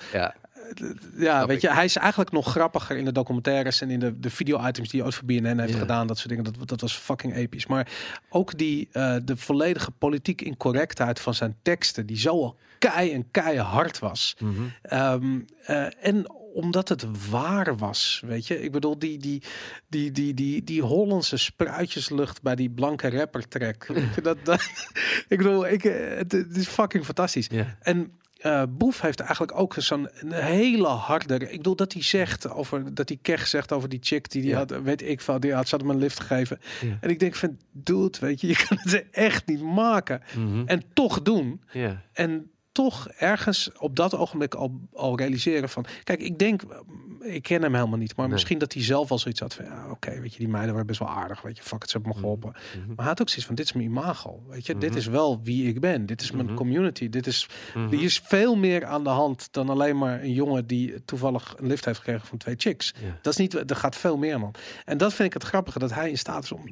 [1.16, 1.46] ja.
[1.46, 4.88] weet je, hij is eigenlijk nog grappiger in de documentaires en in de, de video-items
[4.88, 6.06] die hij ooit voor BNN heeft gedaan.
[6.06, 7.66] Dat soort dingen, dat, dat was fucking episch.
[7.66, 7.88] Maar
[8.28, 13.98] ook die, eh, de volledige politiek incorrectheid van zijn teksten, die zo kei en keihard
[13.98, 14.36] was.
[14.38, 14.52] Mhm.
[14.82, 18.62] Ehm, eh, en omdat het waar was, weet je.
[18.62, 19.42] Ik bedoel, die, die,
[19.88, 23.86] die, die, die, die Hollandse spruitjeslucht bij die blanke rapper track.
[24.22, 24.60] Dat, dat,
[25.28, 27.48] ik bedoel, ik, eh, het, het is fucking fantastisch.
[27.80, 31.34] En eh, Boef heeft eigenlijk ook zo'n een hele harde.
[31.34, 34.50] Ik bedoel dat hij zegt over dat hij Kech zegt over die chick die die
[34.50, 34.56] Ja.
[34.56, 36.58] had, weet ik veel, die had ze had hem een lift gegeven.
[36.80, 36.98] Ja.
[37.00, 40.62] En ik denk van, dude, weet je, je kan het echt niet maken Mhm.
[40.66, 41.60] en toch doen.
[41.72, 42.02] Ja.
[42.12, 42.50] En
[42.82, 45.84] toch ergens op dat ogenblik al, al realiseren van...
[46.04, 46.62] Kijk, ik denk,
[47.20, 48.16] ik ken hem helemaal niet.
[48.16, 48.34] Maar Nee.
[48.34, 49.64] misschien dat hij zelf al zoiets had van...
[49.64, 51.42] Ja, oké, weet je, die meiden waren best wel aardig.
[51.42, 52.52] Weet je, fuck het, ze hebben me geholpen.
[52.52, 52.86] Mhm.
[52.86, 54.42] Maar hij had ook zoiets van, dit is mijn imago.
[54.48, 54.98] Weet je, dit Mhm.
[54.98, 56.06] is wel wie ik ben.
[56.06, 56.54] Dit is mijn Mhm.
[56.54, 57.08] community.
[57.08, 57.88] Dit is, Mhm.
[57.88, 60.66] die is veel meer aan de hand dan alleen maar een jongen...
[60.66, 62.94] die toevallig een lift heeft gekregen van twee chicks.
[63.22, 64.50] Dat is niet, er gaat veel meer aan.
[64.84, 66.64] En dat vind ik het grappige, dat hij in staat is om...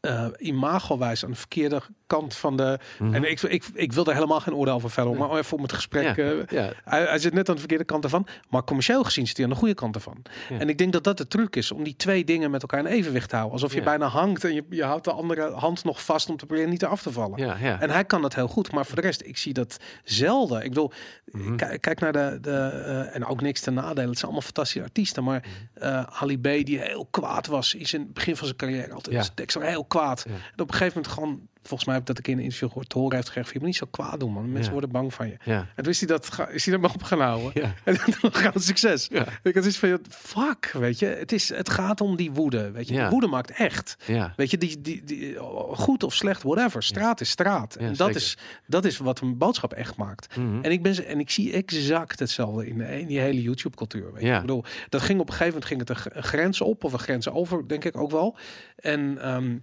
[0.00, 2.78] eh imago-wijs aan de verkeerde kant van de...
[2.98, 3.14] Mhm.
[3.14, 5.72] En ik, ik, ik wil er helemaal geen oordeel over vellen, maar even om het
[5.72, 6.16] gesprek...
[6.16, 6.22] Ja.
[6.24, 6.72] eh, Ja.
[6.84, 9.52] hij, hij zit net aan de verkeerde kant ervan, maar commercieel gezien zit hij aan
[9.52, 10.22] de goede kant ervan.
[10.48, 10.58] Ja.
[10.58, 12.86] En ik denk dat dat de truc is, om die twee dingen met elkaar in
[12.86, 13.54] evenwicht te houden.
[13.60, 16.46] Alsof je bijna hangt en je, je houdt de andere hand nog vast om te
[16.46, 17.38] proberen niet eraf te vallen.
[17.80, 20.62] En hij kan dat heel goed, maar voor de rest, ik zie dat zelden.
[20.62, 20.92] Ik bedoel,
[21.32, 21.56] Mhm.
[21.56, 24.00] kijk, kijk naar de, de eh, en ook niks ten nadele.
[24.08, 25.44] Het zijn allemaal fantastische artiesten, maar
[25.74, 29.32] eh Ali B, die heel kwaad was, is in het begin van zijn carrière altijd
[29.36, 29.60] Ja.
[29.60, 30.24] al heel kwaad.
[30.26, 32.68] En op een gegeven moment gewoon, volgens mij heb ik dat ik in een interview
[32.68, 34.44] gehoord, te horen heeft gekregen, je moet niet zo kwaad doen, man.
[34.44, 34.70] Mensen Ja.
[34.70, 35.36] worden bang van je.
[35.44, 35.58] Ja.
[35.76, 37.50] En toen is hij dat, is hij dat maar op gaan houden.
[37.54, 37.74] Ja.
[37.84, 39.08] En dan gaat het succes.
[39.12, 39.26] Ja.
[39.42, 41.06] Ik had iets van, fuck, weet je.
[41.06, 42.94] Het, is, het gaat om die woede, weet je.
[42.94, 43.00] Ja.
[43.00, 43.96] Die woede maakt echt.
[44.06, 44.32] Ja.
[44.36, 45.36] Weet je, die, die, die,
[45.72, 46.82] goed of slecht, whatever.
[46.82, 47.74] Straat is straat.
[47.74, 48.14] En dat zeker.
[48.16, 48.36] is,
[48.66, 50.36] dat is wat een boodschap echt maakt.
[50.36, 50.62] Mhm.
[50.62, 54.12] En ik, ben, ze- en ik zie exact hetzelfde in, in die hele YouTube-cultuur.
[54.12, 54.28] weet je.
[54.28, 54.34] Ja.
[54.34, 56.98] Ik bedoel, dat ging op een gegeven moment ging het een, grens op, of een
[56.98, 58.36] grens over, denk ik ook wel.
[58.76, 59.56] En ehm,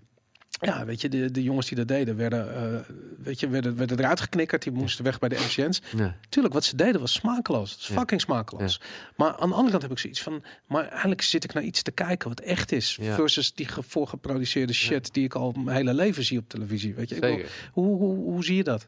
[0.60, 2.80] ja, weet je, de, de jongens die dat deden, werden, eh,
[3.24, 4.64] weet je, werden, werden eruit geknikkerd.
[4.64, 5.82] Die moesten weg bij de MCN's.
[5.98, 6.16] Ja.
[6.30, 7.72] Tuurlijk, wat ze deden was smakeloos.
[7.72, 7.94] Het is Ja.
[7.96, 8.82] fucking smakeloos.
[9.16, 10.44] Maar aan de andere kant heb ik zoiets van...
[10.68, 12.98] Maar eigenlijk zit ik naar iets te kijken wat echt is.
[13.02, 16.94] Versus die ge- voorgeproduceerde shit die ik al mijn hele leven zie op televisie.
[16.94, 18.88] Weet je, ik hoe, hoe, hoe zie je dat?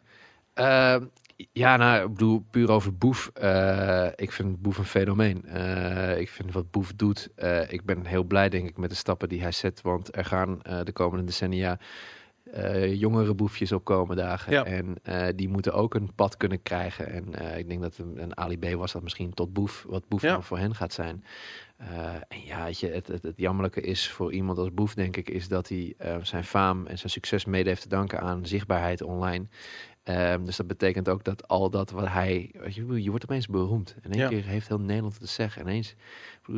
[0.55, 0.95] Uh,
[1.51, 3.31] Ja, nou, ik bedoel, puur over Boef.
[3.33, 5.45] eh, ik vind Boef een fenomeen.
[5.45, 7.29] Eh, ik vind wat Boef doet.
[7.35, 9.81] eh, ik ben heel blij, denk ik, met de stappen die hij zet.
[9.81, 11.79] Want er gaan de komende decennia
[12.91, 14.51] jongere boefjes op komen dagen.
[14.53, 14.65] Ja.
[14.65, 14.95] En
[15.35, 17.07] die moeten ook een pad kunnen krijgen.
[17.07, 20.21] En ik denk dat een, een Ali B was dat misschien tot Boef, wat Boef
[20.21, 20.31] Ja.
[20.31, 21.23] dan voor hen gaat zijn.
[22.27, 25.29] En ja, weet je, het, het, het jammerlijke is voor iemand als Boef, denk ik,
[25.29, 29.47] is dat hij zijn faam en zijn succes mede heeft te danken aan zichtbaarheid online.
[30.09, 33.95] Ehm, dus dat betekent ook dat al dat wat hij, je, je wordt opeens beroemd.
[34.01, 34.27] In één Ja.
[34.27, 35.61] keer heeft heel Nederland te zeggen.
[35.61, 35.95] Ineens,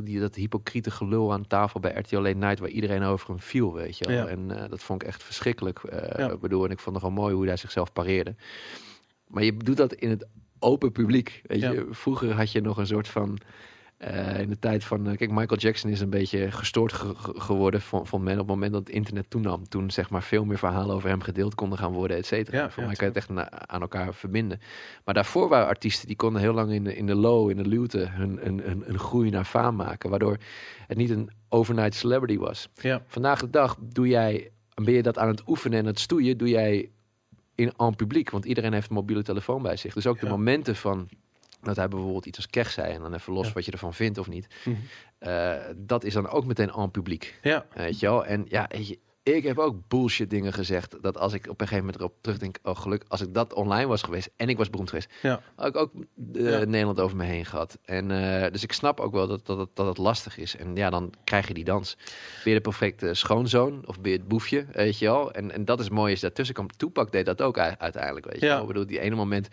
[0.04, 3.74] die, dat hypocriete gelul aan tafel bij RTL Late Night, waar iedereen over hem viel,
[3.74, 4.16] weet je wel.
[4.16, 4.28] Ja.
[4.28, 5.82] En eh, dat vond ik echt verschrikkelijk.
[6.18, 6.32] Ja.
[6.32, 8.36] Ik bedoel, en ik vond het nogal mooi hoe hij zichzelf pareerde.
[9.28, 10.28] Maar je doet dat in het
[10.60, 11.42] open publiek.
[11.46, 13.38] Weet je, vroeger had je nog een soort van.
[14.02, 15.08] Eh, in de tijd van.
[15.08, 17.82] eh, kijk, Michael Jackson is een beetje gestoord ge- ge- geworden.
[17.82, 19.68] Vond, vond men op het moment dat het internet toenam.
[19.68, 22.58] Toen zeg maar veel meer verhalen over hem gedeeld konden gaan worden, et cetera.
[22.58, 24.60] Ja, Voor ja, mij kan je het echt aan elkaar verbinden.
[25.06, 27.68] Maar daarvoor waren artiesten die konden heel lang in de, in de low, in de
[27.68, 30.10] luwte, hun, een, een groei naar faam maken.
[30.10, 30.38] Waardoor
[30.88, 32.70] het niet een overnight celebrity was.
[32.76, 34.52] Ja, Vandaag de dag doe jij,
[34.84, 36.90] ben je dat aan het oefenen en het stoeien, doe jij
[37.56, 38.30] in aan publiek.
[38.30, 39.94] Want iedereen heeft een mobiele telefoon bij zich.
[39.94, 41.10] Dus ook de momenten van
[41.62, 43.54] dat hij bijvoorbeeld iets als kech zei en dan even los Ja.
[43.54, 44.48] wat je ervan vindt of niet.
[44.66, 44.76] Mhm.
[45.20, 47.40] eh, dat is dan ook meteen aan publiek.
[47.42, 48.26] ja, Weet je wel?
[48.26, 51.02] En ja, weet je, ik heb ook bullshit dingen gezegd.
[51.02, 53.88] Dat als ik op een gegeven moment erop terugdenk, oh geluk, als ik dat online
[53.88, 55.42] was geweest en ik was beroemd geweest, ja.
[55.56, 55.92] had ik ook
[56.34, 56.66] eh, Ja.
[56.66, 57.78] Nederland over me heen gehad.
[57.84, 58.12] En
[58.44, 60.56] eh, dus ik snap ook wel dat, dat, dat het lastig is.
[60.56, 61.96] En ja, dan krijg je die dans.
[62.44, 65.32] Ben je de perfecte schoonzoon of ben je het boefje, weet je wel?
[65.32, 66.78] En, en dat is mooi is daartussen komt.
[66.78, 68.52] Toepak deed dat ook uiteindelijk, weet je Ja.
[68.54, 68.62] wel?
[68.62, 69.48] Ik bedoel, die ene moment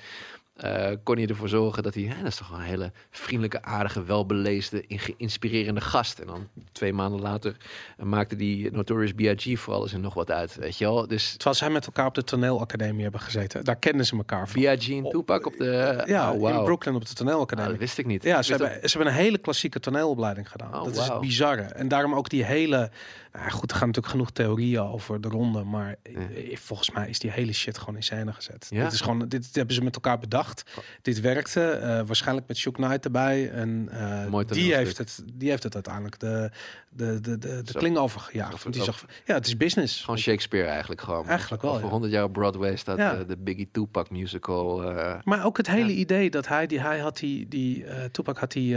[0.59, 4.05] eh, kon hij ervoor zorgen dat hij, dat is toch wel een hele vriendelijke, aardige,
[4.05, 6.19] welbeleesde, geïnspirerende gast.
[6.19, 7.57] En dan twee maanden later
[7.99, 9.59] eh, maakte die Notorious B.I.G.
[9.59, 11.07] voor alles en nog wat uit, weet je wel?
[11.07, 13.65] Dus Terwijl zij met elkaar op de toneelacademie hebben gezeten.
[13.65, 14.63] Daar kenden ze elkaar van.
[14.63, 14.89] B.I.G.
[14.89, 16.03] en Toepak op de...
[16.07, 16.59] Ja, oh, wauw.
[16.59, 17.71] in Brooklyn op de toneelacademie.
[17.71, 18.23] dat wist ik niet.
[18.23, 20.75] Ja, ze wist hebben, ze hebben een hele klassieke toneelopleiding gedaan.
[20.75, 21.63] Oh, dat is bizarre.
[21.63, 22.91] En daarom ook die hele...
[23.39, 25.65] Nou goed, er gaan natuurlijk genoeg theorieën over de ronde.
[25.65, 28.67] Maar eh, volgens mij is die hele shit gewoon in scène gezet.
[28.71, 28.85] Ja?
[28.85, 30.63] Dit, is gewoon, dit hebben ze met elkaar bedacht.
[31.03, 31.71] Dit werkte.
[31.71, 33.51] eh, waarschijnlijk met Shook Knight erbij.
[33.51, 33.89] En
[34.31, 36.51] Mooi die, heeft het, die heeft het uiteindelijk de,
[36.89, 38.63] de, de, de, de kling overgejaagd.
[38.63, 40.01] Want die zag, ja, het is business.
[40.01, 41.27] Gewoon Shakespeare eigenlijk gewoon.
[41.27, 41.91] Eigenlijk wel, Over ja.
[41.91, 44.93] 100 jaar op Broadway staat de Biggie Tupac musical.
[45.25, 48.53] Maar ook het hele idee dat hij, die, hij had die, die uh, Tupac had
[48.53, 48.77] die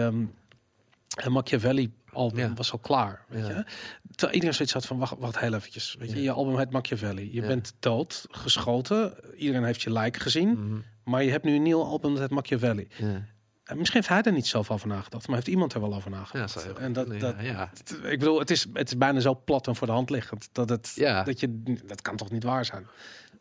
[1.16, 2.54] ehm Machiavelli album Ja.
[2.54, 3.50] was al klaar, weet Ja.
[3.58, 3.66] je.
[4.12, 5.96] Terwijl iedereen zoiets had van, wacht, wacht heel eventjes.
[6.00, 6.22] Weet je, Ja.
[6.22, 7.34] je album heet Machiavelli.
[7.34, 7.48] Je Ja.
[7.48, 9.14] bent dood, geschoten.
[9.38, 10.50] Iedereen heeft je like gezien.
[10.50, 12.88] mhm, Maar je hebt nu een nieuw album dat heet Machiavelli.
[12.98, 13.26] ja.
[13.64, 15.28] En misschien heeft hij er niet zelf over nagedacht.
[15.28, 16.64] Maar heeft iemand er wel over Ja, nagedacht.
[16.64, 17.72] heel en dat, dat, ja, ja.
[18.04, 20.50] ik bedoel, het is, het is bijna zo plat en voor de hand liggend.
[20.52, 21.24] Dat, het, Ja.
[21.24, 22.88] dat, je, dat kan toch niet waar zijn?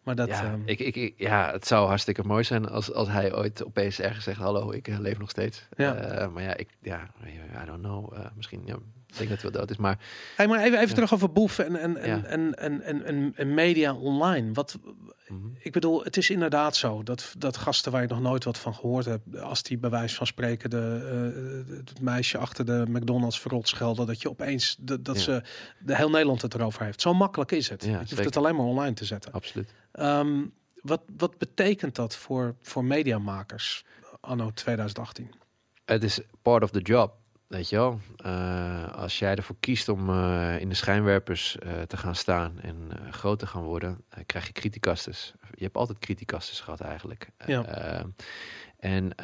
[0.03, 0.29] Maar dat...
[0.29, 4.01] ja, ehm, ik, ik, ja, het zou hartstikke mooi zijn als, als hij ooit opeens
[4.01, 5.67] ergens zegt: Hallo, ik eh, leef nog steeds.
[5.77, 5.95] Ja.
[5.95, 7.11] Eh, maar ja, ik, ja,
[7.63, 8.13] I don't know.
[8.15, 8.75] eh, misschien, ja,
[9.07, 9.77] ik denk dat hij wel dood is.
[9.77, 9.99] Maar
[10.37, 10.95] Hey, maar even, even Ja.
[10.95, 14.53] terug over Boef en, en, en, en, en, en, en, en media online.
[14.53, 14.79] Wat,
[15.29, 18.59] mhm, ik bedoel, het is inderdaad zo dat, dat gasten waar je nog nooit wat
[18.59, 23.41] van gehoord hebt, als die bij wijze van spreken de, het meisje achter de McDonald's
[23.41, 25.43] verrot schelden, dat je opeens de, dat ze
[25.79, 27.01] de heel Nederland het erover heeft.
[27.01, 27.85] Zo makkelijk is het.
[27.85, 29.33] Je hoeft het alleen maar online te zetten.
[29.33, 29.75] absoluut.
[29.93, 30.45] Ehm,
[30.83, 33.85] wat, wat betekent dat voor, voor mediamakers
[34.21, 35.31] anno 2018?
[35.85, 37.13] Het is part of the job.
[37.47, 41.97] Weet je wel, Eh, als jij ervoor kiest om eh, in de schijnwerpers eh, te
[41.97, 45.33] gaan staan en groot te gaan worden, krijg je criticasters.
[45.55, 47.31] Je hebt altijd criticasters gehad eigenlijk.
[47.47, 47.65] Ja.
[47.65, 48.05] Eh,
[48.79, 49.15] en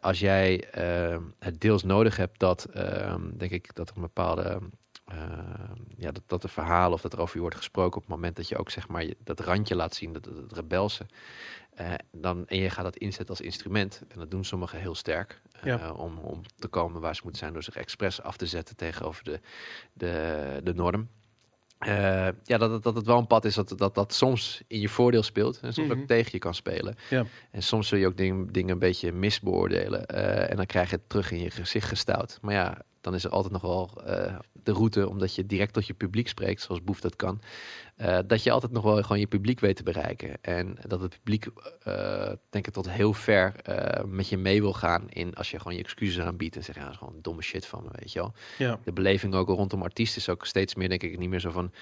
[0.00, 2.66] als jij eh, het deels nodig hebt dat,
[3.36, 4.58] denk ik, dat er een bepaalde,
[5.96, 8.36] ja, dat, dat er verhalen of dat er over je wordt gesproken op het moment
[8.36, 11.06] dat je ook zeg maar dat randje laat zien, dat, dat het rebelse.
[11.74, 14.02] Eh, dan, en je gaat dat inzetten als instrument.
[14.08, 15.40] En dat doen sommigen heel sterk.
[15.52, 15.92] eh, Ja.
[15.92, 19.24] om, om te komen waar ze moeten zijn door zich expres af te zetten tegenover
[19.24, 19.40] de,
[19.92, 21.08] de, de norm.
[21.78, 24.80] Eh, ja, dat, het- dat het wel een pad is dat, dat dat soms in
[24.80, 26.00] je voordeel speelt en soms Mhm.
[26.00, 26.94] ook tegen je kan spelen.
[27.10, 27.24] Ja.
[27.50, 30.06] En soms zul je ook dingen, dingen een beetje misbeoordelen
[30.48, 32.38] en dan krijg je het terug in je gezicht gestouwd.
[32.42, 35.86] Maar ja, dan is er altijd nog wel eh, de route, omdat je direct tot
[35.86, 37.40] je publiek spreekt, zoals Boef dat kan,
[37.96, 40.38] eh, dat je altijd nog wel gewoon je publiek weet te bereiken.
[40.40, 41.46] En dat het publiek,
[41.82, 43.54] eh, denk ik, tot heel ver
[44.06, 46.84] met je mee wil gaan in als je gewoon je excuses aanbiedt en zegt, ja,
[46.84, 49.82] dat is gewoon domme shit van me, weet je wel Ja, de beleving ook rondom
[49.82, 51.72] artiesten is ook steeds meer, denk ik, niet meer zo van.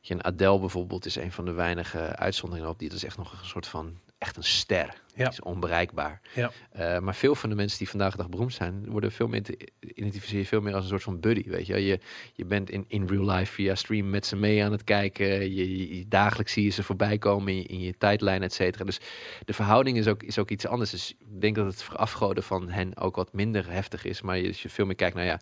[0.00, 3.16] Je, een Adele bijvoorbeeld is een van de weinige uitzonderingen op die dat is echt
[3.16, 5.02] nog een soort van echt een ster.
[5.16, 5.28] Ja.
[5.28, 6.20] Is onbereikbaar.
[6.34, 6.50] Ja.
[6.72, 9.42] Eh, maar veel van de mensen die vandaag de dag beroemd zijn, worden veel meer
[9.42, 9.58] te
[9.94, 11.48] identificeer je veel meer als een soort van buddy.
[11.48, 11.98] Weet je, je,
[12.32, 15.26] je bent in, in real life via stream met ze mee aan het kijken.
[15.26, 18.52] Je, je- je- dagelijks zie je ze voorbij komen in je, in je tijdlijn, et
[18.52, 18.84] cetera.
[18.84, 19.00] Dus
[19.44, 20.90] de verhouding is ook, is ook iets anders.
[20.90, 24.22] Dus ik denk dat het afgoden van hen ook wat minder heftig is.
[24.22, 25.40] Maar je, als je veel meer kijkt, nou ja,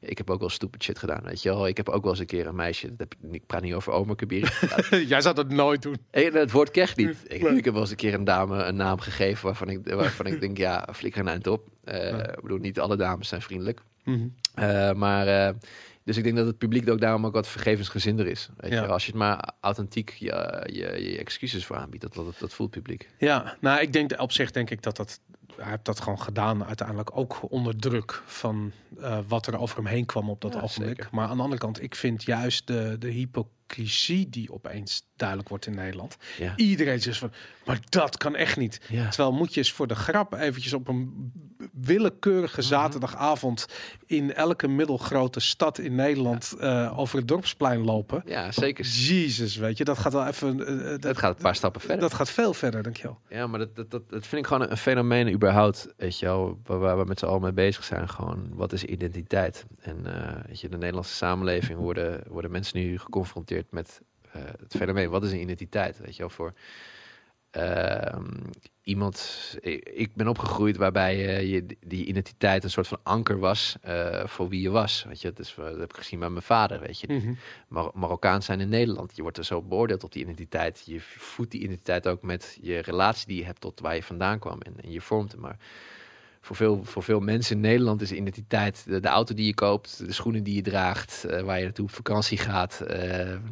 [0.00, 1.66] ik heb ook wel stupid shit gedaan, weet je wel.
[1.68, 3.92] Ik heb ook wel eens een keer een meisje, dat heb, ik praat niet over
[3.92, 4.58] Omer Kabir.
[5.08, 5.96] Jij zou dat nooit doen.
[6.10, 7.16] Hey, het woord krijg niet.
[7.26, 9.10] Ik, ik heb wel eens een keer een dame een naam gegeven
[9.42, 11.68] waarvan ik, waarvan ik denk, ja, flikker eind op.
[11.84, 13.80] Eh, Ik bedoel, niet alle dames zijn vriendelijk.
[14.04, 14.26] Mhm.
[14.54, 15.54] Eh, maar, eh,
[16.04, 18.48] dus ik denk dat het publiek ook daarom ook wat vergevensgezinder is.
[18.56, 18.82] Weet Ja.
[18.82, 18.88] je?
[18.88, 22.70] Als je het maar authentiek je, je, je excuses voor aanbiedt, dat, dat, dat voelt
[22.70, 23.08] publiek.
[23.18, 25.20] Ja, nou, ik denk op zich denk ik dat dat.
[25.56, 28.72] Hij heeft dat gewoon gedaan, uiteindelijk ook onder druk van
[29.28, 30.88] wat er over hem heen kwam op dat Ja, ogenblik.
[30.96, 31.08] zeker.
[31.12, 33.60] Maar aan de andere kant, ik vind juist de, de hypocrisie
[34.28, 36.16] die opeens duidelijk wordt in Nederland.
[36.38, 36.56] Ja.
[36.56, 37.32] Iedereen zegt van,
[37.66, 38.80] maar dat kan echt niet.
[38.88, 39.08] Ja.
[39.08, 41.32] Terwijl moet je eens voor de grap eventjes op een
[41.72, 42.68] willekeurige Mhm.
[42.68, 43.66] zaterdagavond
[44.06, 48.22] in elke middelgrote stad in Nederland eh, over het dorpsplein lopen.
[48.26, 48.84] ja, zeker.
[48.84, 50.66] Jezus, weet je, dat gaat wel even.
[50.66, 52.00] eh, Het gaat een paar stappen verder.
[52.00, 53.18] dat gaat veel verder, denk je wel.
[53.28, 56.60] Ja, maar dat, dat, dat, dat vind ik gewoon een fenomeen überhaupt, weet je wel,
[56.64, 58.08] waar, waar we met z'n allen mee bezig zijn.
[58.08, 59.64] Gewoon, wat is identiteit?
[59.80, 60.02] En
[60.46, 64.00] weet je, de Nederlandse samenleving worden, worden mensen nu geconfronteerd met
[64.32, 65.98] eh, het fenomeen, wat is een identiteit?
[65.98, 66.52] Weet je wel, voor
[67.50, 68.36] ehm,
[68.82, 73.76] iemand, ik, ik ben opgegroeid waarbij eh, je die identiteit een soort van anker was
[73.80, 75.04] eh, voor wie je was.
[75.08, 77.34] Weet je, dat, is, dat heb ik gezien bij mijn vader, weet je.
[77.68, 79.16] Mar Marokkaans zijn in Nederland.
[79.16, 80.82] Je wordt er zo beoordeeld op die identiteit.
[80.86, 84.38] Je voedt die identiteit ook met je relatie die je hebt tot waar je vandaan
[84.38, 84.60] kwam.
[84.60, 85.40] En, en je vormt hem.
[85.40, 85.58] Maar
[86.44, 90.06] voor veel, voor veel mensen in Nederland is identiteit de, de auto die je koopt,
[90.06, 92.98] de schoenen die je draagt, eh, waar je naartoe op vakantie gaat, eh,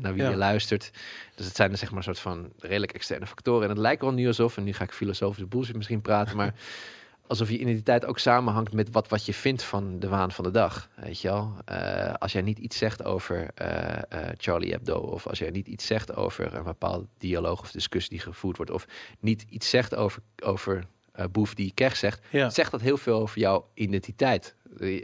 [0.01, 0.31] naar wie Ja.
[0.31, 0.91] je luistert.
[1.35, 3.63] Dus het zijn dan zeg maar een soort van redelijk externe factoren.
[3.63, 6.55] En het lijkt wel nu alsof, en nu ga ik filosofische bullshit misschien praten, maar
[7.27, 10.51] alsof je identiteit ook samenhangt met wat, wat je vindt van de waan van de
[10.51, 10.89] dag.
[10.97, 11.55] Weet je wel?
[11.65, 13.49] Eh, als jij niet iets zegt over
[14.37, 18.21] Charlie Hebdo, of als jij niet iets zegt over een bepaalde dialoog of discussie die
[18.21, 18.87] gevoerd wordt, of
[19.21, 22.51] niet iets zegt over, over eh, Boef die Kech zegt, Ja.
[22.51, 24.55] zegt dat heel veel over jouw identiteit.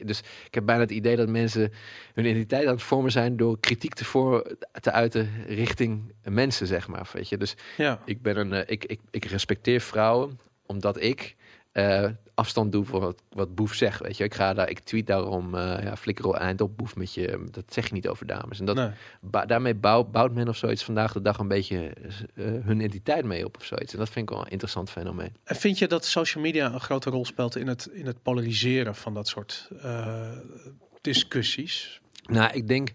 [0.04, 1.72] Dus ik heb bijna het idee dat mensen
[2.14, 6.88] hun identiteit aan het vormen zijn door kritiek te, voor, te uiten richting mensen, zeg
[6.88, 7.08] maar.
[7.12, 7.36] Weet je?
[7.36, 8.00] Dus Ja.
[8.04, 11.36] ik, ben een, eh, ik, ik, ik respecteer vrouwen omdat ik
[11.76, 14.00] eh, afstand doe voor wat, wat Boef zegt.
[14.00, 16.96] Weet je, ik ga daar, ik tweet daarom, eh ja, flikker al eind op Boef
[16.96, 17.44] met je.
[17.50, 18.58] Dat zeg je niet over dames.
[18.58, 19.46] En dat, Nee.
[19.46, 21.92] daarmee bouw- bouwt men of zoiets vandaag de dag een beetje
[22.34, 23.92] eh, hun identiteit mee op of zoiets.
[23.92, 25.36] En dat vind ik wel een interessant fenomeen.
[25.44, 28.94] En vind je dat social media een grote rol speelt in het, in het polariseren
[28.94, 29.68] van dat soort
[31.00, 32.00] discussies?
[32.26, 32.92] Nou, ik denk,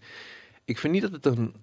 [0.64, 1.54] ik vind niet dat het een.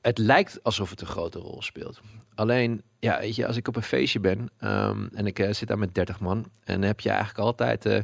[0.00, 2.00] Het lijkt alsof het een grote rol speelt.
[2.36, 5.68] Alleen, ja, weet je, als ik op een feestje ben ehm, en ik eh, zit
[5.68, 7.98] daar met 30 man, en dan heb je eigenlijk altijd eh,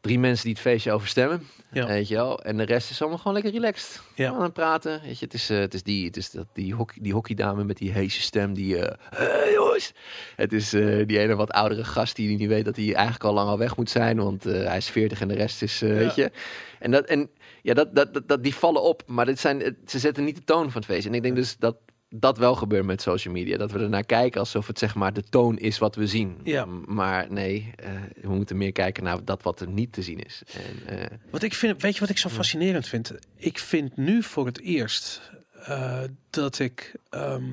[0.00, 1.46] drie mensen die het feestje overstemmen.
[1.72, 1.86] Ja.
[1.86, 2.42] Weet je wel?
[2.42, 4.02] En de rest is allemaal gewoon lekker relaxed.
[4.14, 4.32] Ja.
[4.32, 5.00] Aan het praten.
[5.02, 7.64] Weet je, het is, eh, het is die, het is dat, die, hockey, die hockeydame
[7.64, 8.54] met die heese stem.
[8.54, 9.92] Die, hey jongens.
[10.36, 13.48] Het is die ene wat oudere gast die niet weet dat hij eigenlijk al lang
[13.48, 14.16] al weg moet zijn.
[14.16, 15.86] Want hij is 40 en de rest is, Ja.
[15.86, 16.30] weet je.
[16.78, 17.30] En, dat, en
[17.62, 19.02] ja, dat, dat, dat, die vallen op.
[19.06, 21.06] Maar dit zijn, ze zetten niet de toon van het feest.
[21.06, 21.76] En ik denk dus dat
[22.10, 23.56] dat wel gebeurt met social media.
[23.56, 26.40] Dat we er naar kijken alsof het zeg maar de toon is wat we zien.
[26.44, 26.64] Ja.
[26.86, 27.90] Maar nee, eh,
[28.22, 30.42] we moeten meer kijken naar dat wat er niet te zien is.
[30.86, 33.12] En, eh, Wat ik vind, weet je wat ik zo fascinerend vind?
[33.36, 35.30] Ik vind nu voor het eerst
[35.64, 36.00] eh,
[36.30, 37.44] dat ik ehm,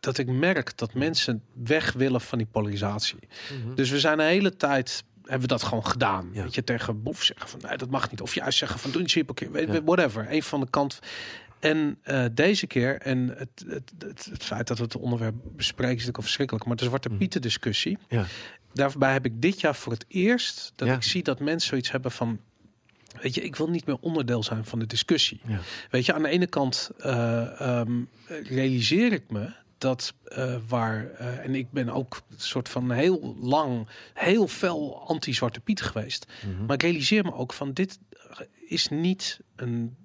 [0.00, 3.18] dat ik merk dat mensen weg willen van die polarisatie.
[3.74, 6.28] Dus we zijn een hele tijd hebben we dat gewoon gedaan.
[6.32, 6.42] Ja.
[6.42, 8.20] Weet je, tegen Boef zeggen van nee, dat mag niet.
[8.20, 9.24] Of juist zeggen van doe.
[9.52, 9.82] Weet- Ja.
[9.82, 10.26] Whatever.
[10.32, 10.98] Een van de kant.
[11.60, 15.94] En eh, deze keer, en het, het, het, het feit dat we het onderwerp bespreken
[15.96, 17.18] is natuurlijk al verschrikkelijk, maar de Zwarte Mhm.
[17.18, 17.98] Pieten discussie.
[18.08, 18.24] Ja.
[18.72, 20.94] Daarbij heb ik dit jaar voor het eerst dat Ja.
[20.94, 22.40] ik zie dat mensen zoiets hebben van,
[23.22, 25.40] weet je, ik wil niet meer onderdeel zijn van de discussie.
[25.46, 25.58] Ja.
[25.90, 28.02] Weet je, aan de ene kant eh, ehm,
[28.44, 33.88] realiseer ik me dat eh, waar, en ik ben ook een soort van heel lang,
[34.14, 36.26] heel fel anti-Zwarte Piet geweest.
[36.46, 36.64] Mhm.
[36.64, 37.98] Maar ik realiseer me ook van dit
[38.66, 39.96] is niet een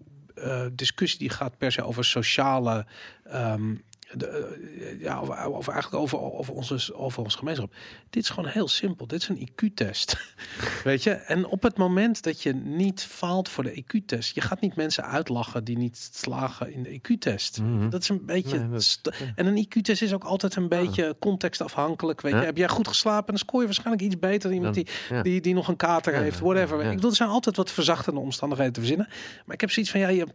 [0.72, 2.85] discussie die gaat per se over sociale.
[3.23, 3.76] ehm,
[4.15, 5.34] de, eh, ja, over
[5.73, 7.73] eigenlijk over, over, onze, over onze gemeenschap.
[8.10, 9.07] Dit is gewoon heel simpel.
[9.07, 10.18] Dit is een IQ-test.
[10.84, 11.11] Weet je?
[11.11, 15.03] En op het moment dat je niet faalt voor de IQ-test, je gaat niet mensen
[15.06, 17.61] uitlachen die niet slagen in de IQ-test.
[17.61, 17.90] Mhm.
[17.90, 18.60] Dat is een beetje.
[18.60, 22.22] Nee, dat- st- en een IQ-test is ook altijd een beetje contextafhankelijk.
[22.22, 22.45] Weet je, Ja.
[22.45, 25.22] heb jij goed geslapen, dan scoor je waarschijnlijk iets beter dan iemand die, ja.
[25.22, 26.81] die, die nog een kater heeft, whatever.
[26.84, 29.07] Ik bedoel, er zijn altijd wat verzachtende omstandigheden te verzinnen.
[29.45, 30.27] Maar ik heb zoiets van, ja, je,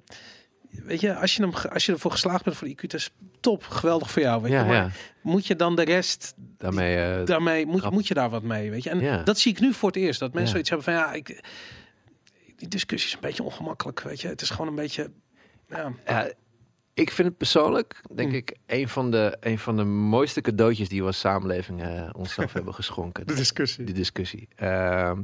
[0.84, 3.10] weet je, als je, hem, als je ervoor geslaagd bent voor de IQ-test,
[3.40, 4.42] top, geweldig voor jou.
[4.42, 4.90] Weet Ja, je, maar ja.
[5.22, 8.82] moet je dan de rest, Daarmee, eh, daarmee, moet, moet je daar wat mee, weet
[8.82, 8.90] je?
[8.90, 9.22] En Ja.
[9.22, 11.44] dat zie ik nu voor het eerst, dat mensen zoiets hebben van, ja, ik,
[12.56, 14.28] die discussie is een beetje ongemakkelijk, weet je?
[14.28, 15.10] Het is gewoon een beetje,
[16.06, 16.32] ja,
[16.94, 18.34] ik vind het persoonlijk, denk Mm.
[18.34, 22.52] ik, een van, de, een van de mooiste cadeautjes die we als samenleving eh, onszelf
[22.58, 23.26] hebben geschonken.
[23.26, 23.84] de discussie.
[23.84, 24.48] Die discussie.
[24.56, 25.22] Ehm,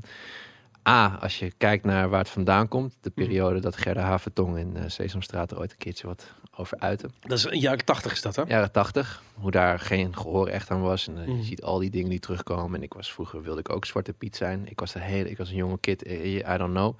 [0.88, 2.96] A, als je kijkt naar waar het vandaan komt.
[3.00, 3.24] De Mm.
[3.24, 7.08] periode dat Gerda Havertong in eh, Sesamstraat er ooit een keertje wat over uitte.
[7.20, 8.42] Dat is een jaren tachtig is dat, hè?
[8.46, 11.08] Jaren tachtig, hoe daar geen gehoor echt aan was.
[11.08, 11.36] En eh, Mm.
[11.36, 12.76] je ziet al die dingen die terugkomen.
[12.76, 14.66] En ik was vroeger, wilde ik ook Zwarte Piet zijn.
[14.70, 16.96] Ik was, de hele, ik was een jonge kid, eh, I don't know.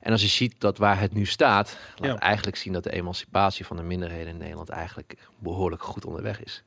[0.00, 2.18] En als je ziet dat waar het nu staat, laat Ja.
[2.20, 6.62] eigenlijk zien dat de emancipatie van de minderheden in Nederland eigenlijk behoorlijk goed onderweg is.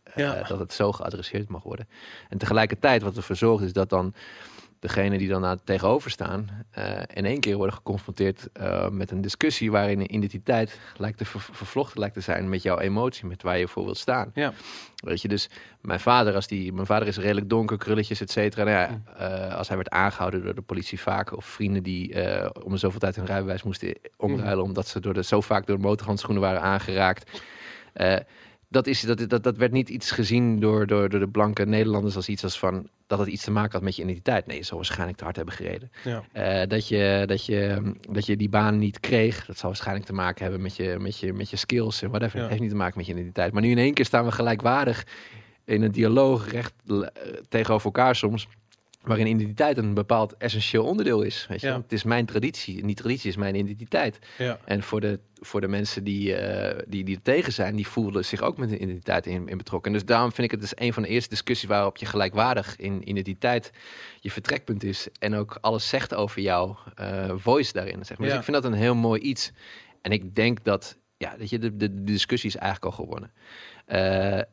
[0.48, 1.88] Dat het zo geadresseerd mag worden.
[2.30, 4.14] En tegelijkertijd wat ervoor zorgt is dat dan
[4.80, 9.72] degene die dan tegenover staan, eh, in één keer worden geconfronteerd eh, met een discussie
[9.72, 13.58] waarin een identiteit lijkt te ver- vervlochten lijkt te zijn met jouw emotie, met waar
[13.58, 14.32] je voor wilt staan.
[14.34, 14.54] Ja.
[14.96, 15.50] Weet je, dus
[15.82, 18.64] mijn vader, als die, mijn vader is redelijk donker, krulletjes, et cetera.
[18.64, 19.04] Nou ja, Mm.
[19.18, 22.14] eh, als hij werd aangehouden door de politie vaak, of vrienden die
[22.64, 25.76] om de zoveel tijd hun rijbewijs moesten omruilen, omdat ze door de, zo vaak door
[25.78, 27.42] de motorhandschoenen waren aangeraakt.
[28.70, 32.16] Dat, is, dat, dat, dat werd niet iets gezien door, door, door de blanke Nederlanders
[32.16, 34.46] als iets als van dat het iets te maken had met je identiteit.
[34.46, 35.92] Nee, je zou waarschijnlijk te hard hebben gereden.
[36.04, 36.24] Ja.
[36.32, 40.14] Eh, dat, je, dat, je, dat je die baan niet kreeg, dat zou waarschijnlijk te
[40.14, 42.40] maken hebben met je, met je, met je skills en whatever.
[42.40, 42.48] Ja.
[42.48, 43.54] Heeft niet te maken met je identiteit.
[43.54, 45.06] Maar nu in één keer staan we gelijkwaardig
[45.66, 47.08] in een dialoog recht eh,
[47.50, 48.48] tegenover elkaar soms.
[49.04, 51.46] Waarin identiteit een bepaald essentieel onderdeel is.
[51.50, 51.68] Weet je?
[51.68, 51.78] Ja.
[51.82, 52.82] Het is mijn traditie.
[52.82, 54.20] En die traditie is mijn identiteit.
[54.38, 54.60] Ja.
[54.66, 58.26] En voor de, voor de mensen die, eh, die, die er tegen zijn, die voelden
[58.26, 59.92] zich ook met de identiteit in, in betrokken.
[59.92, 62.76] En dus daarom vind ik het dus een van de eerste discussies waarop je gelijkwaardig
[62.76, 63.72] in identiteit
[64.20, 65.08] je vertrekpunt is.
[65.20, 68.06] En ook alles zegt over jouw eh, voice daarin.
[68.06, 68.28] Zeg maar.
[68.28, 68.34] Ja.
[68.34, 69.52] Dus ik vind dat een heel mooi iets.
[70.02, 73.32] En ik denk dat, ja, dat je de, de, de discussie is eigenlijk al gewonnen.
[73.90, 74.44] Eh, eh,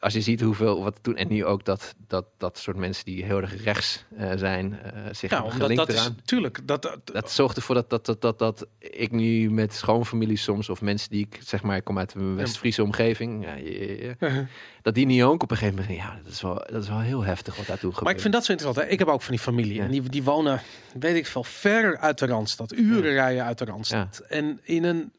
[0.00, 3.24] als je ziet hoeveel, wat toen, en nu ook dat, dat, dat soort mensen die
[3.24, 4.78] heel erg rechts eh, zijn,
[5.12, 6.14] zich Ja, hebben omdat dat is eraan.
[6.16, 10.36] natuurlijk dat, dat, Dat zorgt ervoor dat, dat, dat, dat, dat ik nu met schoonfamilie
[10.36, 14.16] soms, of mensen die ik zeg maar, ik kom uit een West-Friese omgeving, ja, je-
[14.20, 14.46] je-
[14.82, 17.00] dat die niet ook op een gegeven moment, ja, dat is wel, dat is wel
[17.00, 18.04] heel heftig wat daartoe gebeurt.
[18.04, 18.86] Maar ik vind dat zo interessant.
[18.86, 18.92] Hè?
[18.92, 19.74] Ik heb ook van die familie.
[19.74, 19.84] Ja.
[19.84, 20.60] En die, die wonen,
[20.98, 22.72] weet ik veel, ver uit de Randstad.
[22.72, 24.18] Uren rijden uit de Randstad.
[24.28, 25.12] En in een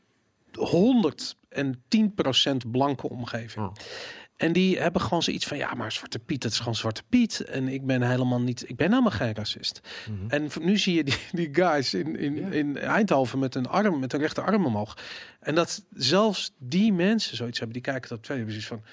[0.60, 3.66] 110% blanke omgeving.
[3.66, 3.74] Oh.
[4.36, 7.40] En die hebben gewoon zoiets van, ja, maar Zwarte Piet, het is gewoon Zwarte Piet.
[7.40, 9.80] En ik ben helemaal niet, ik ben helemaal geen racist.
[10.10, 10.30] Mhm.
[10.30, 12.48] En nu zie je die, die guys in, in, Ja.
[12.48, 14.98] in Eindhoven met een arm, met een rechterarm omhoog.
[15.40, 18.84] En dat zelfs die mensen zoiets hebben, die kijken dat twee, zoiets van,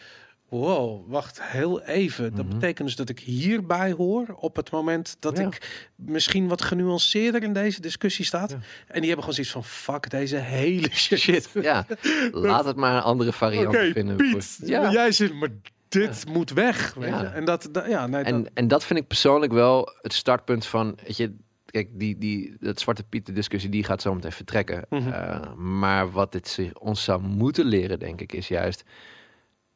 [0.61, 2.35] wow, wacht heel even.
[2.35, 2.55] Dat Mhm.
[2.55, 5.47] betekent dus dat ik hierbij hoor op het moment dat Ja.
[5.47, 8.51] ik misschien wat genuanceerder in deze discussie staat.
[8.51, 8.57] Ja.
[8.87, 10.89] En die hebben gewoon zoiets van, fuck deze hele
[11.19, 11.49] shit.
[11.63, 11.87] Ja.
[12.33, 14.17] Laat het maar een andere variant vinden.
[14.17, 14.91] Piet, ja.
[14.93, 15.49] jij zit, maar
[15.89, 16.95] dit moet weg.
[16.95, 17.21] Weet Ja.
[17.21, 17.27] je?
[17.27, 20.99] En dat, dat- ja, nee, dat, En, dat vind ik persoonlijk wel het startpunt van,
[21.07, 21.35] weet je,
[21.67, 24.85] kijk, die, die, dat Zwarte Piet de discussie, die gaat zo meteen vertrekken.
[24.91, 25.09] Mhm.
[25.13, 28.85] Eh, maar wat dit zich, ons zou moeten leren, denk ik, is juist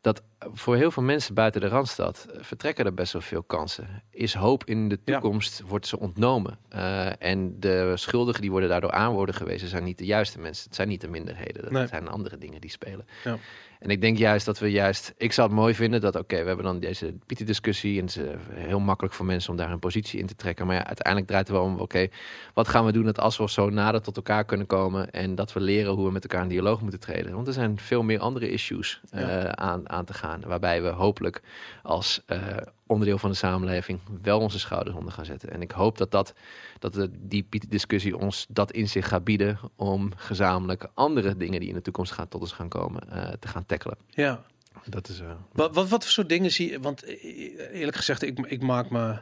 [0.00, 4.02] dat voor heel veel mensen buiten de Randstad eh, vertrekken er best wel veel kansen.
[4.10, 5.12] Is hoop in de Ja.
[5.20, 6.58] toekomst, wordt ze ontnomen.
[6.68, 10.64] Eh, en de schuldigen die worden daardoor aan worden gewezen, zijn niet de juiste mensen.
[10.64, 11.62] Het zijn niet de minderheden.
[11.62, 11.86] Dat Nee.
[11.86, 13.06] zijn andere dingen die spelen.
[13.24, 13.36] Ja.
[13.78, 15.14] En ik denk juist dat we juist...
[15.16, 17.98] Ik zou het mooi vinden dat, oké, we hebben dan deze Pieter-discussie...
[17.98, 20.66] en het is eh, heel makkelijk voor mensen om daar een positie in te trekken.
[20.66, 22.08] Maar ja, uiteindelijk draait het wel om, oké,
[22.54, 25.10] wat gaan we doen dat als we zo nader tot elkaar kunnen komen...
[25.10, 27.34] en dat we leren hoe we met elkaar in dialoog moeten treden.
[27.34, 30.40] Want er zijn veel meer andere issues eh, aan, aan te gaan...
[30.46, 31.42] waarbij we hopelijk
[31.82, 32.38] als eh,
[32.86, 35.50] onderdeel van de samenleving wel onze schouders onder gaan zetten.
[35.52, 36.34] En ik hoop dat, dat,
[36.78, 39.58] dat de, die Pieter-discussie ons dat inzicht gaat bieden...
[39.76, 43.48] om gezamenlijk andere dingen die in de toekomst gaan, tot ons gaan komen eh, te
[43.48, 43.96] gaan tackelen.
[44.10, 44.42] ja.
[44.88, 45.20] Dat is...
[45.20, 46.80] eh, Wat, wat, wat voor soort dingen zie je?
[46.80, 47.24] Want eh,
[47.72, 49.18] eerlijk gezegd, ik, ik maak me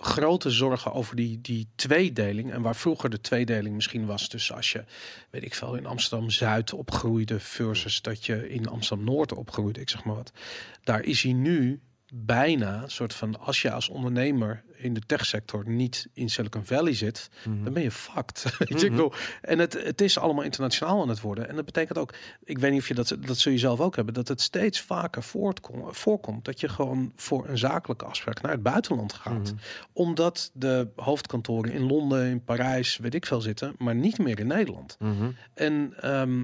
[0.00, 2.52] grote zorgen over die, die tweedeling.
[2.52, 4.84] En waar vroeger de tweedeling misschien was tussen als je,
[5.30, 9.88] weet ik veel, in Amsterdam Zuid opgroeide versus dat je in Amsterdam Noord opgroeide, ik
[9.90, 10.32] zeg maar wat.
[10.84, 11.80] Daar is hij nu
[12.16, 16.94] bijna een soort van als je als ondernemer in de techsector niet in Silicon Valley
[16.94, 17.30] zit,
[17.64, 18.44] dan ben je fucked.
[18.58, 18.88] Ik Mhm.
[18.90, 19.12] bedoel,
[19.42, 21.48] en het, het is allemaal internationaal aan het worden.
[21.48, 22.14] En dat betekent ook,
[22.44, 24.80] ik weet niet of je dat, dat zul je zelf ook hebben, dat het steeds
[24.80, 29.52] vaker voortkom, voorkomt dat je gewoon voor een zakelijke afspraak naar het buitenland gaat.
[29.52, 29.54] Mhm.
[29.92, 34.46] Omdat de hoofdkantoren in Londen, in Parijs, weet ik veel zitten, maar niet meer in
[34.46, 34.96] Nederland.
[34.98, 35.30] Mhm.
[35.54, 36.42] En ehm,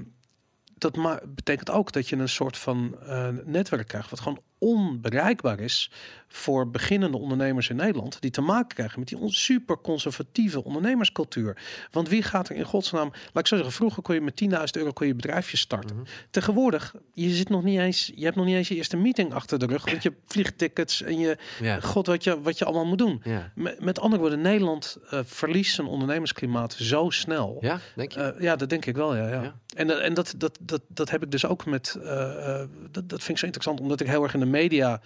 [0.77, 0.97] dat
[1.35, 5.91] betekent ook dat je een soort van eh, netwerk krijgt, wat gewoon onbereikbaar is
[6.27, 11.57] voor beginnende ondernemers in Nederland die te maken krijgen met die super conservatieve ondernemerscultuur.
[11.91, 14.49] Want wie gaat er in godsnaam, laat ik zo zeggen, vroeger kon je met 10.000
[14.71, 15.95] euro kon je bedrijfje starten.
[15.95, 16.05] Mhm.
[16.29, 19.59] Tegenwoordig, je zit nog niet eens, je hebt nog niet eens je eerste meeting achter
[19.59, 21.79] de rug, want je vliegtickets en je, Ja.
[21.79, 23.21] god wat je, wat je allemaal moet doen.
[23.23, 23.51] Ja.
[23.55, 27.57] Met, met andere woorden, Nederland eh, verliest zijn ondernemersklimaat zo snel.
[27.61, 28.19] ja, denk je?
[28.19, 29.27] Eh, ja, dat denk ik wel, ja.
[29.27, 29.41] ja.
[29.41, 29.53] Ja.
[29.73, 31.95] En, eh, en dat, dat, dat, dat heb ik dus ook met...
[32.03, 35.01] eh, eh, dat, dat vind ik zo interessant, omdat ik heel erg in de media...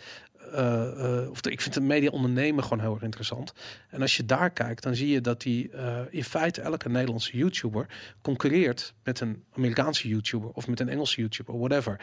[1.29, 3.53] of de, ik vind de media ondernemen gewoon heel erg interessant.
[3.89, 5.71] En als je daar kijkt, dan zie je dat die
[6.09, 7.87] in feite elke Nederlandse YouTuber
[8.21, 11.99] concurreert met een Amerikaanse YouTuber of met een Engelse YouTuber, whatever.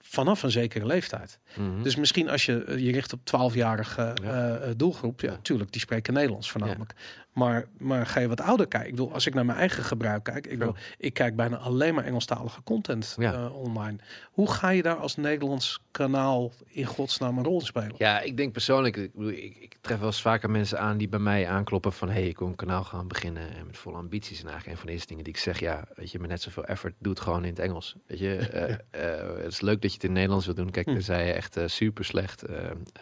[0.00, 1.38] Vanaf een zekere leeftijd.
[1.56, 1.82] Mhm.
[1.82, 4.56] Dus misschien als je je richt op 12-jarige Ja.
[4.56, 5.38] eh, doelgroep, ja, Ja.
[5.42, 6.92] tuurlijk, die spreken Nederlands voornamelijk.
[7.36, 8.88] Maar, maar ga je wat ouder kijken?
[8.90, 11.94] Ik bedoel, als ik naar mijn eigen gebruik kijk, ik, bedoel, ik kijk bijna alleen
[11.94, 13.32] maar Engelstalige content Ja.
[13.32, 13.98] eh, online.
[14.32, 17.94] Hoe ga je daar als Nederlands kanaal in godsnaam een rol spelen?
[17.98, 21.08] Ja, ik denk persoonlijk, ik, bedoel, ik, ik tref wel eens vaker mensen aan die
[21.08, 24.38] bij mij aankloppen van, hey, ik wil een kanaal gaan beginnen en met volle ambities.
[24.40, 26.42] En eigenlijk een van de eerste dingen die ik zeg, ja, weet je, met net
[26.42, 27.96] zoveel effort, doe het gewoon in het Engels.
[28.06, 28.72] Weet je, eh,
[29.10, 30.70] eh, het is leuk dat je het in het Nederlands wil doen.
[30.70, 30.92] Kijk, Hm.
[30.92, 32.44] tenzij je echt super slecht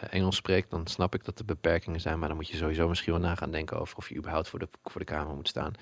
[0.09, 2.19] Engels spreekt, dan snap ik dat er beperkingen zijn.
[2.19, 4.59] Maar dan moet je sowieso misschien wel na gaan denken over of je überhaupt voor
[4.59, 5.73] de, voor de camera moet staan.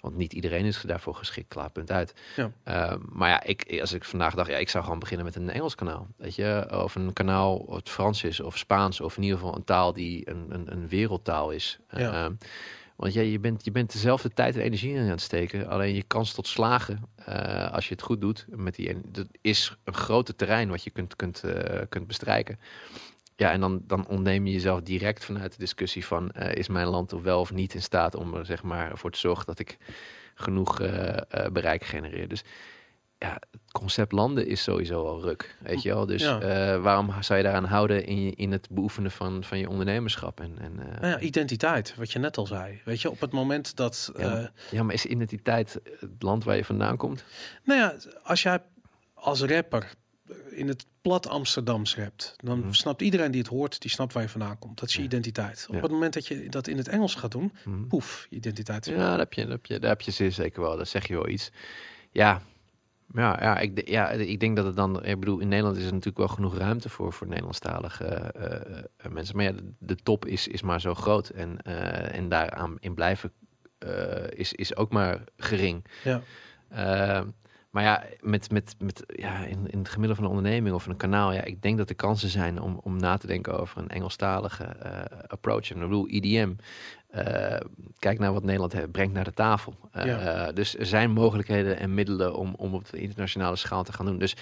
[0.00, 2.14] Want niet iedereen is daarvoor geschikt, klaar, punt uit.
[2.36, 2.52] Ja.
[2.62, 5.50] Eh, maar ja, ik, als ik vandaag dacht, ja, ik zou gewoon beginnen met een
[5.50, 6.06] Engels kanaal.
[6.16, 9.64] Weet je, of een kanaal wat Frans is of Spaans, of in ieder geval een
[9.64, 11.78] taal die een, een, een wereldtaal is.
[11.90, 12.24] Ja.
[12.24, 12.30] Eh,
[12.96, 15.68] want ja, je bent, je bent dezelfde tijd en energie in aan het steken.
[15.68, 19.76] Alleen je kans tot slagen, eh, als je het goed doet, met die, dat is
[19.84, 22.58] een grote terrein wat je kunt, kunt, eh, kunt bestrijken.
[23.42, 26.30] Ja, en dan, dan ontneem je jezelf direct vanuit de discussie van...
[26.30, 29.10] eh, is mijn land of wel of niet in staat om er zeg maar, voor
[29.10, 29.78] te zorgen dat ik
[30.34, 32.28] genoeg eh, eh, bereik genereer.
[32.28, 32.42] Dus
[33.18, 36.06] ja, het concept landen is sowieso al ruk, weet je wel.
[36.06, 36.78] Dus Ja.
[36.78, 40.40] waarom zou je daaraan houden in, je, in het beoefenen van, van je ondernemerschap?
[40.40, 42.80] En, en, Nou ja, identiteit, wat je net al zei.
[42.84, 44.12] Weet je, op het moment dat...
[44.16, 44.50] Ja.
[44.70, 47.24] ja, maar is identiteit het land waar je vandaan komt?
[47.64, 48.58] nou ja, als jij
[49.14, 49.92] als rapper
[50.50, 52.72] in het plat Amsterdams rapt, dan Mhm.
[52.72, 54.78] snapt iedereen die het hoort, die snapt waar je vandaan komt.
[54.80, 55.06] Dat is je Ja.
[55.06, 55.64] identiteit.
[55.68, 55.80] Op Ja.
[55.80, 57.86] het moment dat je dat in het Engels gaat doen, Mhm.
[57.86, 58.84] poef, identiteit.
[58.86, 60.76] Ja, daar heb je, daar heb je, daar heb je zeer zeker wel.
[60.76, 61.50] Daar zeg je wel iets.
[62.10, 62.42] Ja,
[63.14, 65.04] ja, ja, ik, ja, ik denk dat het dan...
[65.04, 69.12] Ik bedoel, in Nederland is er natuurlijk wel genoeg ruimte voor, voor Nederlandstalige eh, eh,
[69.12, 69.36] mensen.
[69.36, 71.28] Maar ja, de, de top is, is maar zo groot.
[71.28, 73.32] En, eh, en daaraan in blijven
[74.28, 75.84] is, is ook maar gering.
[76.04, 76.22] Ja.
[77.72, 80.96] Maar ja, met, met, met, ja in, in het gemiddelde van een onderneming of een
[80.96, 83.88] kanaal, ja, ik denk dat er kansen zijn om, om na te denken over een
[83.88, 85.70] Engelstalige eh, approach.
[85.70, 86.52] En ik bedoel, IDM,
[87.08, 87.60] eh,
[87.98, 89.74] kijk naar wat Nederland heeft, brengt naar de tafel.
[89.92, 90.52] Eh, Ja.
[90.52, 94.18] dus er zijn mogelijkheden en middelen om, om op de internationale schaal te gaan doen.
[94.18, 94.36] Dus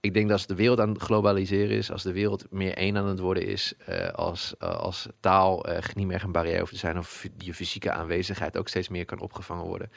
[0.00, 2.96] ik denk dat als de wereld aan het globaliseren is, als de wereld meer één
[2.96, 3.74] aan het worden is,
[4.14, 8.56] als, als taal eh, niet meer een barrière hoeft te zijn, of je fysieke aanwezigheid
[8.56, 9.90] ook steeds meer kan opgevangen worden,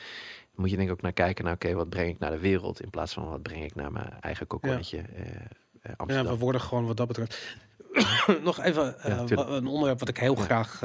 [0.57, 2.81] moet je denk ik ook naar kijken naar, oké, wat breng ik naar de wereld,
[2.81, 5.25] in plaats van wat breng ik naar mijn eigen kokonnetje eh,
[5.81, 7.55] eh, Ja, we worden gewoon wat dat betreft.
[8.43, 10.43] Nog even eh, Ja, een onderwerp wat ik heel Ja.
[10.43, 10.79] graag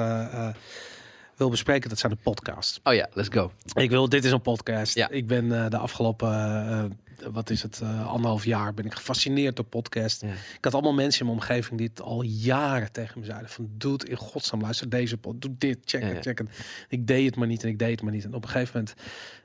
[1.42, 1.88] wil bespreken.
[1.88, 2.80] Dat zijn de podcasts.
[2.82, 3.52] Oh ja, let's go.
[3.74, 4.94] Ik wil, dit is een podcast.
[4.94, 5.08] Ja.
[5.08, 6.84] Ik ben eh, de afgelopen, eh,
[7.32, 10.20] wat is het, eh, anderhalf jaar ben ik gefascineerd door podcast.
[10.20, 10.28] Ja.
[10.28, 13.48] Ik had allemaal mensen in mijn omgeving die het al jaren tegen me zeiden.
[13.48, 16.20] Van doe het in godsnaam, luister deze pod, doe dit, check het, ja.
[16.20, 16.48] check het.
[16.88, 18.24] Ik deed het maar niet en ik deed het maar niet.
[18.24, 18.94] En op een gegeven moment,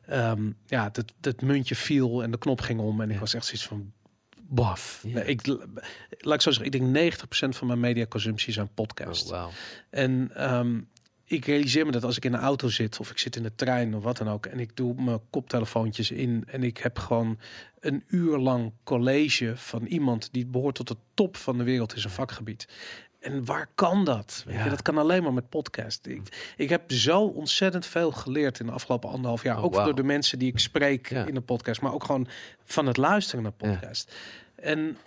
[0.05, 3.01] ehm, ja, dat, dat muntje viel en de knop ging om.
[3.01, 3.91] En ik was echt zoiets van,
[4.49, 5.03] baf.
[5.05, 5.47] Nee, ik,
[6.09, 9.23] laat ik zo zeggen, ik denk 90% van mijn mediaconsumptie zijn podcasts.
[9.23, 9.49] Oh, wauw.
[9.89, 10.79] En ehm,
[11.29, 13.55] ik realiseer me dat als ik in de auto zit of ik zit in de
[13.55, 17.39] trein of wat dan ook en ik doe mijn koptelefoontjes in en ik heb gewoon
[17.79, 21.99] een uur lang college van iemand die behoort tot de top van de wereld in
[22.01, 22.67] zijn vakgebied.
[23.19, 24.43] En waar kan dat?
[24.45, 24.69] Weet je, Ja.
[24.69, 26.05] dat kan alleen maar met podcast.
[26.05, 29.57] Ik, ik heb zo ontzettend veel geleerd in de afgelopen anderhalf jaar.
[29.57, 31.25] Oh, ook door de mensen die ik spreek Ja.
[31.25, 32.27] in de podcast, maar ook gewoon
[32.63, 33.69] van het luisteren naar Ja.
[33.71, 34.15] podcast.
[34.55, 34.97] En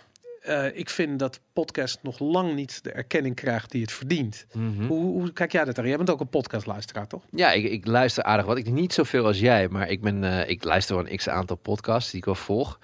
[0.41, 4.45] eh, ik vind dat podcast nog lang niet de erkenning krijgt die het verdient.
[4.53, 4.85] Mhm.
[4.85, 5.87] Hoe, hoe kijk jij dat aan?
[5.87, 7.23] Jij bent ook een podcastluisteraar, toch?
[7.31, 8.57] Ja, ik, ik luister aardig wat.
[8.57, 11.55] Ik niet zoveel als jij, maar ik, ben, eh, ik luister wel een x aantal
[11.55, 12.79] podcasts die ik wel volg.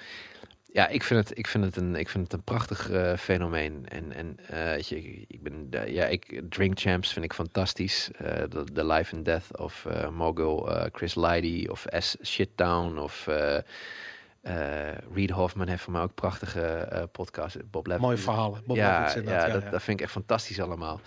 [0.71, 3.85] Ja, ik vind het, ik vind het, een, ik vind het een prachtig eh, fenomeen.
[3.89, 4.37] En, en
[4.75, 8.09] weet je, ik- ik ben, ja, ik, Drink Champs vind ik fantastisch.
[8.73, 12.15] De, Life and Death of Mogul, Chris Lighty of S.
[12.23, 13.27] Shittown of...
[14.47, 17.57] eh, Eh, Reed Hoffman heeft voor mij ook prachtige eh podcasts.
[17.71, 17.97] Bob.
[17.99, 18.61] Mooie verhalen.
[18.65, 19.51] Bob ja, ja, inderdaad.
[19.51, 21.01] dat, dat vind ik echt fantastisch allemaal.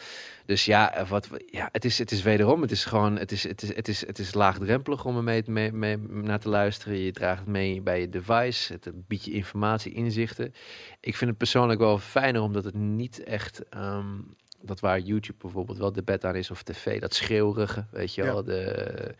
[0.46, 3.42] Dus ja, eh, wat, ja het, is, het is wederom, het is gewoon, het is,
[3.42, 6.98] het is, het is, het is laagdrempelig om er mee, mee, mee naar te luisteren.
[6.98, 10.54] Je draagt het mee bij je device, het biedt je informatie, inzichten.
[11.00, 14.18] Ik vind het persoonlijk wel fijner, omdat het niet echt, ehm,
[14.62, 18.22] dat waar YouTube bijvoorbeeld wel de bed aan is, of tv, dat schreeuwrige, weet je
[18.22, 18.32] Ja.
[18.32, 19.14] wel, de...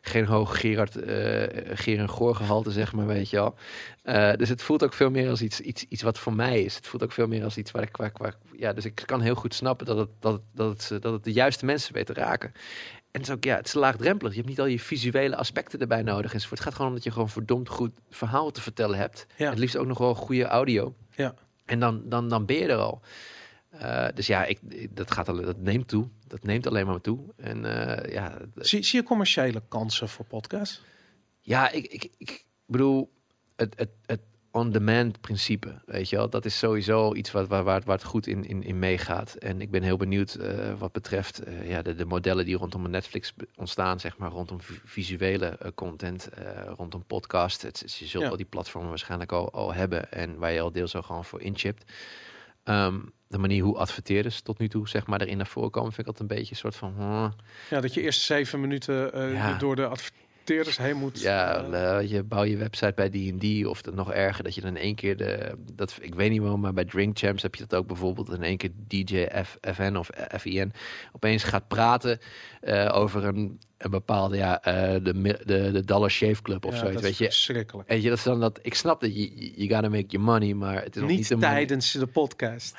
[0.00, 3.54] Geen hoog Gerard, eh Geer en Goor gehalte, zeg maar, weet je wel.
[4.02, 6.76] Eh, dus het voelt ook veel meer als iets, iets, iets wat voor mij is.
[6.76, 7.96] Het voelt ook veel meer als iets waar ik...
[7.96, 10.42] Waar, ik- waar, ik- ja, dus ik kan heel goed snappen dat het, dat, het,
[10.54, 12.52] dat, het, dat het de juiste mensen weet te raken.
[13.10, 14.30] En het is ook, ja, het is laagdrempelig.
[14.32, 16.58] Je hebt niet al je visuele aspecten erbij nodig enzovoort.
[16.58, 19.26] Het gaat gewoon om dat je gewoon verdomd goed verhaal te vertellen hebt.
[19.36, 19.50] Ja.
[19.50, 20.94] Het liefst ook nog wel goede audio.
[21.14, 21.34] Ja.
[21.64, 23.00] En dan, dan, dan ben je er al.
[23.78, 24.58] Eh, dus ja, ik,
[24.96, 26.08] dat, gaat al, dat neemt toe.
[26.26, 27.18] Dat neemt alleen maar toe.
[27.36, 30.82] En eh, ja, Zie, zie je commerciële kansen voor podcasts?
[31.40, 33.10] ja, ik, ik, ik bedoel,
[33.56, 37.82] het, het, het on-demand principe, weet je wel, dat is sowieso iets wat, waar, waar,
[37.84, 39.34] waar het goed in, in, in meegaat.
[39.34, 43.34] En ik ben heel benieuwd eh, wat betreft ja, de, de modellen die rondom Netflix
[43.56, 46.28] ontstaan, zeg maar, rondom vi- visuele content,
[46.76, 47.62] rondom podcast.
[47.62, 48.28] Het, je zult Ja.
[48.28, 51.40] wel die platformen waarschijnlijk al, al hebben en waar je al deels al gewoon voor
[51.40, 51.92] inchipt.
[52.64, 52.98] Ehm,
[53.28, 56.12] de manier hoe adverteerders tot nu toe zeg maar erin naar voren komen, vind ik
[56.12, 56.94] altijd een beetje een soort van...
[57.70, 59.56] Ja, dat je eerst zeven minuten eh, Ja.
[59.58, 61.20] door de adverteerders heen moet.
[61.20, 64.76] Ja, eh, je bouw je website bij D&D of dat nog erger dat je dan
[64.76, 67.66] in één keer de dat ik weet niet waarom, maar bij Drink Champs heb je
[67.66, 70.72] dat ook bijvoorbeeld in één keer DJ F, FN of FIN
[71.12, 72.18] opeens gaat praten
[72.60, 76.78] eh, over een, een bepaalde ja eh, de, de de Dollar Shave Club of ja,
[76.78, 77.24] zoiets, dat weet is je.
[77.24, 77.88] verschrikkelijk.
[77.88, 80.54] Weet je, dat is dan dat ik snap dat je je gotta make your money,
[80.54, 81.50] maar het is Niet, niet de money.
[81.50, 82.76] tijdens de podcast.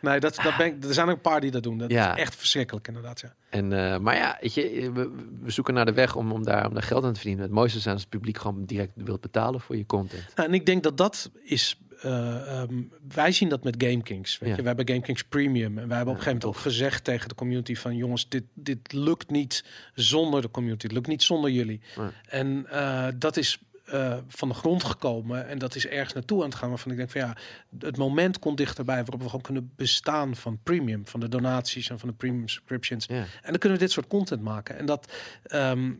[0.00, 1.78] Nee, dat, dat ben ik, er zijn ook een paar die dat doen.
[1.78, 2.14] Dat Ja.
[2.14, 3.20] is echt verschrikkelijk inderdaad.
[3.20, 3.34] Ja.
[3.50, 5.10] En, eh, maar ja, weet je, we,
[5.42, 7.44] we zoeken naar de weg om, om, daar, om daar geld aan te verdienen.
[7.44, 10.26] Het mooiste is als het publiek gewoon direct wilt betalen voor je content.
[10.34, 11.78] Nou, en ik denk dat dat is.
[12.04, 12.82] Eh, ehm,
[13.14, 14.38] wij zien dat met GameKings.
[14.38, 14.56] Weet Ja.
[14.56, 15.78] je, we hebben GameKings Premium.
[15.78, 18.44] En wij hebben op een gegeven moment ook gezegd tegen de community: van jongens, dit,
[18.54, 19.64] dit lukt niet
[19.94, 20.84] zonder de community.
[20.86, 21.80] Het lukt niet zonder jullie.
[22.28, 23.58] En eh, dat is.
[23.84, 26.96] eh, van de grond gekomen en dat is ergens naartoe aan het gaan waarvan ik
[26.96, 27.36] denk van ja
[27.78, 31.98] het moment komt dichterbij waarop we gewoon kunnen bestaan van premium van de donaties en
[31.98, 34.78] van de premium subscriptions en dan kunnen we dit soort content maken.
[34.78, 35.12] En dat,
[35.44, 35.92] ehm,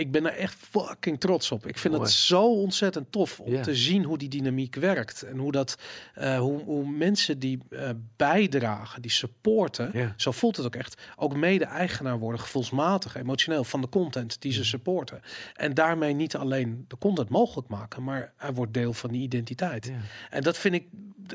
[0.00, 1.66] ik ben er echt fucking trots op.
[1.66, 2.06] Ik vind Mooi.
[2.06, 5.22] het zo ontzettend tof om te zien hoe die dynamiek werkt.
[5.22, 5.78] En hoe dat,
[6.14, 11.36] eh, hoe, hoe mensen die eh, bijdragen, die supporten, zo voelt het ook echt, ook
[11.36, 15.20] mede-eigenaar worden, gevoelsmatig, emotioneel, van de content die ze supporten.
[15.54, 19.92] En daarmee niet alleen de content mogelijk maken, maar hij wordt deel van die identiteit.
[20.30, 20.84] En dat vind ik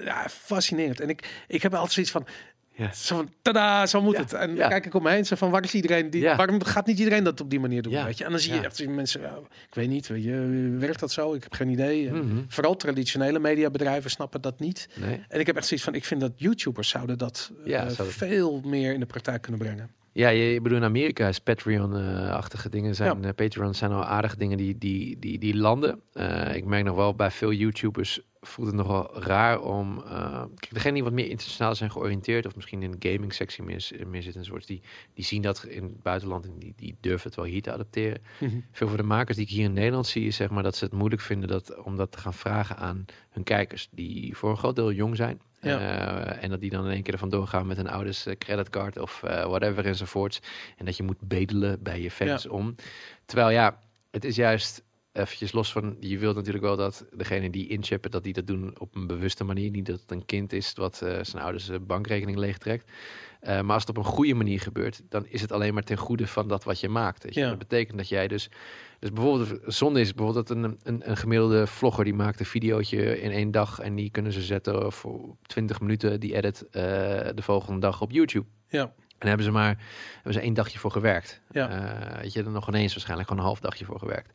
[0.04, 1.00] ja, fascinerend.
[1.00, 2.28] En ik, ik heb altijd zoiets van,
[2.78, 2.94] Ja.
[2.94, 4.34] zo van, tada, zo moet Ja, het.
[4.34, 6.86] En dan kijk ik om me heen, zo van, waar is iedereen die, waarom gaat
[6.86, 8.04] niet iedereen dat op die manier doen?
[8.04, 8.24] Weet je?
[8.24, 9.22] En dan zie je echt mensen,
[9.70, 11.34] ik weet niet, weet je, werkt dat zo?
[11.34, 12.12] Ik heb geen idee.
[12.12, 12.24] Mhm.
[12.48, 14.90] Vooral traditionele mediabedrijven snappen dat niet.
[14.96, 15.22] Nee.
[15.28, 18.62] En ik heb echt zoiets van, ik vind dat YouTubers zouden dat eh, zou- veel
[18.66, 19.90] meer in de praktijk kunnen brengen.
[20.12, 23.22] Ja, je, je bedoelt in Amerika is Patreon-achtige dingen zijn.
[23.22, 23.28] Ja.
[23.28, 26.00] eh, Patreon zijn al aardige dingen die, die, die, die landen.
[26.14, 30.04] Eh, ik merk nog wel bij veel YouTubers voelt het nog wel raar om.
[30.08, 33.64] eh kijk, degene die wat meer internationaal zijn georiënteerd, of misschien in de gaming sectie
[33.64, 34.82] meer, meer zitten, enzovoorts, die,
[35.14, 38.22] die zien dat in het buitenland en die, die durven het wel hier te adapteren.
[38.72, 40.84] Veel voor de makers die ik hier in Nederland zie, is zeg maar dat ze
[40.84, 44.58] het moeilijk vinden dat, om dat te gaan vragen aan hun kijkers, die voor een
[44.58, 45.42] groot deel jong zijn.
[45.62, 45.80] Ja.
[45.80, 49.00] Eh, en dat die dan in één keer ervan doorgaan met een ouders eh, creditcard
[49.00, 50.42] of eh, whatever enzovoorts.
[50.78, 52.76] En dat je moet bedelen bij je fans om.
[53.26, 53.80] Terwijl ja,
[54.12, 54.84] het is juist
[55.16, 58.80] eventjes los van, je wilt natuurlijk wel dat degene die inchippen, dat die dat doen
[58.80, 59.72] op een bewuste manier.
[59.72, 62.92] Niet dat het een kind is wat eh, zijn ouders bankrekening leegtrekt.
[63.40, 65.98] Eh, maar als het op een goede manier gebeurt, dan is het alleen maar ten
[65.98, 67.24] goede van dat wat je maakt.
[67.24, 67.40] Weet je?
[67.40, 67.50] Ja.
[67.50, 68.50] Dat betekent dat jij dus...
[69.00, 73.22] Dus bijvoorbeeld, zonde is bijvoorbeeld dat een, een, een gemiddelde vlogger die maakt een videootje
[73.22, 76.82] in één dag en die kunnen ze zetten voor 20 minuten, die edit eh,
[77.36, 78.46] de volgende dag op YouTube.
[78.68, 79.84] Ja, En hebben ze maar
[80.14, 81.42] hebben ze één dagje voor gewerkt.
[81.52, 81.98] Ja.
[82.22, 84.32] Weet je, er nog ineens waarschijnlijk gewoon een half dagje voor gewerkt.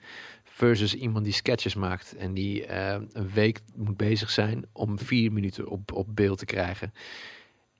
[0.60, 5.32] Versus iemand die sketches maakt en die eh, een week moet bezig zijn om vier
[5.32, 6.92] minuten op, op beeld te krijgen.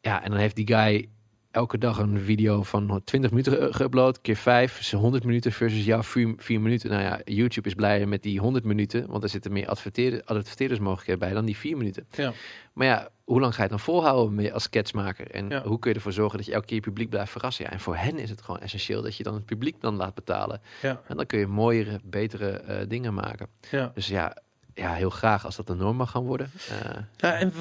[0.01, 1.09] Ja, en dan heeft die guy
[1.51, 5.85] elke dag een video van 20 minuten ge- geüpload, keer 5, is 100 minuten versus
[5.85, 6.91] jouw 4, minuten.
[6.91, 11.21] Nou ja, YouTube is blij met die 100 minuten, want er zitten meer adverteerders, adverteerdersmogelijkheden
[11.21, 12.07] bij dan die 4 minuten.
[12.11, 12.33] ja.
[12.73, 15.31] Maar ja, hoe lang ga je het dan volhouden mee als sketchmaker?
[15.31, 15.63] En Ja.
[15.63, 17.65] hoe kun je ervoor zorgen dat je elke keer je publiek blijft verrassen?
[17.65, 20.15] Ja, en voor hen is het gewoon essentieel dat je dan het publiek dan laat
[20.15, 20.61] betalen.
[20.83, 23.47] ja, En dan kun je mooiere, betere eh, dingen maken.
[23.71, 23.91] ja.
[23.95, 24.37] Dus ja,
[24.75, 26.51] ja, heel graag als dat de norm mag gaan worden.
[26.69, 27.53] Eh, Ja, en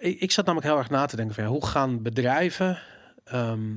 [0.00, 2.78] ik zat namelijk heel erg na te denken van ja, hoe gaan bedrijven,
[3.24, 3.70] ehm,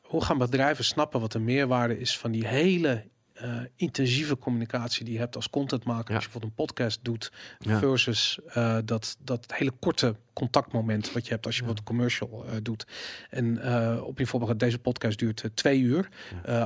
[0.00, 5.12] hoe gaan bedrijven snappen wat de meerwaarde is van die hele eh, intensieve communicatie die
[5.14, 6.08] je hebt als contentmaker.
[6.08, 6.14] Ja.
[6.14, 7.78] Als je bijvoorbeeld een podcast doet Ja.
[7.78, 11.68] versus eh, dat, dat hele korte contactmoment wat je hebt als je Ja.
[11.68, 12.86] wat commercial eh, doet.
[13.30, 13.62] En
[14.02, 16.08] op bijvoorbeeld deze podcast duurt twee uur.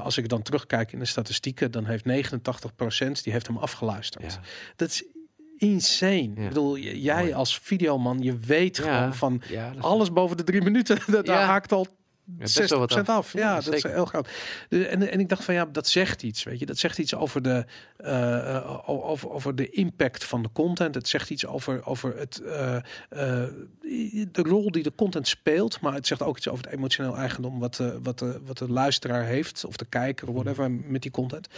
[0.03, 4.39] Als ik dan terugkijk in de statistieken, dan heeft 89% die heeft hem afgeluisterd.
[4.77, 5.05] Dat is
[5.57, 6.31] insane.
[6.35, 6.43] Ja.
[6.43, 7.33] Ik bedoel, jij Mooi.
[7.33, 8.83] als videoman, je weet Ja.
[8.83, 11.87] gewoon van Ja, alles boven de drie minuten, dat daar haakt al
[12.37, 13.33] 60% wel wat af.
[13.33, 13.97] Ja, Ja, dat is zeker.
[13.97, 14.29] heel groot.
[14.69, 16.67] De- En, en ik dacht van ja, dat zegt iets, weet je.
[16.67, 17.65] Dat zegt iets over de,
[17.97, 20.95] eh, eh, over, over de impact van de content.
[20.95, 22.83] Het zegt iets over, over het, eh, eh,
[24.33, 25.81] de rol die de content speelt.
[25.81, 28.69] Maar het zegt ook iets over het emotioneel eigendom wat, de wat, de, wat de
[28.71, 29.65] luisteraar heeft.
[29.65, 31.49] Of de kijker, of whatever, met die content.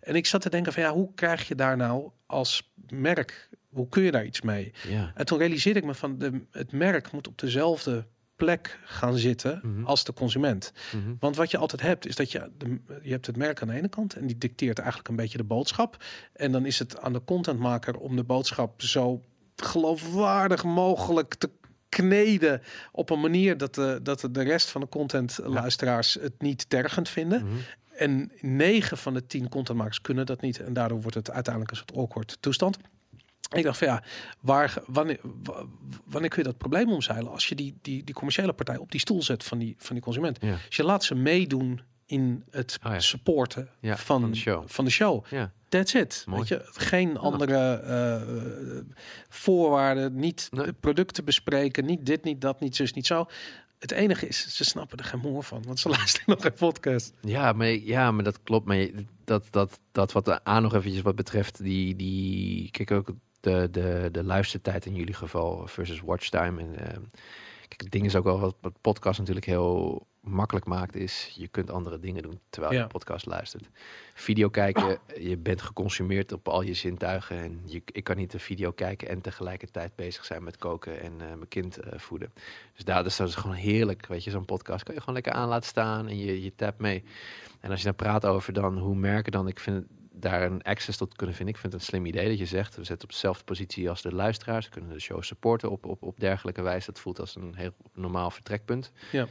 [0.00, 3.48] En ik zat te denken van ja, hoe krijg je daar nou als merk...
[3.68, 4.72] Hoe kun je daar iets mee?
[4.88, 5.12] ja.
[5.14, 9.60] En toen realiseerde ik me van de, het merk moet op dezelfde plek gaan zitten
[9.62, 9.84] Mhm.
[9.84, 10.72] als de consument.
[10.92, 11.14] Mhm.
[11.18, 13.74] Want wat je altijd hebt, is dat je, de, je hebt het merk aan de
[13.74, 16.04] ene kant en die dicteert eigenlijk een beetje de boodschap.
[16.32, 19.22] En dan is het aan de contentmaker om de boodschap zo
[19.56, 21.50] geloofwaardig mogelijk te
[21.88, 27.08] kneden op een manier dat de, dat de rest van de contentluisteraars het niet tergend
[27.08, 27.44] vinden.
[27.46, 27.54] Mhm.
[27.96, 30.60] En negen van de tien contentmakers kunnen dat niet.
[30.60, 32.76] En daardoor wordt het uiteindelijk een soort awkward toestand.
[33.54, 34.02] Ik dacht van ja,
[34.40, 35.64] waar, wanneer, wa-
[36.04, 37.32] wanneer kun je dat probleem omzeilen?
[37.32, 40.04] Als je die, die, die commerciële partij op die stoel zet van die, van die
[40.04, 40.38] consument.
[40.40, 40.52] Ja.
[40.66, 43.00] Als je laat ze meedoen in het Oh ja.
[43.00, 44.62] supporten Ja, van, van de show.
[44.66, 45.26] Van de show.
[45.30, 45.52] Ja.
[45.68, 46.24] That's it.
[46.26, 46.38] Mooi.
[46.40, 48.84] Weet je, geen andere eh,
[49.28, 50.72] voorwaarden, niet Nee.
[50.72, 53.26] producten bespreken, niet dit, niet dat, niet zus, niet zo.
[53.78, 57.12] Het enige is, ze snappen er geen moer van, want ze luisteren nog een podcast.
[57.20, 58.66] Ja, maar, ja, maar dat klopt.
[58.66, 58.86] Maar
[59.24, 63.08] dat, dat, dat wat de aan nog eventjes wat betreft die, die kijk ook
[63.52, 66.60] de, de, de luistertijd in jullie geval versus watchtime.
[66.60, 66.98] En, eh,
[67.68, 71.48] kijk, het ding is ook wel wat, wat podcast natuurlijk heel makkelijk maakt is je
[71.48, 72.86] kunt andere dingen doen terwijl je Ja.
[72.86, 73.68] podcast luistert.
[74.14, 78.40] Video kijken, je bent geconsumeerd op al je zintuigen en je, ik kan niet een
[78.40, 82.32] video kijken en tegelijkertijd bezig zijn met koken en eh, mijn kind eh, voeden.
[82.74, 85.32] Dus daar is dat is gewoon heerlijk, weet je, zo'n podcast kan je gewoon lekker
[85.32, 87.04] aan laten staan en je, je tap mee.
[87.60, 89.86] En als je dan praat over dan hoe merken dan, ik vind het,
[90.18, 91.54] daar een access tot kunnen vinden.
[91.54, 94.02] Ik vind het een slim idee dat je zegt, we zetten op dezelfde positie als
[94.02, 94.64] de luisteraars.
[94.64, 96.86] Ze kunnen de show supporten op, op, op dergelijke wijze.
[96.92, 98.92] Dat voelt als een heel normaal vertrekpunt.
[99.12, 99.26] Ja.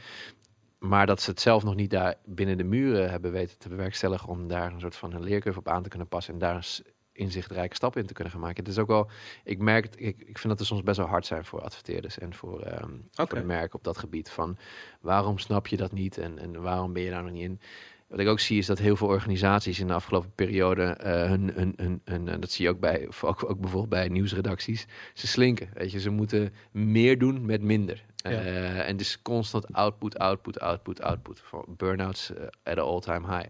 [0.78, 4.28] Maar dat ze het zelf nog niet daar binnen de muren hebben weten te bewerkstelligen
[4.28, 6.84] om daar een soort van een leercurve op aan te kunnen passen en daar een
[7.12, 8.64] inzichtrijke stap in te kunnen gaan maken.
[8.64, 9.10] Het is ook wel,
[9.44, 12.18] ik merk, het- ik, ik vind dat er soms best wel hard zijn voor adverteerders
[12.18, 12.90] en voor, ehm
[13.28, 14.30] voor de merken op dat gebied.
[14.30, 14.56] Van
[15.00, 17.60] waarom snap je dat niet en, en waarom ben je daar nog niet in?
[18.06, 21.52] Wat ik ook zie is dat heel veel organisaties in de afgelopen periode eh, hun,
[21.54, 25.26] hun, hun, hun, en dat zie je ook bij, ook, ook bijvoorbeeld bij nieuwsredacties, ze
[25.26, 25.68] slinken.
[25.74, 28.04] Weet je, ze moeten meer doen met minder.
[28.16, 28.30] Ja.
[28.30, 31.42] Eh, en dus constant output, output, output, output.
[31.66, 33.48] Burnouts eh, at an all-time high.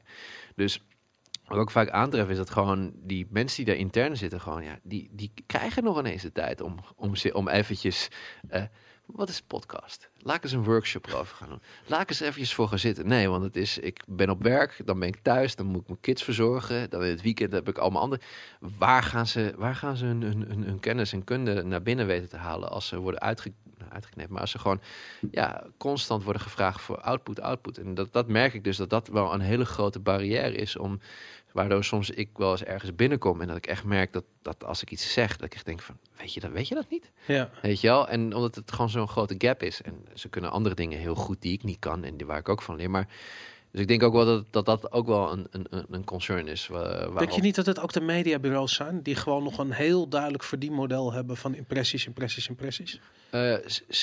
[0.54, 0.82] Dus
[1.44, 4.64] wat ik ook vaak aantref is dat gewoon die mensen die daar intern zitten, gewoon,
[4.64, 8.08] ja, die, die krijgen nog ineens de tijd om, om, om eventjes,
[8.48, 8.62] eh,
[9.06, 10.10] wat is podcast?
[10.26, 11.60] Laat ik eens een workshop erover gaan doen.
[11.86, 13.08] Laat ik eens eventjes voor gaan zitten.
[13.08, 15.86] Nee, want het is, ik ben op werk, dan ben ik thuis, dan moet ik
[15.86, 18.20] mijn kids verzorgen, dan in het weekend heb ik allemaal andere.
[18.60, 22.68] Waar gaan ze, waar gaan ze hun, kennis en kunde naar binnen weten te halen
[22.68, 24.80] als ze worden uitge, nou, uitgeknipt, maar als ze gewoon
[25.30, 27.78] ja, constant worden gevraagd voor output, output.
[27.78, 31.00] En dat, dat merk ik dus dat dat wel een hele grote barrière is om
[31.56, 34.82] waardoor soms ik wel eens ergens binnenkom en dat ik echt merk dat, dat als
[34.82, 37.10] ik iets zeg, dat ik echt denk van, weet je dat, weet je dat niet?
[37.26, 37.50] Ja.
[37.62, 38.08] Weet je wel?
[38.08, 39.82] En omdat het gewoon zo'n grote gap is.
[39.82, 42.48] En ze kunnen andere dingen heel goed die ik niet kan en die waar ik
[42.48, 42.90] ook van leer.
[42.90, 43.08] Maar
[43.70, 46.66] dus ik denk ook wel dat dat, dat ook wel een, een, een- concern is.
[46.66, 50.08] wa- Denk je niet dat het ook de mediabureaus zijn die gewoon nog een heel
[50.08, 53.00] duidelijk verdienmodel hebben van impressies, impressies, impressies?
[53.30, 53.54] Eh,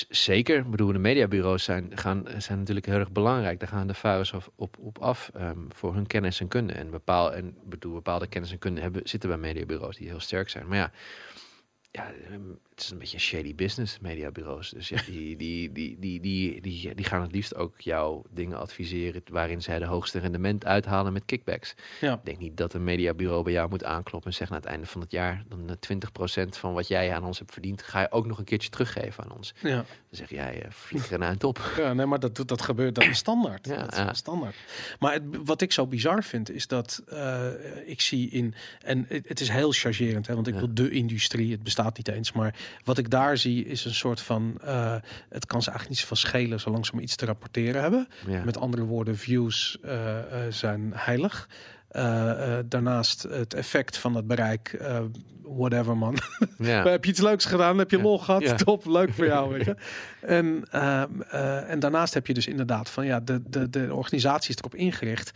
[0.08, 0.58] zeker.
[0.58, 3.60] Ik bedoel, de mediabureaus zijn, gaan, zijn natuurlijk heel erg belangrijk.
[3.60, 6.72] Daar gaan de varens op, op, op af ehm, voor hun kennis en kunde.
[6.72, 10.48] En, bepaal, en bedoel, bepaalde kennis en kunde hebben, zitten bij mediabureaus die heel sterk
[10.48, 10.66] zijn.
[10.66, 10.90] Maar ja,
[11.90, 12.40] ja, ehm,
[12.74, 14.70] het is een beetje een shady business, mediabureaus.
[14.70, 18.58] Dus ja, die, die, die, die, die, die, die gaan het liefst ook jouw dingen
[18.58, 21.74] adviseren waarin zij de hoogste rendement uithalen met kickbacks.
[22.00, 22.12] Ja.
[22.12, 24.86] Ik denk niet dat een mediabureau bij jou moet aankloppen en zeggen aan het einde
[24.86, 28.10] van het jaar, dan eh, 20% van wat jij aan ons hebt verdiend, ga je
[28.10, 29.54] ook nog een keertje teruggeven aan ons.
[29.62, 29.74] Ja.
[29.74, 31.72] Dan zeg jij, eh vlieg er een eind op.
[31.76, 33.66] Ja, nee, maar dat, dat gebeurt dan standaard.
[33.74, 34.12] Ja, dat is ja.
[34.12, 34.56] standaard.
[34.98, 37.46] Maar het, wat ik zo bizar vind, is dat eh,
[37.86, 38.54] ik zie in...
[38.80, 42.08] En het, het is heel chargerend, hè, want ik wil de industrie, het bestaat niet
[42.08, 42.32] eens.
[42.32, 42.54] Maar
[42.84, 44.58] wat ik daar zie, is een soort van...
[44.64, 44.94] eh,
[45.28, 48.08] het kan ze eigenlijk niet zoveel schelen, zolang ze maar iets te rapporteren hebben.
[48.26, 48.44] Ja.
[48.44, 51.48] Met andere woorden, views eh, eh, zijn heilig.
[51.94, 54.98] Eh, eh, daarnaast het effect van het bereik, eh,
[55.42, 56.18] whatever man.
[56.58, 56.82] Ja.
[56.90, 57.78] Heb je iets leuks gedaan?
[57.78, 58.42] Heb je lol gehad?
[58.42, 58.54] Ja.
[58.54, 59.52] Top, leuk voor jou.
[59.52, 59.76] Weet je?
[60.24, 60.64] En,
[61.68, 65.30] en daarnaast heb je dus inderdaad van ja, de, de, de organisatie is erop ingericht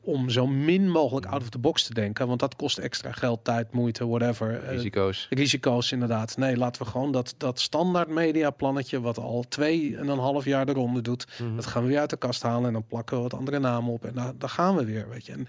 [0.00, 2.26] om zo min mogelijk out of the box te denken.
[2.26, 4.68] Want dat kost extra geld, tijd, moeite, whatever.
[4.68, 5.26] Risico's.
[5.30, 6.36] risico's inderdaad.
[6.36, 10.66] Nee, laten we gewoon dat, dat standaard mediaplannetje wat al twee en een half jaar
[10.66, 11.26] de ronde doet.
[11.38, 11.56] Mhm.
[11.56, 13.92] Dat gaan we weer uit de kast halen en dan plakken we wat andere namen
[13.92, 15.32] op en daar, daar gaan we weer, weet je.
[15.32, 15.46] En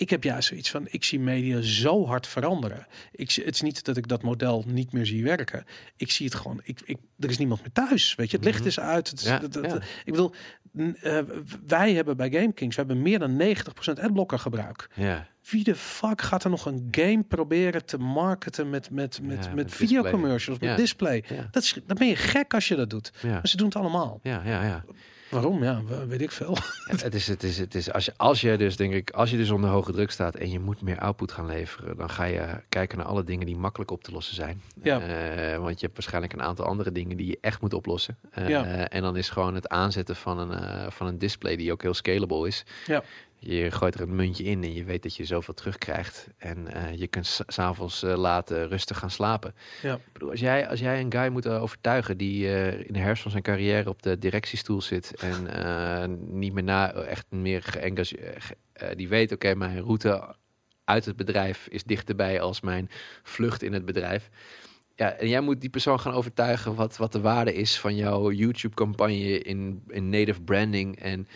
[0.00, 2.86] ik heb juist zoiets van, ik zie media zo hard veranderen.
[3.12, 5.64] Ik het is niet dat ik dat model niet meer zie werken.
[5.96, 8.36] Ik zie het gewoon, ik, ik, er is niemand meer thuis, weet je.
[8.36, 8.68] Het licht Mhm.
[8.68, 9.10] is uit.
[9.10, 9.76] Het Ja, dat- dat- ja.
[10.04, 10.32] Ik bedoel,
[11.00, 11.18] eh,
[11.66, 14.88] wij hebben bij GameKings, we hebben meer dan 90% adblocker gebruik.
[14.94, 15.26] Ja.
[15.50, 19.54] Wie de fuck gaat er nog een game proberen te marketen met, met, met, met,
[19.54, 21.24] met videocommercials, met display?
[21.50, 23.10] Dat is, dan ben je gek als je dat doet.
[23.22, 23.28] Ja.
[23.30, 24.20] Maar ze doen het allemaal.
[24.22, 24.84] Ja, ja, ja.
[25.30, 25.62] Waarom?
[25.64, 26.56] Ja, we- weet ik veel.
[26.86, 29.36] Het is, het is, het is, als je, als je dus, denk ik, als je
[29.36, 32.46] dus onder hoge druk staat en je moet meer output gaan leveren, dan ga je
[32.68, 34.62] kijken naar alle dingen die makkelijk op te lossen zijn.
[34.82, 35.00] Ja.
[35.00, 38.16] Eh, want je hebt waarschijnlijk een aantal andere dingen die je echt moet oplossen.
[38.30, 38.88] Eh, Ja.
[38.88, 41.94] En dan is gewoon het aanzetten van een, eh, van een display die ook heel
[41.94, 42.64] scalable is.
[42.86, 43.02] Ja.
[43.42, 46.28] Je gooit er een muntje in en je weet dat je zoveel terugkrijgt.
[46.38, 49.54] En eh, je kunt s- s'avonds laten rustig gaan slapen.
[49.82, 49.94] Ja.
[49.94, 52.46] Ik bedoel, als jij, als jij een guy moet overtuigen die
[52.86, 57.26] in de herfst van zijn carrière op de directiestoel zit en niet meer na, echt
[57.30, 58.54] meer geëngageerd,
[58.96, 60.34] die weet, oké, mijn route
[60.84, 62.88] uit het bedrijf is dichterbij als mijn
[63.22, 64.28] vlucht in het bedrijf.
[64.94, 68.30] Ja, en jij moet die persoon gaan overtuigen wat, wat de waarde is van jouw
[68.30, 70.98] YouTube-campagne in, in native branding.
[70.98, 71.28] En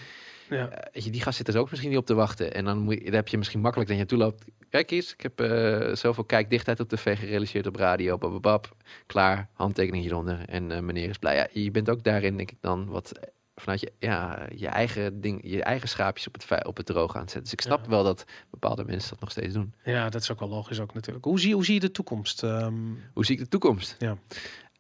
[0.50, 0.68] Ja.
[0.68, 2.54] eh, die gast zit er ook misschien niet op te wachten.
[2.54, 4.44] En dan, moet je, dan heb je misschien makkelijk dat je naartoe loopt.
[4.70, 8.18] Kijk eens, ik heb eh, zoveel kijkdichtheid op tv gerealiseerd op radio.
[8.18, 8.76] Bababab,
[9.06, 10.48] klaar, handtekening hieronder.
[10.48, 11.36] En eh, meneer is blij.
[11.36, 13.12] Ja, je bent ook daarin, denk ik dan, wat
[13.56, 17.20] vanuit je, ja, je eigen ding, je eigen schaapjes op het, op het droog aan
[17.20, 17.42] het zetten.
[17.42, 17.90] Dus ik snap Ja.
[17.90, 19.74] wel dat bepaalde mensen dat nog steeds doen.
[19.84, 21.24] ja, dat is ook wel logisch ook natuurlijk.
[21.24, 22.42] Hoe zie, hoe zie je de toekomst?
[22.42, 22.74] Ehm,
[23.12, 23.96] Hoe zie ik de toekomst?
[23.98, 24.16] Ja.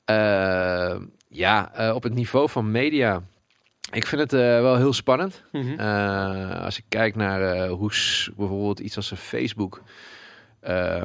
[0.04, 3.22] Eh, ja, op het niveau van media.
[3.94, 5.42] Ik vind het eh, wel heel spannend.
[5.52, 5.78] mhm.
[5.80, 7.90] Eh, als ik kijk naar eh, hoe
[8.36, 9.82] bijvoorbeeld iets als een Facebook,
[10.60, 11.04] eh,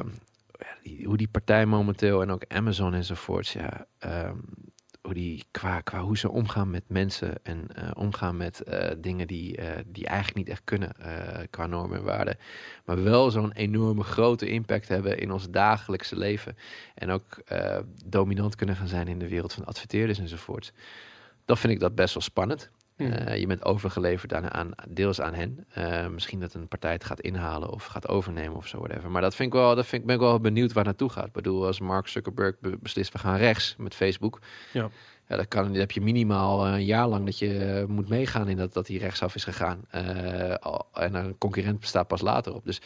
[0.82, 4.36] die- hoe die partij momenteel en ook Amazon enzovoorts, ja, ehm,
[5.02, 8.62] hoe die qua, qua hoe ze omgaan met mensen en omgaan met
[8.98, 10.92] dingen die, die eigenlijk niet echt kunnen
[11.50, 12.36] qua normen en waarden,
[12.84, 16.56] maar wel zo'n enorme grote impact hebben in ons dagelijkse leven
[16.94, 17.42] en ook
[18.04, 20.72] dominant kunnen gaan zijn in de wereld van adverteerders enzovoorts.
[21.44, 22.70] Dan vind ik dat best wel spannend.
[23.08, 23.12] Mhm.
[23.12, 25.64] Eh, je bent overgeleverd aan, aan, deels aan hen.
[25.72, 29.10] Eh, misschien dat een partij het gaat inhalen of gaat overnemen of zo, whatever.
[29.10, 31.26] Maar dat vind ik wel, dat vind ik, ben ik wel benieuwd waar naartoe gaat.
[31.26, 34.38] Ik bedoel, als Mark Zuckerberg be- beslist, we gaan rechts met Facebook.
[34.72, 34.88] Ja.
[35.28, 38.56] Ja, dan, kan, heb je minimaal eh, een jaar lang dat je moet meegaan in
[38.56, 39.84] dat, dat hij rechtsaf is gegaan.
[40.92, 42.64] En een concurrent bestaat pas later op.
[42.64, 42.80] Dus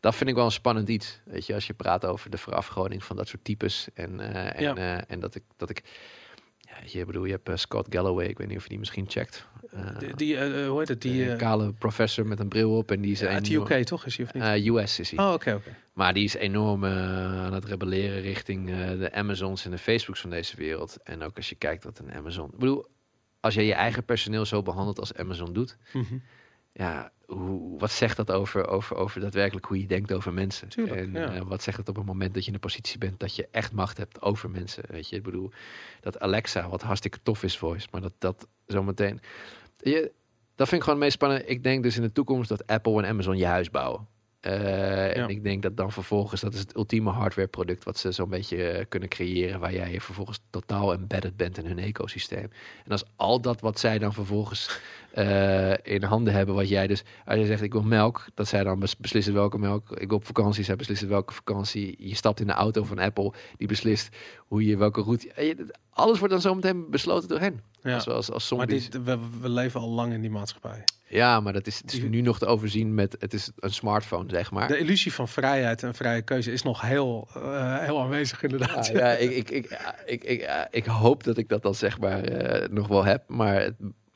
[0.00, 1.20] dat vind ik wel een spannend iets.
[1.24, 3.88] Weet je, als je praat over de verafgoding van dat soort types.
[3.94, 4.20] En,
[4.54, 5.04] en, Ja.
[5.06, 5.82] en dat ik, dat ik
[6.86, 9.46] je bedoel, je hebt eh, Scott Galloway, ik weet niet of je die misschien checkt.
[9.70, 11.02] Eh, die, die eh, hoe heet het?
[11.02, 14.16] Die, kale professor met een bril op en die is uit de UK toch is
[14.16, 14.66] hij of niet?
[14.76, 15.26] US is hij.
[15.26, 15.76] oh, oké, oké.
[15.92, 18.66] Maar die is enorm aan het rebelleren richting
[18.98, 20.96] de Amazons en de Facebooks van deze wereld.
[21.04, 22.50] En ook als je kijkt wat een Amazon.
[22.52, 22.86] Ik bedoel,
[23.40, 26.14] als jij je eigen personeel zo behandelt als Amazon doet, Mhm.
[26.72, 30.68] Ja, hoe, wat zegt dat over, over, over daadwerkelijk hoe je denkt over mensen?
[30.68, 31.34] Tuurlijk, en ja.
[31.34, 33.48] eh, wat zegt het op het moment dat je in de positie bent dat je
[33.50, 34.84] echt macht hebt over mensen?
[34.88, 35.50] Weet je, ik bedoel,
[36.00, 39.20] dat Alexa, wat hartstikke tof is voice, maar dat dat zometeen.
[39.76, 40.12] Je,
[40.54, 41.48] dat vind ik gewoon het meest spannend.
[41.48, 44.06] Ik denk dus in de toekomst dat Apple en Amazon je huis bouwen.
[44.40, 48.12] Eh, En ik denk dat dan vervolgens, dat is het ultieme hardware product wat ze
[48.12, 52.50] zo'n beetje eh, kunnen creëren, waar jij vervolgens totaal embedded bent in hun ecosysteem.
[52.84, 54.78] En als al dat wat zij dan vervolgens
[55.12, 58.62] eh, in handen hebben, wat jij dus, als je zegt ik wil melk, dat zij
[58.64, 62.40] dan bes- beslissen welke melk, ik wil op vakantie, zij beslissen welke vakantie, je stapt
[62.40, 65.56] in de auto van Apple, die beslist hoe je welke route,
[65.90, 67.60] alles wordt dan zometeen besloten door hen.
[67.82, 67.98] Ja.
[68.00, 68.90] Zoals als Maar zombies.
[68.90, 70.84] dit, we, we leven al lang in die maatschappij.
[71.12, 74.30] Ja, maar dat is, het is nu nog te overzien met, het is een smartphone,
[74.30, 74.68] zeg maar.
[74.68, 78.86] De illusie van vrijheid en vrije keuze is nog heel, eh, heel aanwezig inderdaad.
[78.86, 79.50] Ja, ja, ik, ik,
[80.06, 83.22] ik, ik, ik, hoop dat ik dat dan zeg maar eh, nog wel heb.
[83.28, 83.70] Maar,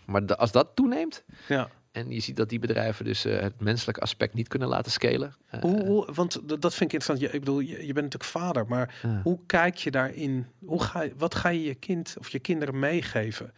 [0.07, 1.69] maar de- als dat toeneemt Ja.
[1.93, 5.35] en je ziet dat die bedrijven dus eh, het menselijke aspect niet kunnen laten scalen.
[5.61, 7.21] Hoe, hoe, want dat vind ik interessant.
[7.21, 10.47] Je, ik bedoel, je, je bent natuurlijk vader, maar hoe kijk je daarin?
[10.65, 13.53] Hoe ga, wat ga je je kind of je kinderen meegeven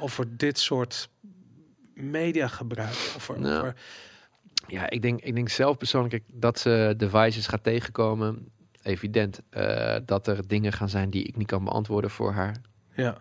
[0.00, 1.08] over dit soort
[1.94, 3.12] mediagebruik?
[3.16, 3.74] Over, Nou, over,
[4.66, 8.48] Ja, ik denk, ik denk zelf persoonlijk dat ze devices gaat tegenkomen.
[8.82, 12.56] Evident eh, dat er dingen gaan zijn die ik niet kan beantwoorden voor haar.
[12.94, 13.18] ja,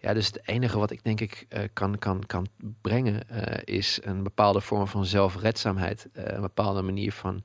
[0.00, 2.46] Ja, dus het enige wat ik denk ik eh, kan, kan, kan
[2.80, 6.08] brengen eh, is een bepaalde vorm van zelfredzaamheid.
[6.12, 7.44] Eh, een bepaalde manier van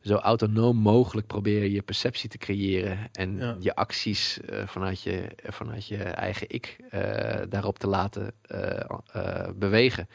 [0.00, 3.56] zo autonoom mogelijk proberen je perceptie te creëren en Ja.
[3.60, 10.08] je acties eh, vanuit, je, vanuit je eigen ik eh, daarop te laten eh, bewegen.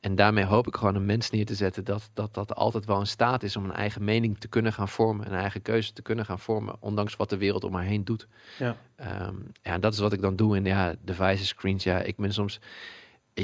[0.00, 3.00] En daarmee hoop ik gewoon een mens neer te zetten dat, dat dat altijd wel
[3.00, 6.02] in staat is om een eigen mening te kunnen gaan vormen, een eigen keuze te
[6.02, 8.26] kunnen gaan vormen, ondanks wat de wereld om haar heen doet.
[8.58, 8.76] Ja.
[8.96, 10.56] Ehm, ja, en dat is wat ik dan doe.
[10.56, 12.60] En ja, devices, screens, ja, ik ben soms...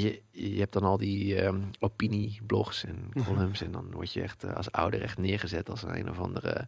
[0.01, 4.43] Je, je hebt dan al die ehm, opinieblogs en columns en dan word je echt
[4.43, 6.67] eh, als ouder echt neergezet als een of andere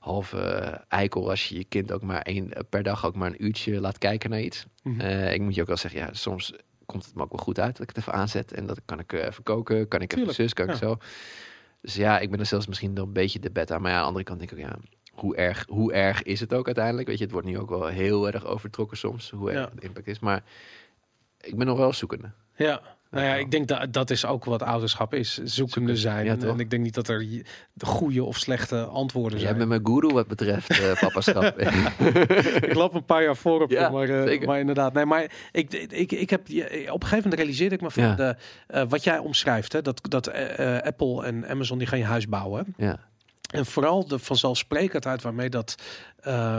[0.00, 3.30] halve eh, eikel als je je kind ook maar één, eh, per dag ook maar
[3.30, 4.66] een uurtje laat kijken naar iets.
[4.82, 5.00] Mhm.
[5.30, 6.52] Ik moet je ook wel zeggen, ja, soms
[6.86, 8.98] komt het me ook wel goed uit dat ik het even aanzet en dat kan
[8.98, 10.96] ik even koken, kan ik even Tuurlijk, zus, kan ik zo.
[11.80, 14.02] Dus ja, ik ben er zelfs misschien nog een beetje de beta, maar ja, aan
[14.02, 14.78] de andere kant denk ik ook, ja,
[15.12, 17.08] hoe erg, hoe erg is het ook uiteindelijk?
[17.08, 19.70] Weet je, het wordt nu ook wel heel erg overtrokken soms, hoe erg Ja.
[19.74, 20.44] het impact is, maar
[21.40, 22.30] ik ben nog wel zoekende.
[22.58, 22.80] Ja.
[23.10, 25.34] Nou ja, ik denk dat dat is ook wat ouderschap is.
[25.34, 25.96] Zoekende Zoeken.
[25.96, 26.24] zijn.
[26.24, 27.26] Ja, en, ik denk niet dat er
[27.80, 29.56] goede of slechte antwoorden Jij zijn.
[29.58, 31.58] bent mijn guru wat betreft eh papaschap.
[32.68, 34.46] ik loop een paar jaar voor op Ja, maar, zeker.
[34.46, 34.92] maar inderdaad.
[34.92, 38.14] Nee, maar ik, ik, ik heb, op een gegeven moment realiseerde ik me van Ja.
[38.14, 38.36] de,
[38.66, 39.72] eh, wat jij omschrijft.
[39.72, 40.32] Hè, dat dat
[40.84, 42.74] Apple en Amazon die gaan je huis bouwen.
[42.76, 42.98] ja,
[43.50, 45.74] En vooral de vanzelfsprekendheid waarmee dat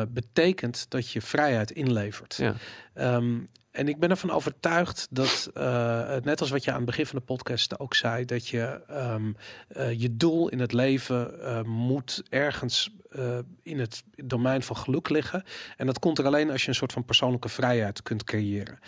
[0.09, 2.35] betekent dat je vrijheid inlevert.
[2.35, 2.53] ja,
[2.93, 3.35] Ehm,
[3.71, 7.19] en ik ben ervan overtuigd dat, eh, net als wat je aan het begin van
[7.19, 9.31] de podcast ook zei, dat je ehm,
[9.67, 12.97] eh, je doel in het leven eh, moet ergens
[13.63, 15.43] in het domein van geluk liggen.
[15.77, 18.79] En dat komt er alleen als je een soort van persoonlijke vrijheid kunt creëren.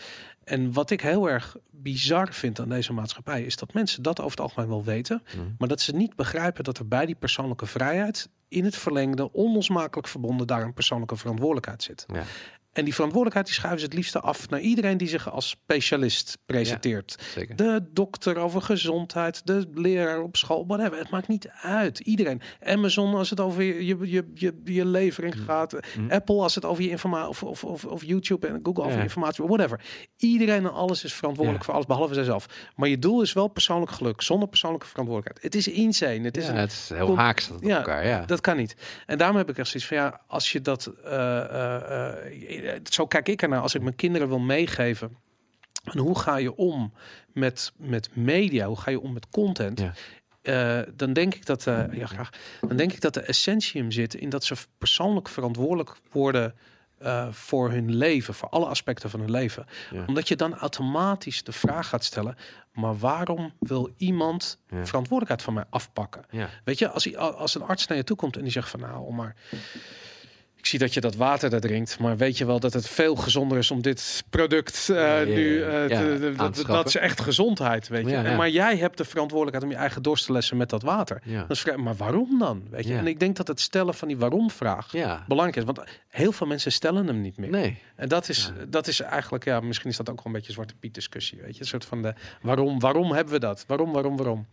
[0.44, 4.32] En wat ik heel erg bizar vind aan deze maatschappij, is dat mensen dat over
[4.32, 5.45] het algemeen wel weten, Mhm.
[5.58, 10.08] maar dat ze niet begrijpen dat er bij die persoonlijke vrijheid in het verlengde, onlosmakelijk
[10.08, 12.06] verbonden, daar een persoonlijke verantwoordelijkheid zit.
[12.14, 12.24] ja.
[12.73, 16.38] En die verantwoordelijkheid die schuiven ze het liefste af naar iedereen die zich als specialist
[16.45, 17.18] presenteert.
[17.56, 20.98] De dokter over gezondheid, de leraar op school, whatever.
[20.98, 21.99] Het maakt niet uit.
[21.99, 22.41] Iedereen.
[22.64, 25.77] Amazon als het over je, je, je, je, je levering gaat.
[25.98, 26.11] Mm.
[26.11, 29.03] Apple als het over je informatie of, of, of, of YouTube en Google over Ja.
[29.03, 29.81] informatie, whatever.
[30.18, 31.65] Iedereen en alles is verantwoordelijk Ja.
[31.65, 32.45] voor alles behalve zijzelf.
[32.76, 35.53] Maar je doel is wel persoonlijk geluk zonder persoonlijke verantwoordelijkheid.
[35.53, 36.22] Het is insane.
[36.23, 38.26] Het is een- het is heel haaks dat elkaar, ja.
[38.26, 38.76] dat kan niet.
[39.06, 40.85] En daarom heb ik echt zoiets van ja, als je dat.
[41.03, 43.62] eh, eh, eh, zo kijk ik ernaar.
[43.62, 45.18] Als ik mijn kinderen wil meegeven.
[45.84, 46.94] En hoe ga je om
[47.34, 48.68] met, met media?
[48.68, 49.80] Hoe ga je om met content?
[49.80, 49.94] Ja.
[50.42, 52.30] Eh, dan denk ik dat eh, ja, graag.
[52.68, 56.56] Dan denk ik dat de essentium zit in dat ze persoonlijk verantwoordelijk worden
[56.98, 59.66] eh, voor hun leven, voor alle aspecten van hun leven.
[59.92, 60.04] Ja.
[60.08, 62.36] Omdat je dan automatisch de vraag gaat stellen:
[62.74, 64.86] maar waarom wil iemand Ja.
[64.86, 66.26] verantwoordelijkheid van mij afpakken?
[66.64, 69.14] Weet je, als, als een arts naar je toe komt en die zegt van nou,
[69.14, 69.36] maar
[70.62, 73.16] ik zie dat je dat water daar drinkt, maar weet je wel dat het veel
[73.16, 75.66] gezonder is om dit product eh, Ja, ja, nu ja.
[75.88, 78.16] eh, te- dat, dat is echt gezondheid, weet je.
[78.16, 78.36] En.
[78.36, 81.22] Maar jij hebt de verantwoordelijkheid om je eigen dorst te lessen met dat water.
[81.24, 81.42] Ja.
[81.42, 82.64] Dat is vrij, maar waarom dan?
[82.70, 82.96] Weet je?
[82.96, 85.24] En ik denk dat het stellen van die waarom-vraag ja.
[85.28, 87.50] belangrijk is, want heel veel mensen stellen hem niet meer.
[87.50, 87.78] Nee.
[87.96, 90.54] En dat is, dat is eigenlijk, ja, misschien is dat ook wel een beetje een
[90.54, 93.64] zwarte piet discussie, weet je, een soort van de waarom, waarom hebben we dat?
[93.68, 94.46] Waarom, waarom, waarom?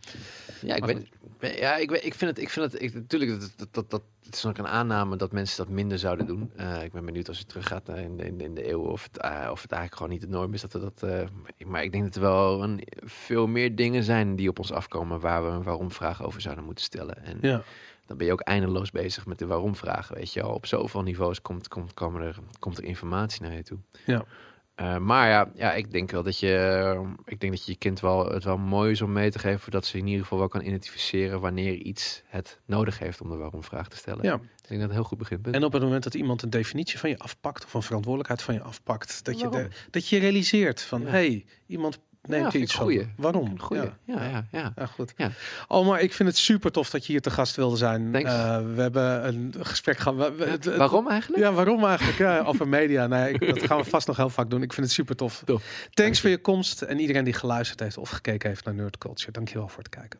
[0.61, 0.95] Ja, ik, Maar
[1.39, 3.89] weet, ja, ik, weet, ik vind het, ik vind het, ik, natuurlijk, dat, dat, dat,
[3.89, 6.51] dat, het is nog een aanname dat mensen dat minder zouden doen.
[6.55, 8.81] Eh, ik ben benieuwd als je teruggaat naar in, de- in, de- in de eeuw
[8.81, 11.03] of het, eh, of het eigenlijk gewoon niet de norm is dat we dat.
[11.03, 11.23] eh,
[11.65, 15.19] maar ik denk dat er wel een, veel meer dingen zijn die op ons afkomen
[15.19, 17.23] waar we een waarom vraag over zouden moeten stellen.
[17.23, 17.61] En Ja,
[18.05, 20.15] dan ben je ook eindeloos bezig met de waarom vragen.
[20.15, 23.63] Weet je al, op zoveel niveaus komt, komt, komen er, komt er informatie naar je
[23.63, 23.77] toe.
[24.05, 24.23] ja.
[24.79, 27.99] Eh, maar ja, ja, ik denk wel dat je, ik denk dat je je kind
[27.99, 30.47] wel het wel mooi is om mee te geven, dat ze in ieder geval wel
[30.47, 34.23] kan identificeren wanneer iets het nodig heeft om de waarom vraag te stellen.
[34.23, 34.33] ja.
[34.33, 35.55] Ik denk dat het een heel goed beginpunt.
[35.55, 38.53] En op het moment dat iemand een definitie van je afpakt of een verantwoordelijkheid van
[38.53, 41.07] je afpakt, dat je, de, dat je realiseert van, Ja.
[41.07, 42.83] hey, iemand neemt Ja, iets van.
[42.83, 43.07] goeie.
[43.17, 43.59] Waarom?
[43.59, 43.81] Goeie.
[43.83, 43.93] Ja.
[44.05, 44.73] Ja, ja, ja.
[44.75, 45.13] Ja, goed.
[45.17, 45.31] Ja.
[45.67, 48.15] Oh, maar ik vind het super tof dat je hier te gast wilde zijn.
[48.15, 50.31] Eh, we hebben een gesprek gehad.
[50.77, 51.43] Waarom eigenlijk?
[51.43, 52.17] Ja, waarom eigenlijk?
[52.17, 53.07] Ja, over media.
[53.07, 54.61] Nee, ik, dat gaan we vast nog heel vaak doen.
[54.61, 55.41] Ik vind het super tof.
[55.45, 55.87] Tof.
[55.93, 59.31] Thanks voor je komst en iedereen die geluisterd heeft of gekeken heeft naar Nerd Culture.
[59.31, 60.19] Dankjewel voor het kijken.